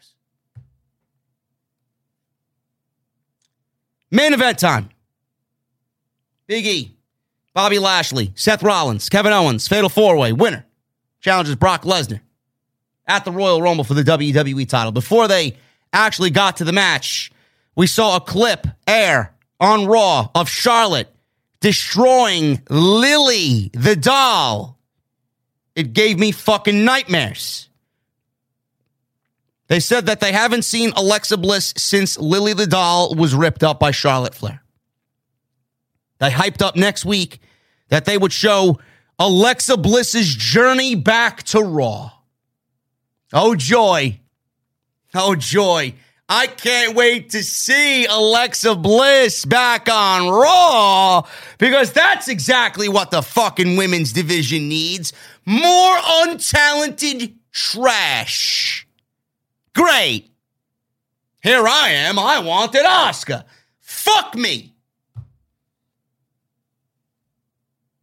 [4.10, 4.88] Main event time.
[6.46, 6.96] Big E,
[7.52, 10.64] Bobby Lashley, Seth Rollins, Kevin Owens, Fatal Four Way, winner,
[11.20, 12.20] challenges Brock Lesnar
[13.06, 14.92] at the Royal Rumble for the WWE title.
[14.92, 15.56] Before they
[15.92, 17.30] actually got to the match,
[17.76, 21.14] We saw a clip air on Raw of Charlotte
[21.60, 24.80] destroying Lily the doll.
[25.76, 27.67] It gave me fucking nightmares.
[29.68, 33.78] They said that they haven't seen Alexa Bliss since Lily the doll was ripped up
[33.78, 34.62] by Charlotte Flair.
[36.18, 37.40] They hyped up next week
[37.88, 38.80] that they would show
[39.18, 42.12] Alexa Bliss's journey back to Raw.
[43.32, 44.20] Oh, joy.
[45.14, 45.94] Oh, joy.
[46.30, 51.26] I can't wait to see Alexa Bliss back on Raw
[51.58, 55.12] because that's exactly what the fucking women's division needs.
[55.46, 58.87] More untalented trash.
[59.74, 60.30] Great.
[61.42, 62.18] Here I am.
[62.18, 63.44] I wanted Oscar.
[63.80, 64.74] Fuck me.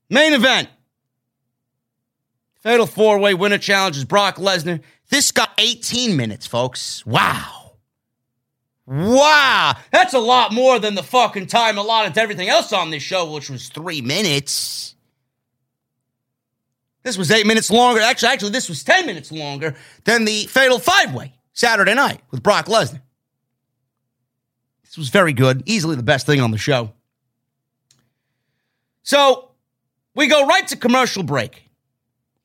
[0.09, 0.69] Main event.
[2.61, 4.81] Fatal four way winner challenges Brock Lesnar.
[5.09, 7.05] This got 18 minutes, folks.
[7.05, 7.73] Wow.
[8.87, 9.75] Wow.
[9.91, 13.31] That's a lot more than the fucking time allotted to everything else on this show,
[13.31, 14.95] which was three minutes.
[17.03, 18.01] This was eight minutes longer.
[18.01, 19.75] Actually, actually, this was 10 minutes longer
[20.05, 23.02] than the Fatal Five Way Saturday night with Brock Lesnar.
[24.84, 25.64] This was very good.
[25.65, 26.91] Easily the best thing on the show.
[29.03, 29.52] So
[30.14, 31.64] we go right to commercial break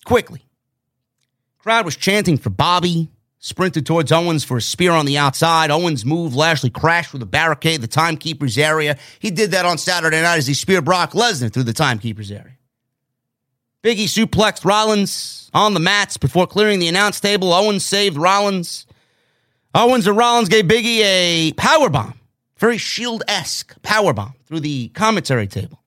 [0.04, 0.42] quickly.
[1.58, 3.10] Crowd was chanting for Bobby,
[3.40, 5.70] sprinted towards Owens for a spear on the outside.
[5.70, 6.36] Owens moved.
[6.36, 8.96] Lashley crashed with a barricade, the timekeeper's area.
[9.18, 12.56] He did that on Saturday night as he speared Brock Lesnar through the timekeeper's area.
[13.82, 17.52] Biggie suplexed Rollins on the mats before clearing the announce table.
[17.52, 18.86] Owens saved Rollins.
[19.74, 22.18] Owens and Rollins gave Biggie a power bomb,
[22.58, 25.80] very Shield esque power bomb through the commentary table.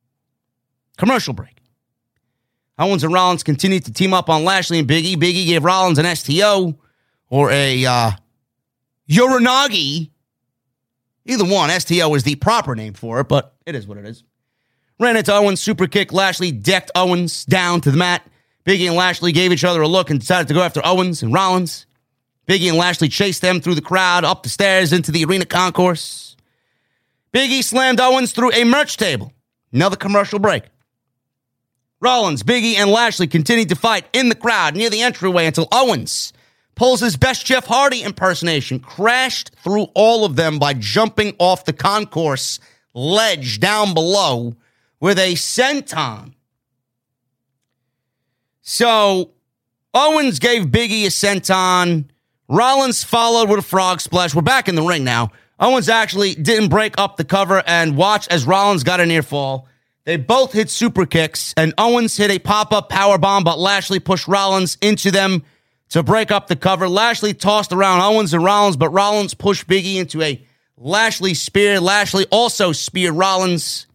[0.98, 1.58] Commercial break.
[2.80, 5.16] Owens and Rollins continued to team up on Lashley and Biggie.
[5.16, 6.78] Biggie gave Rollins an STO
[7.30, 8.12] or a uh,
[9.10, 10.10] Uranage.
[11.26, 11.70] Either one.
[11.80, 14.24] STO is the proper name for it, but it is what it is.
[15.00, 16.14] Ran into Owens, super kick.
[16.14, 18.26] Lashley decked Owens down to the mat.
[18.66, 21.34] Biggie and Lashley gave each other a look and decided to go after Owens and
[21.34, 21.86] Rollins.
[22.48, 26.36] Biggie and Lashley chased them through the crowd, up the stairs, into the arena concourse.
[27.34, 29.34] Biggie slammed Owens through a merch table.
[29.72, 30.64] Another commercial break.
[32.00, 36.34] Rollins, Biggie, and Lashley continued to fight in the crowd near the entryway until Owens
[36.76, 41.74] pulls his best Jeff Hardy impersonation, crashed through all of them by jumping off the
[41.74, 42.60] concourse
[42.94, 44.56] ledge down below
[45.00, 46.34] with a senton.
[48.62, 49.32] So
[49.94, 52.06] Owens gave Biggie a senton.
[52.54, 54.36] Rollins followed with a frog splash.
[54.36, 55.32] We're back in the ring now.
[55.60, 59.68] Owens actually didn't break up the cover and watch as Rollins got a near fall.
[60.06, 64.00] They both hit super kicks, and Owens hit a pop up power bomb, but Lashley
[64.00, 65.42] pushed Rollins into them
[65.90, 66.88] to break up the cover.
[66.88, 70.40] Lashley tossed around Owens and Rollins, but Rollins pushed Biggie into a
[70.78, 71.80] Lashley spear.
[71.80, 73.88] Lashley also speared Rollins.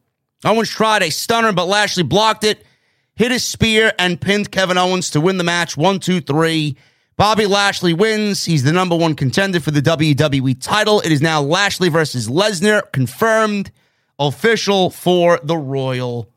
[0.45, 2.67] Owens tried a stunner, but Lashley blocked it,
[3.15, 5.77] hit his spear, and pinned Kevin Owens to win the match.
[5.77, 6.77] One, two, three.
[7.19, 8.45] Bobby Lashley wins.
[8.45, 11.01] He's the number one contender for the WWE title.
[11.01, 13.73] It is now Lashley versus Lesnar, confirmed
[14.21, 16.31] official for the Royal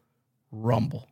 [0.51, 1.07] Rumble.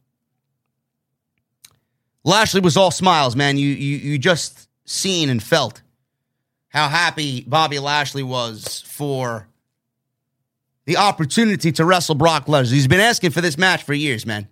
[2.24, 3.58] Lashley was all smiles, man.
[3.58, 5.84] You you you just seen and felt
[6.70, 9.48] how happy Bobby Lashley was for
[10.86, 12.74] the opportunity to wrestle Brock Lesnar.
[12.74, 14.48] He's been asking for this match for years, man.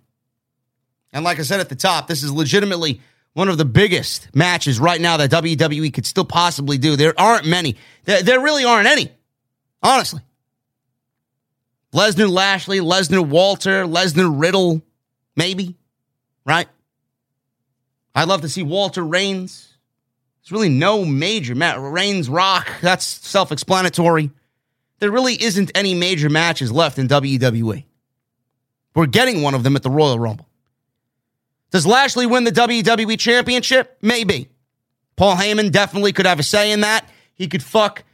[1.12, 3.00] And like I said at the top, this is legitimately
[3.38, 6.96] one of the biggest matches right now that WWE could still possibly do.
[6.96, 7.76] There aren't many.
[8.02, 9.12] There, there really aren't any,
[9.80, 10.22] honestly.
[11.94, 14.82] Lesnar Lashley, Lesnar Walter, Lesnar Riddle,
[15.36, 15.76] maybe,
[16.44, 16.66] right?
[18.12, 19.72] I'd love to see Walter Reigns.
[20.42, 21.76] There's really no major match.
[21.78, 24.32] Reigns Rock, that's self explanatory.
[24.98, 27.84] There really isn't any major matches left in WWE.
[28.96, 30.47] We're getting one of them at the Royal Rumble.
[31.70, 33.98] Does Lashley win the WWE Championship?
[34.00, 34.48] Maybe.
[35.16, 37.08] Paul Heyman definitely could have a say in that.
[37.34, 38.04] He could fuck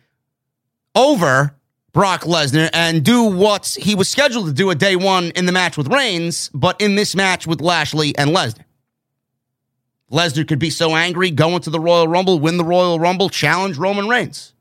[0.94, 1.54] over
[1.92, 5.52] Brock Lesnar and do what he was scheduled to do at day one in the
[5.52, 8.64] match with Reigns, but in this match with Lashley and Lesnar.
[10.10, 13.76] Lesnar could be so angry, go into the Royal Rumble, win the Royal Rumble, challenge
[13.76, 14.52] Roman Reigns.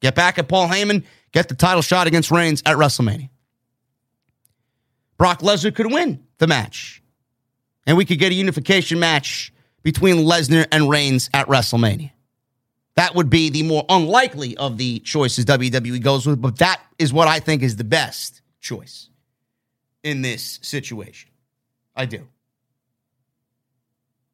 [0.00, 3.30] Get back at Paul Heyman, get the title shot against Reigns at WrestleMania.
[5.18, 7.01] Brock Lesnar could win the match.
[7.86, 9.52] And we could get a unification match
[9.82, 12.12] between Lesnar and Reigns at WrestleMania.
[12.94, 17.12] That would be the more unlikely of the choices WWE goes with, but that is
[17.12, 19.08] what I think is the best choice
[20.02, 21.30] in this situation.
[21.96, 22.28] I do.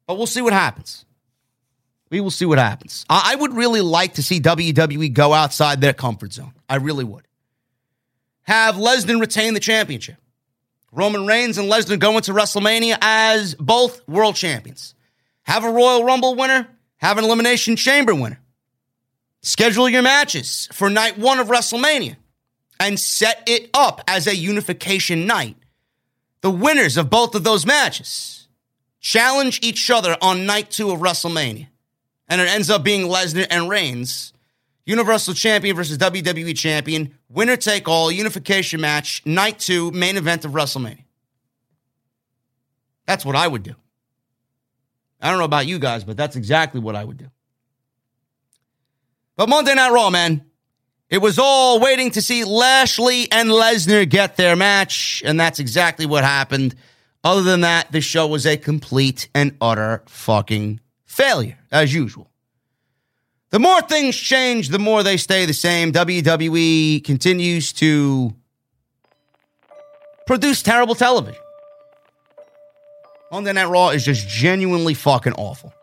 [0.07, 1.05] But we'll see what happens.
[2.09, 3.05] We will see what happens.
[3.09, 6.53] I would really like to see WWE go outside their comfort zone.
[6.67, 7.27] I really would.
[8.43, 10.17] have Lesnar retain the championship.
[10.91, 14.95] Roman Reigns and Lesnar go into WrestleMania as both world champions.
[15.43, 16.67] Have a Royal Rumble winner,
[16.97, 18.39] have an Elimination Chamber winner.
[19.41, 22.17] Schedule your matches for night one of WrestleMania
[22.79, 25.55] and set it up as a unification night.
[26.41, 28.47] The winners of both of those matches
[28.99, 31.67] challenge each other on night two of WrestleMania.
[32.27, 34.33] And it ends up being Lesnar and Reigns,
[34.89, 40.53] Universal Champion versus WWE Champion, winner take all, unification match, night two, main event of
[40.53, 41.03] WrestleMania.
[43.05, 43.75] That's what I would do.
[45.21, 47.27] I don't know about you guys, but that's exactly what I would do.
[49.35, 50.43] But Monday Night Raw, man,
[51.07, 56.07] it was all waiting to see Lashley and Lesnar get their match, and that's exactly
[56.07, 56.73] what happened.
[57.23, 62.28] Other than that, the show was a complete and utter fucking failure, as usual.
[63.51, 65.91] The more things change, the more they stay the same.
[65.91, 68.33] WWE continues to
[70.27, 71.41] produce terrible television.
[73.31, 75.73] Monday Night Raw is just genuinely fucking awful.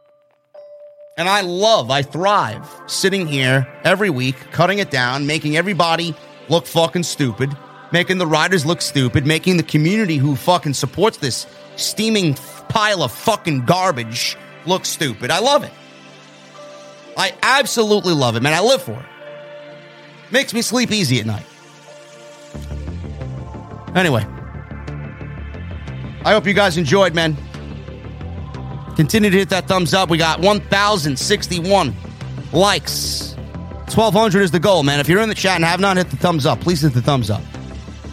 [1.18, 6.14] And I love, I thrive sitting here every week, cutting it down, making everybody
[6.48, 7.56] look fucking stupid,
[7.90, 12.34] making the writers look stupid, making the community who fucking supports this steaming
[12.68, 14.36] pile of fucking garbage
[14.66, 15.30] look stupid.
[15.30, 15.72] I love it.
[17.16, 18.52] I absolutely love it, man.
[18.52, 19.06] I live for it.
[20.30, 21.46] Makes me sleep easy at night.
[23.94, 24.26] Anyway,
[26.24, 27.36] I hope you guys enjoyed, man.
[28.96, 30.10] Continue to hit that thumbs up.
[30.10, 31.94] We got 1,061
[32.52, 33.34] likes.
[33.94, 35.00] 1,200 is the goal, man.
[35.00, 37.02] If you're in the chat and have not hit the thumbs up, please hit the
[37.02, 37.42] thumbs up.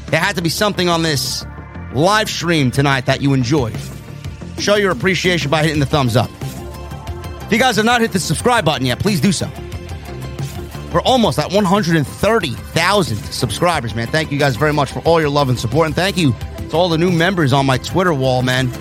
[0.07, 1.45] There had to be something on this
[1.93, 3.75] live stream tonight that you enjoyed.
[4.59, 6.29] Show your appreciation by hitting the thumbs up.
[7.53, 9.47] You guys have not hit the subscribe button yet, please do so.
[10.91, 14.07] We're almost at 130,000 subscribers, man.
[14.07, 15.85] Thank you guys very much for all your love and support.
[15.85, 18.71] And thank you to all the new members on my Twitter wall, man.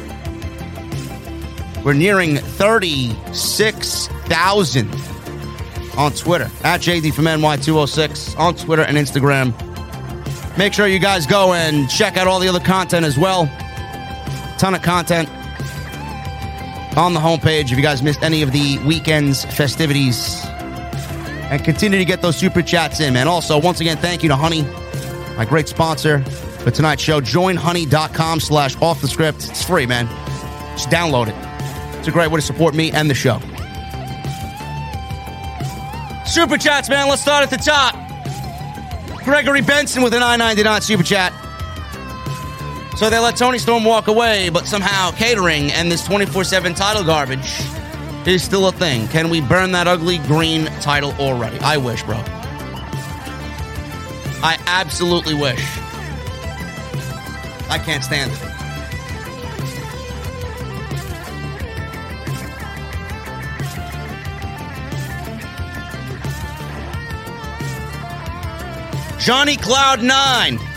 [1.85, 4.95] We're nearing 36,000
[5.99, 9.53] on Twitter at JD from NY206 on Twitter and Instagram.
[10.57, 13.45] Make sure you guys go and check out all the other content as well.
[14.57, 15.29] Ton of content
[16.97, 20.45] on the homepage if you guys missed any of the weekend's festivities.
[20.45, 23.29] And continue to get those super chats in, man.
[23.29, 24.63] Also, once again, thank you to Honey,
[25.37, 27.21] my great sponsor for tonight's show.
[27.21, 29.49] Joinhoney.com slash off the script.
[29.51, 30.07] It's free, man.
[30.77, 31.99] Just download it.
[31.99, 33.39] It's a great way to support me and the show.
[36.27, 37.09] Super chats, man.
[37.09, 37.95] Let's start at the top.
[39.25, 41.33] Gregory Benson with an I 99 super chat.
[43.03, 47.03] So they let Toni Storm walk away, but somehow catering and this 24 7 title
[47.03, 47.61] garbage
[48.29, 49.09] is still a thing.
[49.09, 51.59] Can we burn that ugly green title already?
[51.59, 52.15] I wish, bro.
[54.45, 55.59] I absolutely wish.
[57.69, 58.39] I can't stand it.
[69.19, 70.72] Johnny Cloud 9.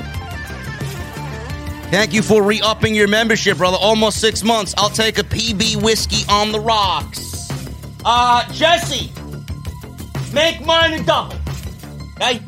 [1.95, 3.77] Thank you for re upping your membership, brother.
[3.79, 4.75] Almost six months.
[4.77, 7.49] I'll take a PB whiskey on the rocks.
[8.03, 9.09] Uh, Jesse,
[10.33, 11.37] make mine a double.
[12.17, 12.41] Okay?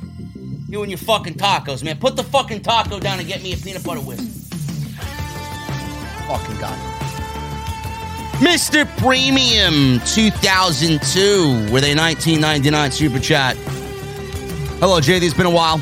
[0.67, 1.97] You and your fucking tacos, man.
[1.97, 4.25] Put the fucking taco down and get me a peanut butter whiskey.
[6.27, 6.77] Fucking God.
[8.41, 8.85] Mr.
[8.97, 13.55] Premium 2002 with a 1999 super chat.
[14.81, 15.21] Hello, JD.
[15.21, 15.79] It's been a while.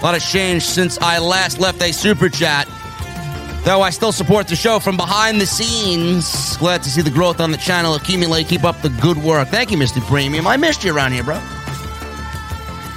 [0.00, 2.66] A lot has changed since I last left a super chat.
[3.64, 6.56] Though I still support the show from behind the scenes.
[6.56, 8.48] Glad to see the growth on the channel accumulate.
[8.48, 9.48] Keep up the good work.
[9.48, 10.00] Thank you, Mr.
[10.06, 10.46] Premium.
[10.46, 11.38] I missed you around here, bro.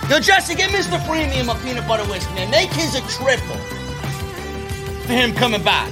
[0.10, 1.06] Yo, Jesse, get Mr.
[1.06, 2.50] Premium a peanut butter whiskey, man.
[2.50, 3.58] Make his a triple
[5.06, 5.92] for him coming back.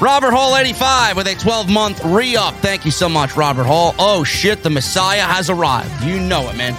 [0.00, 2.54] Robert Hall 85 with a 12 month re up.
[2.54, 3.94] Thank you so much, Robert Hall.
[3.98, 6.02] Oh shit, the Messiah has arrived.
[6.02, 6.72] You know it, man.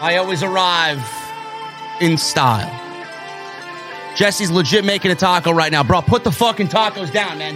[0.00, 0.98] I always arrive
[2.00, 2.74] in style.
[4.16, 6.00] Jesse's legit making a taco right now, bro.
[6.00, 7.54] Put the fucking tacos down, man.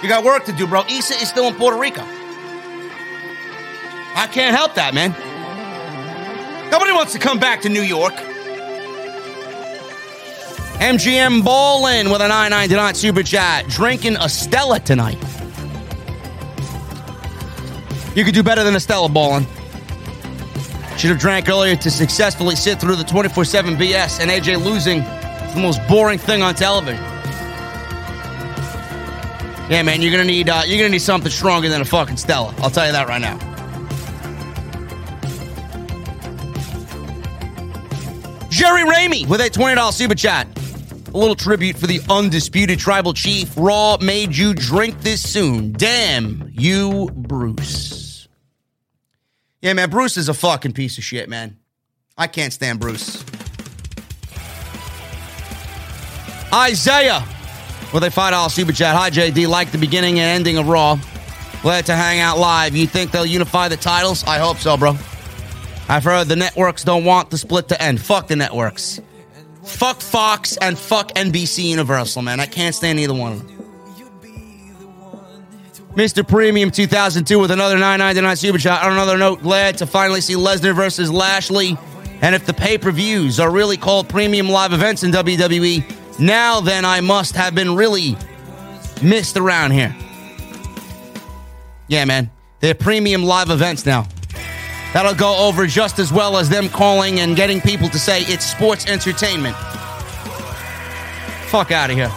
[0.00, 0.84] You got work to do, bro.
[0.88, 2.02] Issa is still in Puerto Rico.
[4.14, 5.10] I can't help that, man.
[6.70, 8.14] Nobody wants to come back to New York.
[10.80, 13.68] MGM balling with a 999 super chat.
[13.68, 15.18] Drinking Estella tonight.
[18.16, 19.46] You could do better than Estella balling.
[20.96, 25.02] Should have drank earlier to successfully sit through the 24 7 BS and AJ losing.
[25.02, 27.04] It's the most boring thing on television.
[29.68, 32.54] Yeah, man, you're gonna need uh, you're gonna need something stronger than a fucking Stella.
[32.58, 33.38] I'll tell you that right now.
[38.48, 40.48] Jerry Ramey with a $20 super chat.
[41.12, 43.52] A little tribute for the undisputed tribal chief.
[43.56, 45.72] Raw made you drink this soon.
[45.72, 48.28] Damn you, Bruce.
[49.60, 51.58] Yeah, man, Bruce is a fucking piece of shit, man.
[52.16, 53.24] I can't stand Bruce.
[56.52, 57.24] Isaiah
[57.92, 58.94] with a $5 super chat.
[58.94, 59.48] Hi, JD.
[59.48, 60.98] Like the beginning and ending of Raw.
[61.62, 62.76] Glad to hang out live.
[62.76, 64.24] You think they'll unify the titles?
[64.24, 64.96] I hope so, bro.
[65.88, 68.00] I've heard the networks don't want the split to end.
[68.00, 69.00] Fuck the networks.
[69.64, 72.40] Fuck Fox and fuck NBC Universal, man.
[72.40, 73.60] I can't stand either one of them.
[75.94, 76.26] Mr.
[76.26, 78.82] Premium 2002 with another 999 super chat.
[78.84, 81.76] On another note, glad to finally see Lesnar versus Lashley.
[82.22, 86.60] And if the pay per views are really called premium live events in WWE, now
[86.60, 88.16] then I must have been really
[89.02, 89.94] missed around here.
[91.88, 92.30] Yeah, man.
[92.60, 94.06] They're premium live events now.
[94.92, 98.44] That'll go over just as well as them calling and getting people to say it's
[98.44, 99.56] sports entertainment.
[101.46, 102.10] Fuck out of here.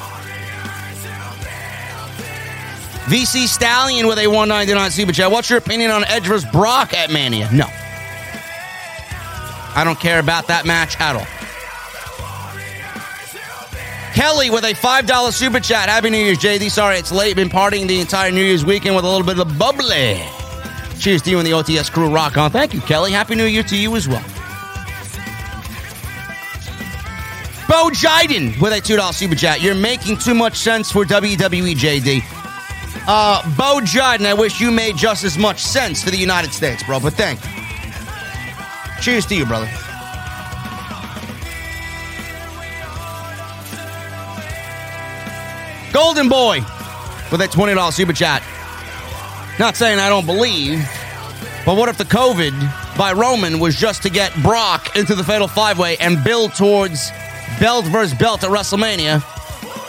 [3.05, 5.29] VC Stallion with a 199 super chat.
[5.29, 6.49] What's your opinion on Edge vs.
[6.51, 7.49] Brock at Mania?
[7.51, 7.65] No.
[9.75, 11.27] I don't care about that match at all.
[14.13, 15.89] Kelly with a $5 super chat.
[15.89, 16.69] Happy New Year's, JD.
[16.69, 17.35] Sorry it's late.
[17.35, 20.23] Been partying the entire New Year's weekend with a little bit of bubbly.
[21.03, 22.09] Cheers to you and the OTS crew.
[22.09, 22.49] Rock on.
[22.49, 23.11] Thank you, Kelly.
[23.11, 24.23] Happy New Year to you as well.
[27.67, 29.61] Bo Jiden with a $2 super chat.
[29.61, 32.21] You're making too much sense for WWE, JD.
[33.05, 36.83] Uh, Bo Jiden, I wish you made just as much sense for the United States,
[36.83, 37.51] bro, but thank you.
[39.01, 39.69] Cheers to you, brother.
[45.91, 46.61] Golden Boy
[47.29, 48.41] with a $20 super chat.
[49.59, 50.79] Not saying I don't believe,
[51.65, 55.47] but what if the COVID by Roman was just to get Brock into the Fatal
[55.47, 57.11] Five Way and build towards
[57.59, 59.21] belt versus belt at WrestleMania,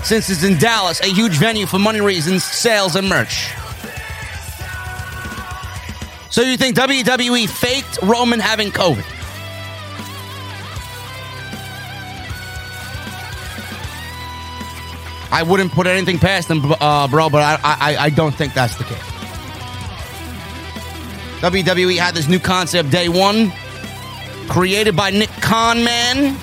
[0.05, 3.53] since it's in Dallas, a huge venue for money reasons, sales, and merch?
[6.31, 9.05] So you think WWE faked Roman having COVID?
[15.32, 18.77] I wouldn't put anything past them, uh, bro, but I, I, I don't think that's
[18.77, 19.14] the case.
[21.40, 23.52] WWE had this new concept day one,
[24.48, 26.39] created by Nick Khan Man.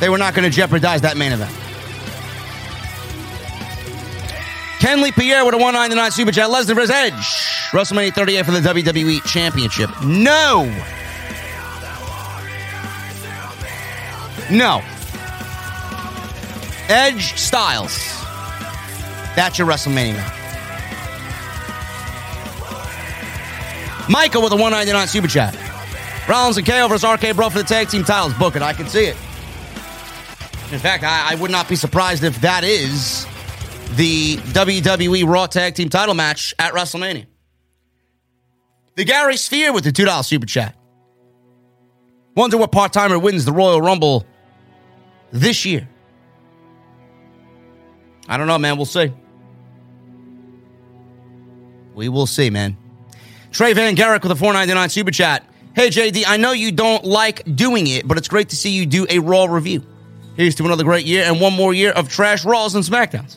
[0.00, 1.50] They were not going to jeopardize that main event.
[4.80, 6.48] Kenley Pierre with a 199 Super Chat.
[6.48, 6.90] Lesnar vs.
[6.90, 7.12] Edge.
[7.70, 9.90] WrestleMania 38 for the WWE Championship.
[10.04, 10.64] No.
[14.50, 14.82] No.
[16.88, 17.96] Edge Styles.
[19.36, 20.41] That's your WrestleMania
[24.08, 25.56] Michael with a 199 Super Chat.
[26.28, 28.34] Rollins and KO versus RK Bro for the tag team titles.
[28.34, 28.62] Book it.
[28.62, 29.16] I can see it.
[30.72, 33.26] In fact, I, I would not be surprised if that is
[33.96, 37.26] the WWE Raw Tag Team title match at WrestleMania.
[38.94, 40.74] The Gary Sphere with the $2 Super Chat.
[42.34, 44.24] Wonder what part timer wins the Royal Rumble
[45.30, 45.86] this year.
[48.28, 48.76] I don't know, man.
[48.76, 49.12] We'll see.
[51.94, 52.78] We will see, man.
[53.52, 55.44] Trey Van Garrick with a 499 super chat.
[55.74, 58.86] Hey, JD, I know you don't like doing it, but it's great to see you
[58.86, 59.82] do a Raw review.
[60.36, 63.36] Here's to another great year and one more year of trash Raws and SmackDowns.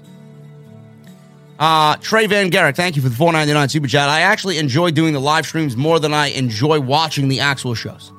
[1.60, 4.10] Uh, Trey Van Garrick, thank you for the 499 super chat.
[4.10, 8.12] I actually enjoy doing the live streams more than I enjoy watching the actual shows.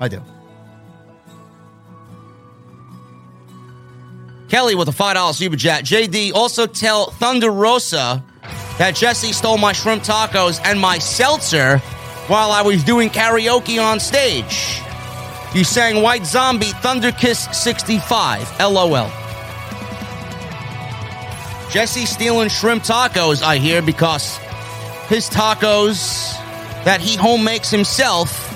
[0.00, 0.22] I do.
[4.48, 5.84] Kelly with a $5 super chat.
[5.84, 8.24] JD, also tell Thunder Rosa
[8.78, 11.78] that Jesse stole my shrimp tacos and my seltzer
[12.28, 14.82] while I was doing karaoke on stage.
[15.54, 18.60] You sang White Zombie Thunder Kiss 65.
[18.60, 19.10] LOL.
[21.70, 24.36] Jesse stealing shrimp tacos, I hear, because
[25.08, 26.34] his tacos
[26.84, 28.52] that he home makes himself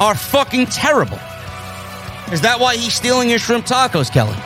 [0.00, 1.18] are fucking terrible.
[2.30, 4.36] Is that why he's stealing your shrimp tacos, Kelly?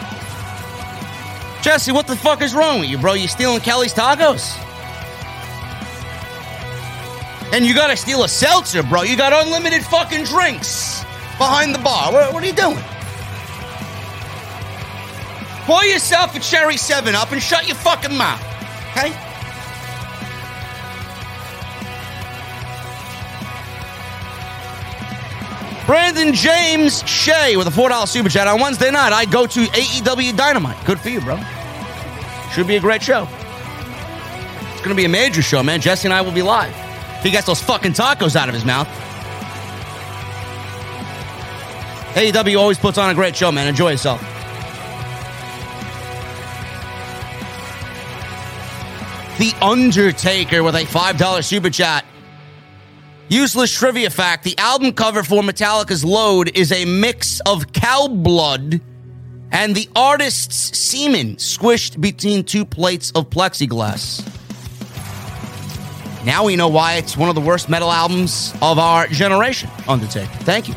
[1.63, 3.15] Jesse, what the fuck is wrong with you, bro?
[3.15, 4.63] You stealing Kelly's tacos?
[7.53, 9.03] And you gotta steal a seltzer, bro.
[9.03, 11.05] You got unlimited fucking drinks
[11.39, 12.13] behind the bar.
[12.13, 12.83] What, what are you doing?
[15.67, 18.41] Pour yourself a cherry 7 up and shut your fucking mouth.
[18.93, 19.13] Okay?
[25.87, 28.49] Brandon James Shea with a $4 super chat.
[28.49, 30.85] On Wednesday night, I go to AEW Dynamite.
[30.85, 31.39] Good for you, bro.
[32.53, 33.29] Should be a great show.
[34.73, 35.81] It's going to be a major show, man.
[35.81, 36.86] Jesse and I will be live.
[37.23, 38.89] He gets those fucking tacos out of his mouth.
[42.15, 43.69] AEW always puts on a great show, man.
[43.69, 44.21] Enjoy yourself.
[49.39, 52.07] The Undertaker with a $5 super chat.
[53.29, 58.81] Useless trivia fact the album cover for Metallica's Load is a mix of cow blood
[59.53, 64.36] and the artist's semen squished between two plates of plexiglass.
[66.27, 70.27] Now we know why it's one of the worst metal albums of our generation, Undertaker.
[70.41, 70.75] Thank you.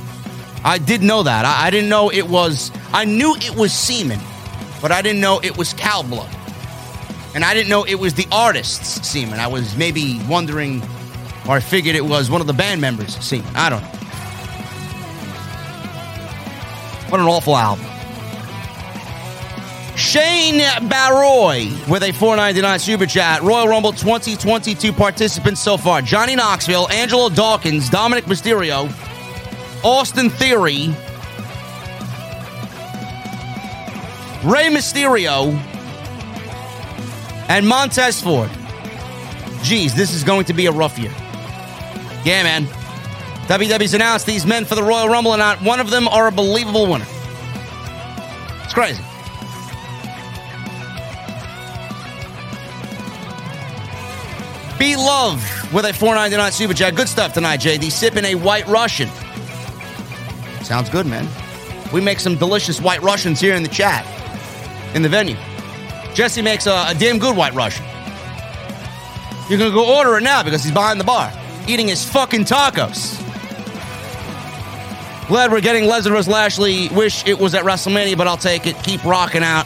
[0.64, 1.44] I did know that.
[1.44, 4.20] I, I didn't know it was, I knew it was semen,
[4.80, 6.30] but I didn't know it was cow blood.
[7.34, 9.40] And I didn't know it was the artist's semen.
[9.40, 10.84] I was maybe wondering,
[11.48, 13.52] or I figured it was one of the band members' semen.
[13.56, 13.90] I don't know.
[17.10, 17.99] What an awful album.
[20.00, 23.44] Shane Baroy with a 499 super chat.
[23.44, 28.90] Royal Rumble 2022 participants so far Johnny Knoxville, Angelo Dawkins, Dominik Mysterio,
[29.84, 30.88] Austin Theory,
[34.50, 35.54] Rey Mysterio,
[37.50, 38.50] and Montez Ford.
[39.64, 41.12] Geez, this is going to be a rough year.
[42.24, 42.66] Yeah, man.
[43.48, 46.32] WWE's announced these men for the Royal Rumble, and not one of them are a
[46.32, 47.08] believable winner.
[48.64, 49.04] It's crazy.
[54.80, 55.44] Be Love
[55.74, 56.96] with a 499 Super Chat.
[56.96, 57.92] Good stuff tonight, JD.
[57.92, 59.10] Sipping a White Russian.
[60.64, 61.28] Sounds good, man.
[61.92, 64.06] We make some delicious White Russians here in the chat,
[64.96, 65.36] in the venue.
[66.14, 67.84] Jesse makes a, a damn good White Russian.
[69.50, 71.30] You're going to go order it now because he's behind the bar,
[71.68, 73.20] eating his fucking tacos.
[75.28, 76.30] Glad we're getting Lesnar vs.
[76.30, 76.88] Lashley.
[76.90, 78.78] Wish it was at WrestleMania, but I'll take it.
[78.84, 79.66] Keep rocking out.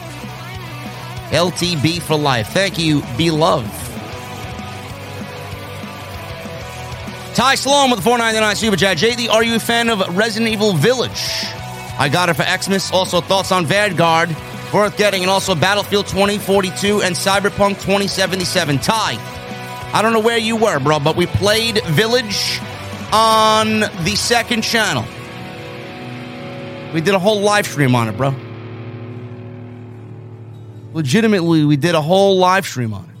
[1.30, 2.48] LTB for life.
[2.48, 3.83] Thank you, Beloved.
[7.34, 8.96] Ty Sloan with the 499 Super Chat.
[8.96, 11.10] JD, are you a fan of Resident Evil Village?
[11.98, 12.92] I got it for Xmas.
[12.92, 14.28] Also, thoughts on Vanguard.
[14.72, 15.22] Worth getting.
[15.22, 18.78] And also Battlefield 2042 and Cyberpunk 2077.
[18.78, 19.16] Ty,
[19.92, 22.60] I don't know where you were, bro, but we played Village
[23.12, 25.04] on the second channel.
[26.94, 28.32] We did a whole live stream on it, bro.
[30.92, 33.13] Legitimately, we did a whole live stream on it.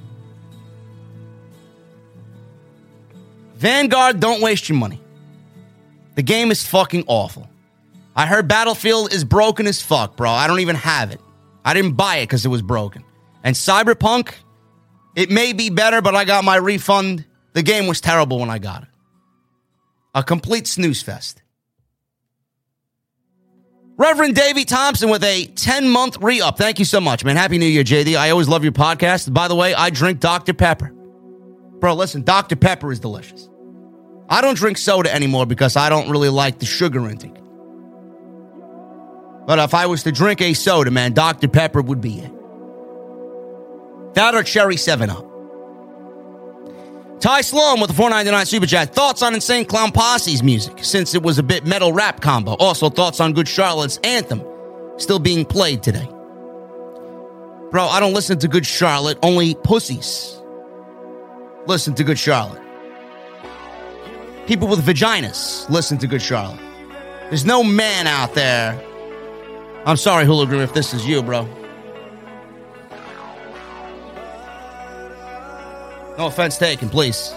[3.64, 5.00] Vanguard, don't waste your money.
[6.16, 7.48] The game is fucking awful.
[8.14, 10.28] I heard Battlefield is broken as fuck, bro.
[10.28, 11.20] I don't even have it.
[11.64, 13.02] I didn't buy it because it was broken.
[13.42, 14.34] And Cyberpunk,
[15.16, 17.24] it may be better, but I got my refund.
[17.54, 18.88] The game was terrible when I got it.
[20.14, 21.40] A complete snooze fest.
[23.96, 26.58] Reverend Davey Thompson with a 10 month re up.
[26.58, 27.36] Thank you so much, man.
[27.36, 28.14] Happy New Year, JD.
[28.14, 29.32] I always love your podcast.
[29.32, 30.52] By the way, I drink Dr.
[30.52, 30.92] Pepper.
[31.80, 32.56] Bro, listen, Dr.
[32.56, 33.48] Pepper is delicious.
[34.28, 37.34] I don't drink soda anymore because I don't really like the sugar intake.
[39.46, 41.48] But if I was to drink a soda, man, Dr.
[41.48, 42.32] Pepper would be it.
[44.14, 45.30] That or cherry 7 Up.
[47.20, 48.94] Ty Sloan with the 499 Super Chat.
[48.94, 52.52] Thoughts on Insane Clown Posse's music, since it was a bit metal rap combo.
[52.54, 54.42] Also, thoughts on Good Charlotte's anthem,
[54.98, 56.08] still being played today.
[57.70, 60.40] Bro, I don't listen to Good Charlotte, only pussies
[61.66, 62.63] listen to Good Charlotte.
[64.46, 66.60] People with vaginas listen to Good Charlotte.
[67.30, 68.78] There's no man out there.
[69.86, 71.48] I'm sorry, Hooligan, if this is you, bro.
[76.18, 77.34] No offense taken, please.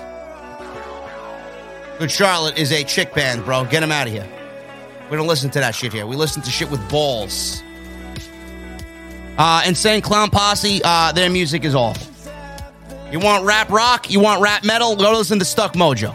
[1.98, 3.64] Good Charlotte is a chick band, bro.
[3.66, 4.28] Get him out of here.
[5.10, 6.06] We don't listen to that shit here.
[6.06, 7.64] We listen to shit with balls.
[9.38, 12.06] Uh, Insane Clown Posse, uh, their music is awful.
[13.12, 14.12] You want rap rock?
[14.12, 14.98] You want rap metal?
[14.98, 16.14] Go listen to Stuck Mojo.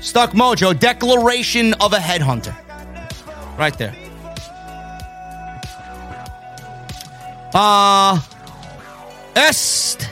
[0.00, 2.56] Stuck Mojo, Declaration of a Headhunter.
[3.58, 3.94] Right there.
[7.52, 8.20] Uh,
[9.34, 10.08] Est.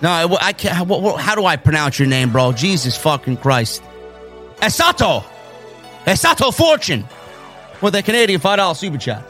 [0.00, 0.74] No, I can't.
[0.74, 2.52] How, how do I pronounce your name, bro?
[2.52, 3.82] Jesus fucking Christ.
[4.56, 5.24] Esato.
[6.04, 7.04] Esato Fortune.
[7.80, 9.24] With a Canadian $5 super chat.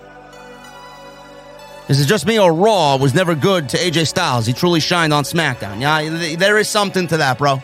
[1.88, 4.46] Is it just me or Raw was never good to AJ Styles?
[4.46, 5.80] He truly shined on SmackDown.
[5.80, 7.62] Yeah, there is something to that, bro.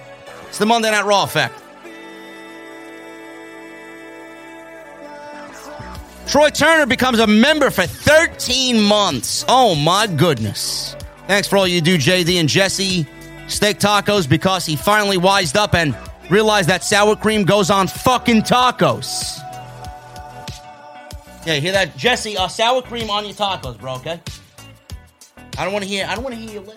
[0.49, 1.55] It's the Monday Night Raw effect.
[6.29, 9.47] Troy Turner becomes a member for 13 months.
[9.49, 10.95] Oh my goodness.
[11.27, 13.07] Thanks for all you do, JD and Jesse.
[13.47, 15.97] Steak tacos because he finally wised up and
[16.29, 19.39] realized that sour cream goes on fucking tacos.
[21.47, 22.37] Yeah, hear that, Jesse?
[22.37, 23.95] Uh, sour cream on your tacos, bro.
[23.95, 24.21] Okay.
[25.57, 26.05] I don't want to hear.
[26.07, 26.75] I don't want to hear your.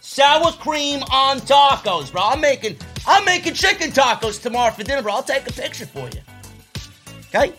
[0.00, 2.22] Sour cream on tacos, bro.
[2.22, 2.78] I'm making.
[3.06, 5.12] I'm making chicken tacos tomorrow for dinner, bro.
[5.12, 6.20] I'll take a picture for you.
[7.28, 7.52] Okay.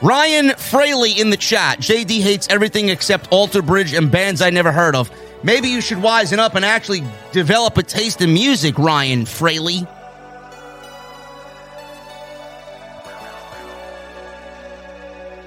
[0.00, 1.80] Ryan Fraley in the chat.
[1.80, 5.10] JD hates everything except Alter Bridge and bands I never heard of.
[5.42, 7.02] Maybe you should wisen up and actually
[7.32, 9.86] develop a taste in music, Ryan Fraley.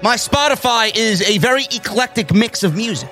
[0.02, 3.10] My Spotify is a very eclectic mix of music.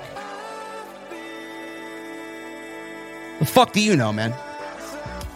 [3.39, 4.33] The fuck do you know, man?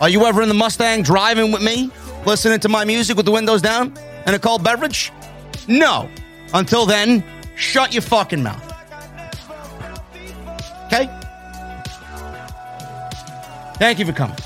[0.02, 1.90] Are you ever in the Mustang driving with me,
[2.26, 3.94] listening to my music with the windows down
[4.26, 5.12] and a cold beverage?
[5.68, 6.10] No.
[6.54, 7.24] Until then,
[7.56, 8.64] shut your fucking mouth.
[10.86, 11.10] Okay?
[13.78, 14.38] Thank you for coming.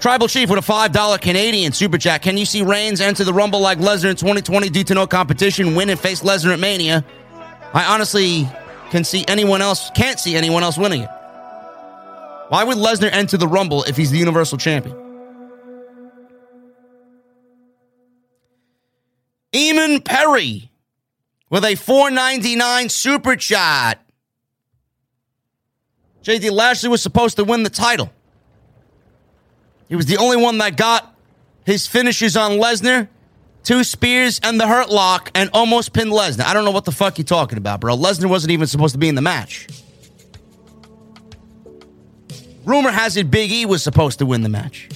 [0.00, 2.22] Tribal Chief with a $5 Canadian Super Chat.
[2.22, 5.74] Can you see Reigns enter the Rumble like Lesnar in 2020 due to no competition,
[5.74, 7.04] win and face Lesnar at Mania?
[7.74, 8.48] I honestly
[8.90, 11.10] can see anyone else, can't see anyone else winning it.
[12.48, 15.09] Why would Lesnar enter the Rumble if he's the Universal Champion?
[19.52, 20.70] Eamon Perry
[21.48, 24.00] with a 499 super chat.
[26.22, 28.10] JD Lashley was supposed to win the title.
[29.88, 31.16] He was the only one that got
[31.64, 33.08] his finishes on Lesnar,
[33.64, 36.44] two spears and the hurt lock, and almost pinned Lesnar.
[36.44, 37.96] I don't know what the fuck you're talking about, bro.
[37.96, 39.66] Lesnar wasn't even supposed to be in the match.
[42.64, 44.88] Rumor has it Big E was supposed to win the match.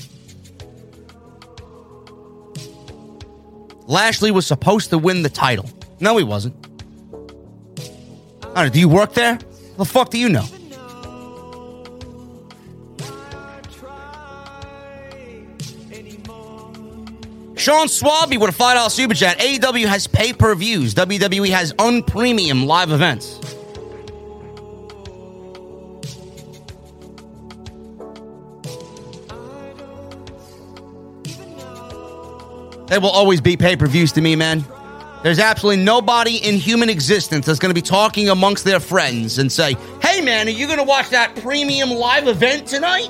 [3.87, 5.69] Lashley was supposed to win the title.
[6.01, 6.55] No, he wasn't.
[8.43, 9.39] I don't know, do you work there?
[9.77, 10.47] The fuck do you know?
[17.57, 19.39] Sean Swaby with a $5 super chat.
[19.39, 20.95] AEW has pay per views.
[20.95, 23.41] WWE has unpremium live events.
[32.87, 34.65] They will always be pay per views to me, man.
[35.23, 39.51] There's absolutely nobody in human existence that's going to be talking amongst their friends and
[39.51, 43.09] say, hey, man, are you going to watch that premium live event tonight?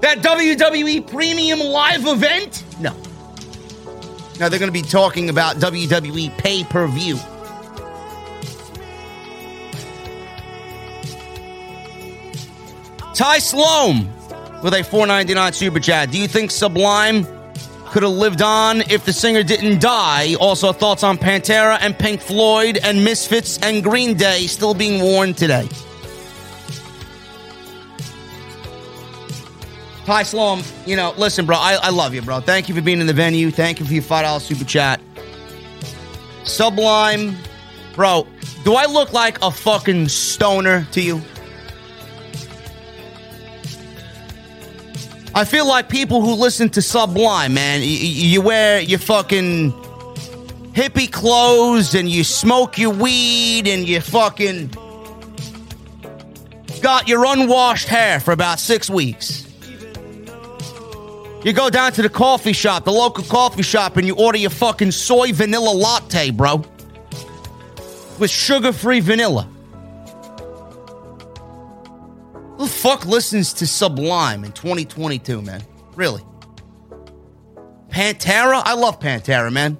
[0.00, 2.64] That WWE premium live event?
[2.80, 2.96] No.
[4.40, 7.18] No, they're going to be talking about WWE pay per view.
[13.14, 14.10] Ty Sloan
[14.62, 16.10] with a 499 super chat.
[16.10, 17.26] Do you think Sublime
[17.94, 20.34] could have lived on if the singer didn't die.
[20.40, 25.32] Also, thoughts on Pantera and Pink Floyd and Misfits and Green Day still being worn
[25.32, 25.68] today.
[30.06, 32.40] Ty Slom, you know, listen, bro, I, I love you, bro.
[32.40, 33.52] Thank you for being in the venue.
[33.52, 35.00] Thank you for your $5 super chat.
[36.42, 37.36] Sublime,
[37.94, 38.26] bro,
[38.64, 41.22] do I look like a fucking stoner to you?
[45.36, 49.72] I feel like people who listen to Sublime, man, you, you wear your fucking
[50.72, 54.68] hippie clothes and you smoke your weed and you fucking
[56.80, 59.44] got your unwashed hair for about six weeks.
[61.44, 64.50] You go down to the coffee shop, the local coffee shop, and you order your
[64.50, 66.64] fucking soy vanilla latte, bro.
[68.20, 69.48] With sugar free vanilla.
[72.56, 75.62] Who the fuck listens to Sublime in 2022, man?
[75.96, 76.22] Really?
[77.88, 78.62] Pantera?
[78.64, 79.76] I love Pantera, man.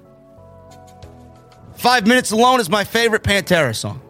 [1.75, 4.01] Five Minutes Alone is my favorite Pantera song.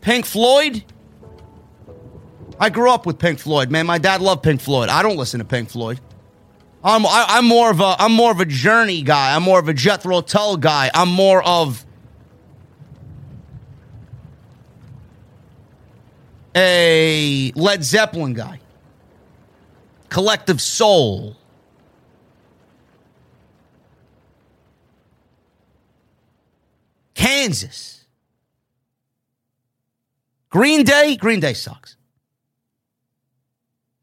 [0.00, 0.84] Pink Floyd?
[2.58, 3.86] I grew up with Pink Floyd, man.
[3.86, 4.88] My dad loved Pink Floyd.
[4.88, 6.00] I don't listen to Pink Floyd.
[6.84, 9.34] I'm I, i am more of a I'm more of a Journey guy.
[9.34, 10.90] I'm more of a Jethro Tull guy.
[10.92, 11.84] I'm more of
[16.54, 18.60] a Led Zeppelin guy.
[20.08, 21.36] Collective Soul.
[27.14, 28.04] Kansas.
[30.50, 31.96] Green Day, Green Day sucks.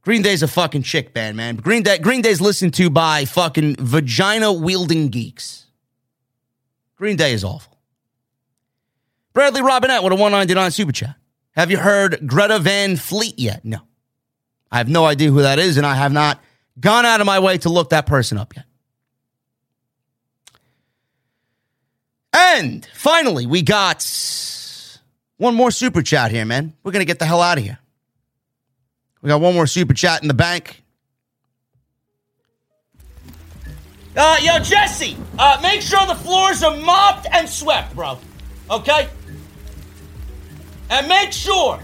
[0.01, 1.57] Green Day's a fucking chick band, man.
[1.57, 5.67] Green Day, Green Day's listened to by fucking vagina wielding geeks.
[6.95, 7.77] Green Day is awful.
[9.33, 11.18] Bradley Robinette with a 199 super chat.
[11.59, 13.65] Have you heard Greta Van Fleet yet?
[13.65, 13.79] No.
[14.71, 16.41] I have no idea who that is, and I have not
[16.79, 18.63] gone out of my way to look that person up yet.
[22.31, 24.07] And finally, we got
[25.35, 26.75] one more super chat here, man.
[26.81, 27.77] We're going to get the hell out of here.
[29.21, 30.81] We got one more super chat in the bank.
[34.15, 38.17] Uh, yo, Jesse, uh, make sure the floors are mopped and swept, bro.
[38.71, 39.09] Okay?
[40.89, 41.79] And make sure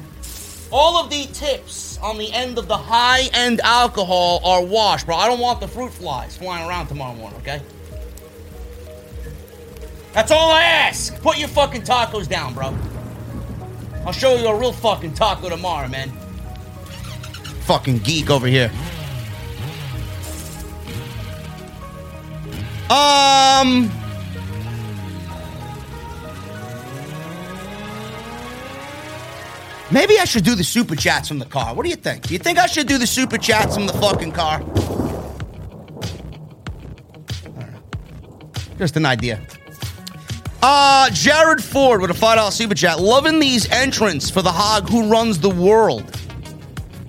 [0.72, 5.16] all of the tips on the end of the high end alcohol are washed, bro.
[5.16, 7.62] I don't want the fruit flies flying around tomorrow morning, okay?
[10.14, 11.22] That's all I ask.
[11.22, 12.76] Put your fucking tacos down, bro.
[14.06, 16.10] I'll show you a real fucking taco tomorrow, man.
[17.62, 18.72] Fucking geek over here.
[22.90, 23.90] Um.
[29.92, 31.76] Maybe I should do the super chats from the car.
[31.76, 32.28] What do you think?
[32.28, 34.64] Do you think I should do the super chats from the fucking car?
[38.78, 39.40] Just an idea.
[40.62, 43.00] Uh, Jared Ford with a $5 super chat.
[43.00, 46.20] Loving these entrants for the hog who runs the world.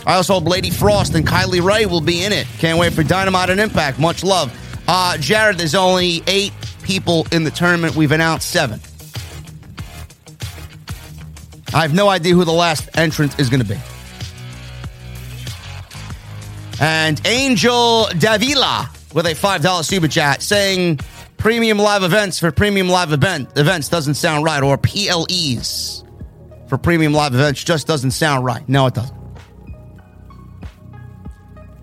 [0.07, 2.47] I also hope Lady Frost and Kylie Rae will be in it.
[2.59, 3.98] Can't wait for Dynamite and Impact.
[3.98, 4.53] Much love.
[4.86, 7.97] Uh, Jared, there's only eight people in the tournament.
[7.97, 8.78] We've announced seven.
[11.77, 13.78] I have no idea who the last entrant is going to be.
[16.81, 21.01] And Angel Davila with a $5 super chat saying
[21.36, 26.03] premium live events for premium live event events doesn't sound right, or PLEs
[26.66, 28.66] for premium live events just doesn't sound right.
[28.66, 29.15] No, it doesn't.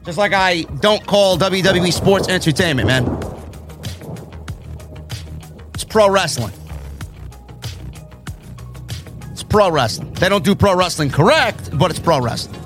[0.06, 3.06] Just like I don't call WWE sports entertainment, man.
[5.76, 6.52] It's pro wrestling.
[9.54, 10.12] Pro wrestling.
[10.14, 12.60] They don't do pro wrestling correct, but it's pro wrestling.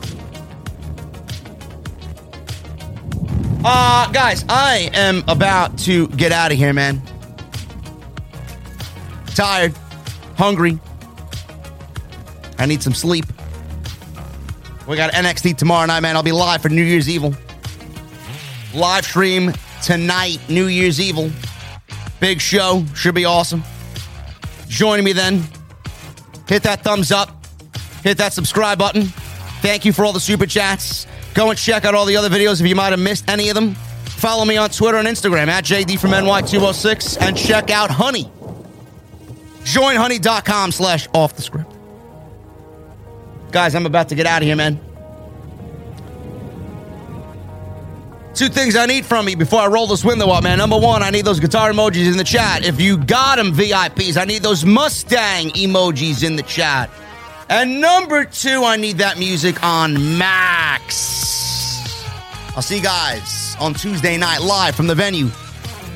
[3.66, 7.02] Uh, guys, I am about to get out of here, man.
[9.36, 9.76] Tired,
[10.38, 10.80] hungry.
[12.58, 13.26] I need some sleep.
[14.88, 16.16] We got NXT tomorrow night, man.
[16.16, 17.36] I'll be live for New Year's Evil.
[18.74, 19.52] Live stream
[19.84, 21.32] tonight, New Year's Evil.
[22.22, 22.86] Big show.
[22.96, 23.62] Should be awesome.
[24.70, 25.44] Joining me then.
[26.48, 27.46] Hit that thumbs up.
[28.04, 29.04] Hit that subscribe button.
[29.62, 31.08] Thank you for all the super chats.
[31.34, 33.56] Go and check out all the other videos if you might have missed any of
[33.56, 33.76] them.
[33.76, 38.32] Follow me on Twitter and Instagram at JD from NY206 and check out Honey.
[39.64, 41.72] Join JoinHoney.com slash off the script.
[43.52, 44.80] Guys, I'm about to get out of here, man.
[48.38, 50.60] Two things I need from you before I roll this window up, man.
[50.60, 52.64] Number one, I need those guitar emojis in the chat.
[52.64, 56.92] If you got them, VIPs, I need those Mustang emojis in the chat.
[57.50, 61.84] And number two, I need that music on max.
[62.56, 65.32] I'll see you guys on Tuesday night live from the venue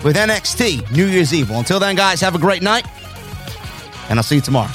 [0.03, 1.51] with NXT New Year's Eve.
[1.51, 2.88] Until then, guys, have a great night,
[4.09, 4.72] and I'll see you tomorrow.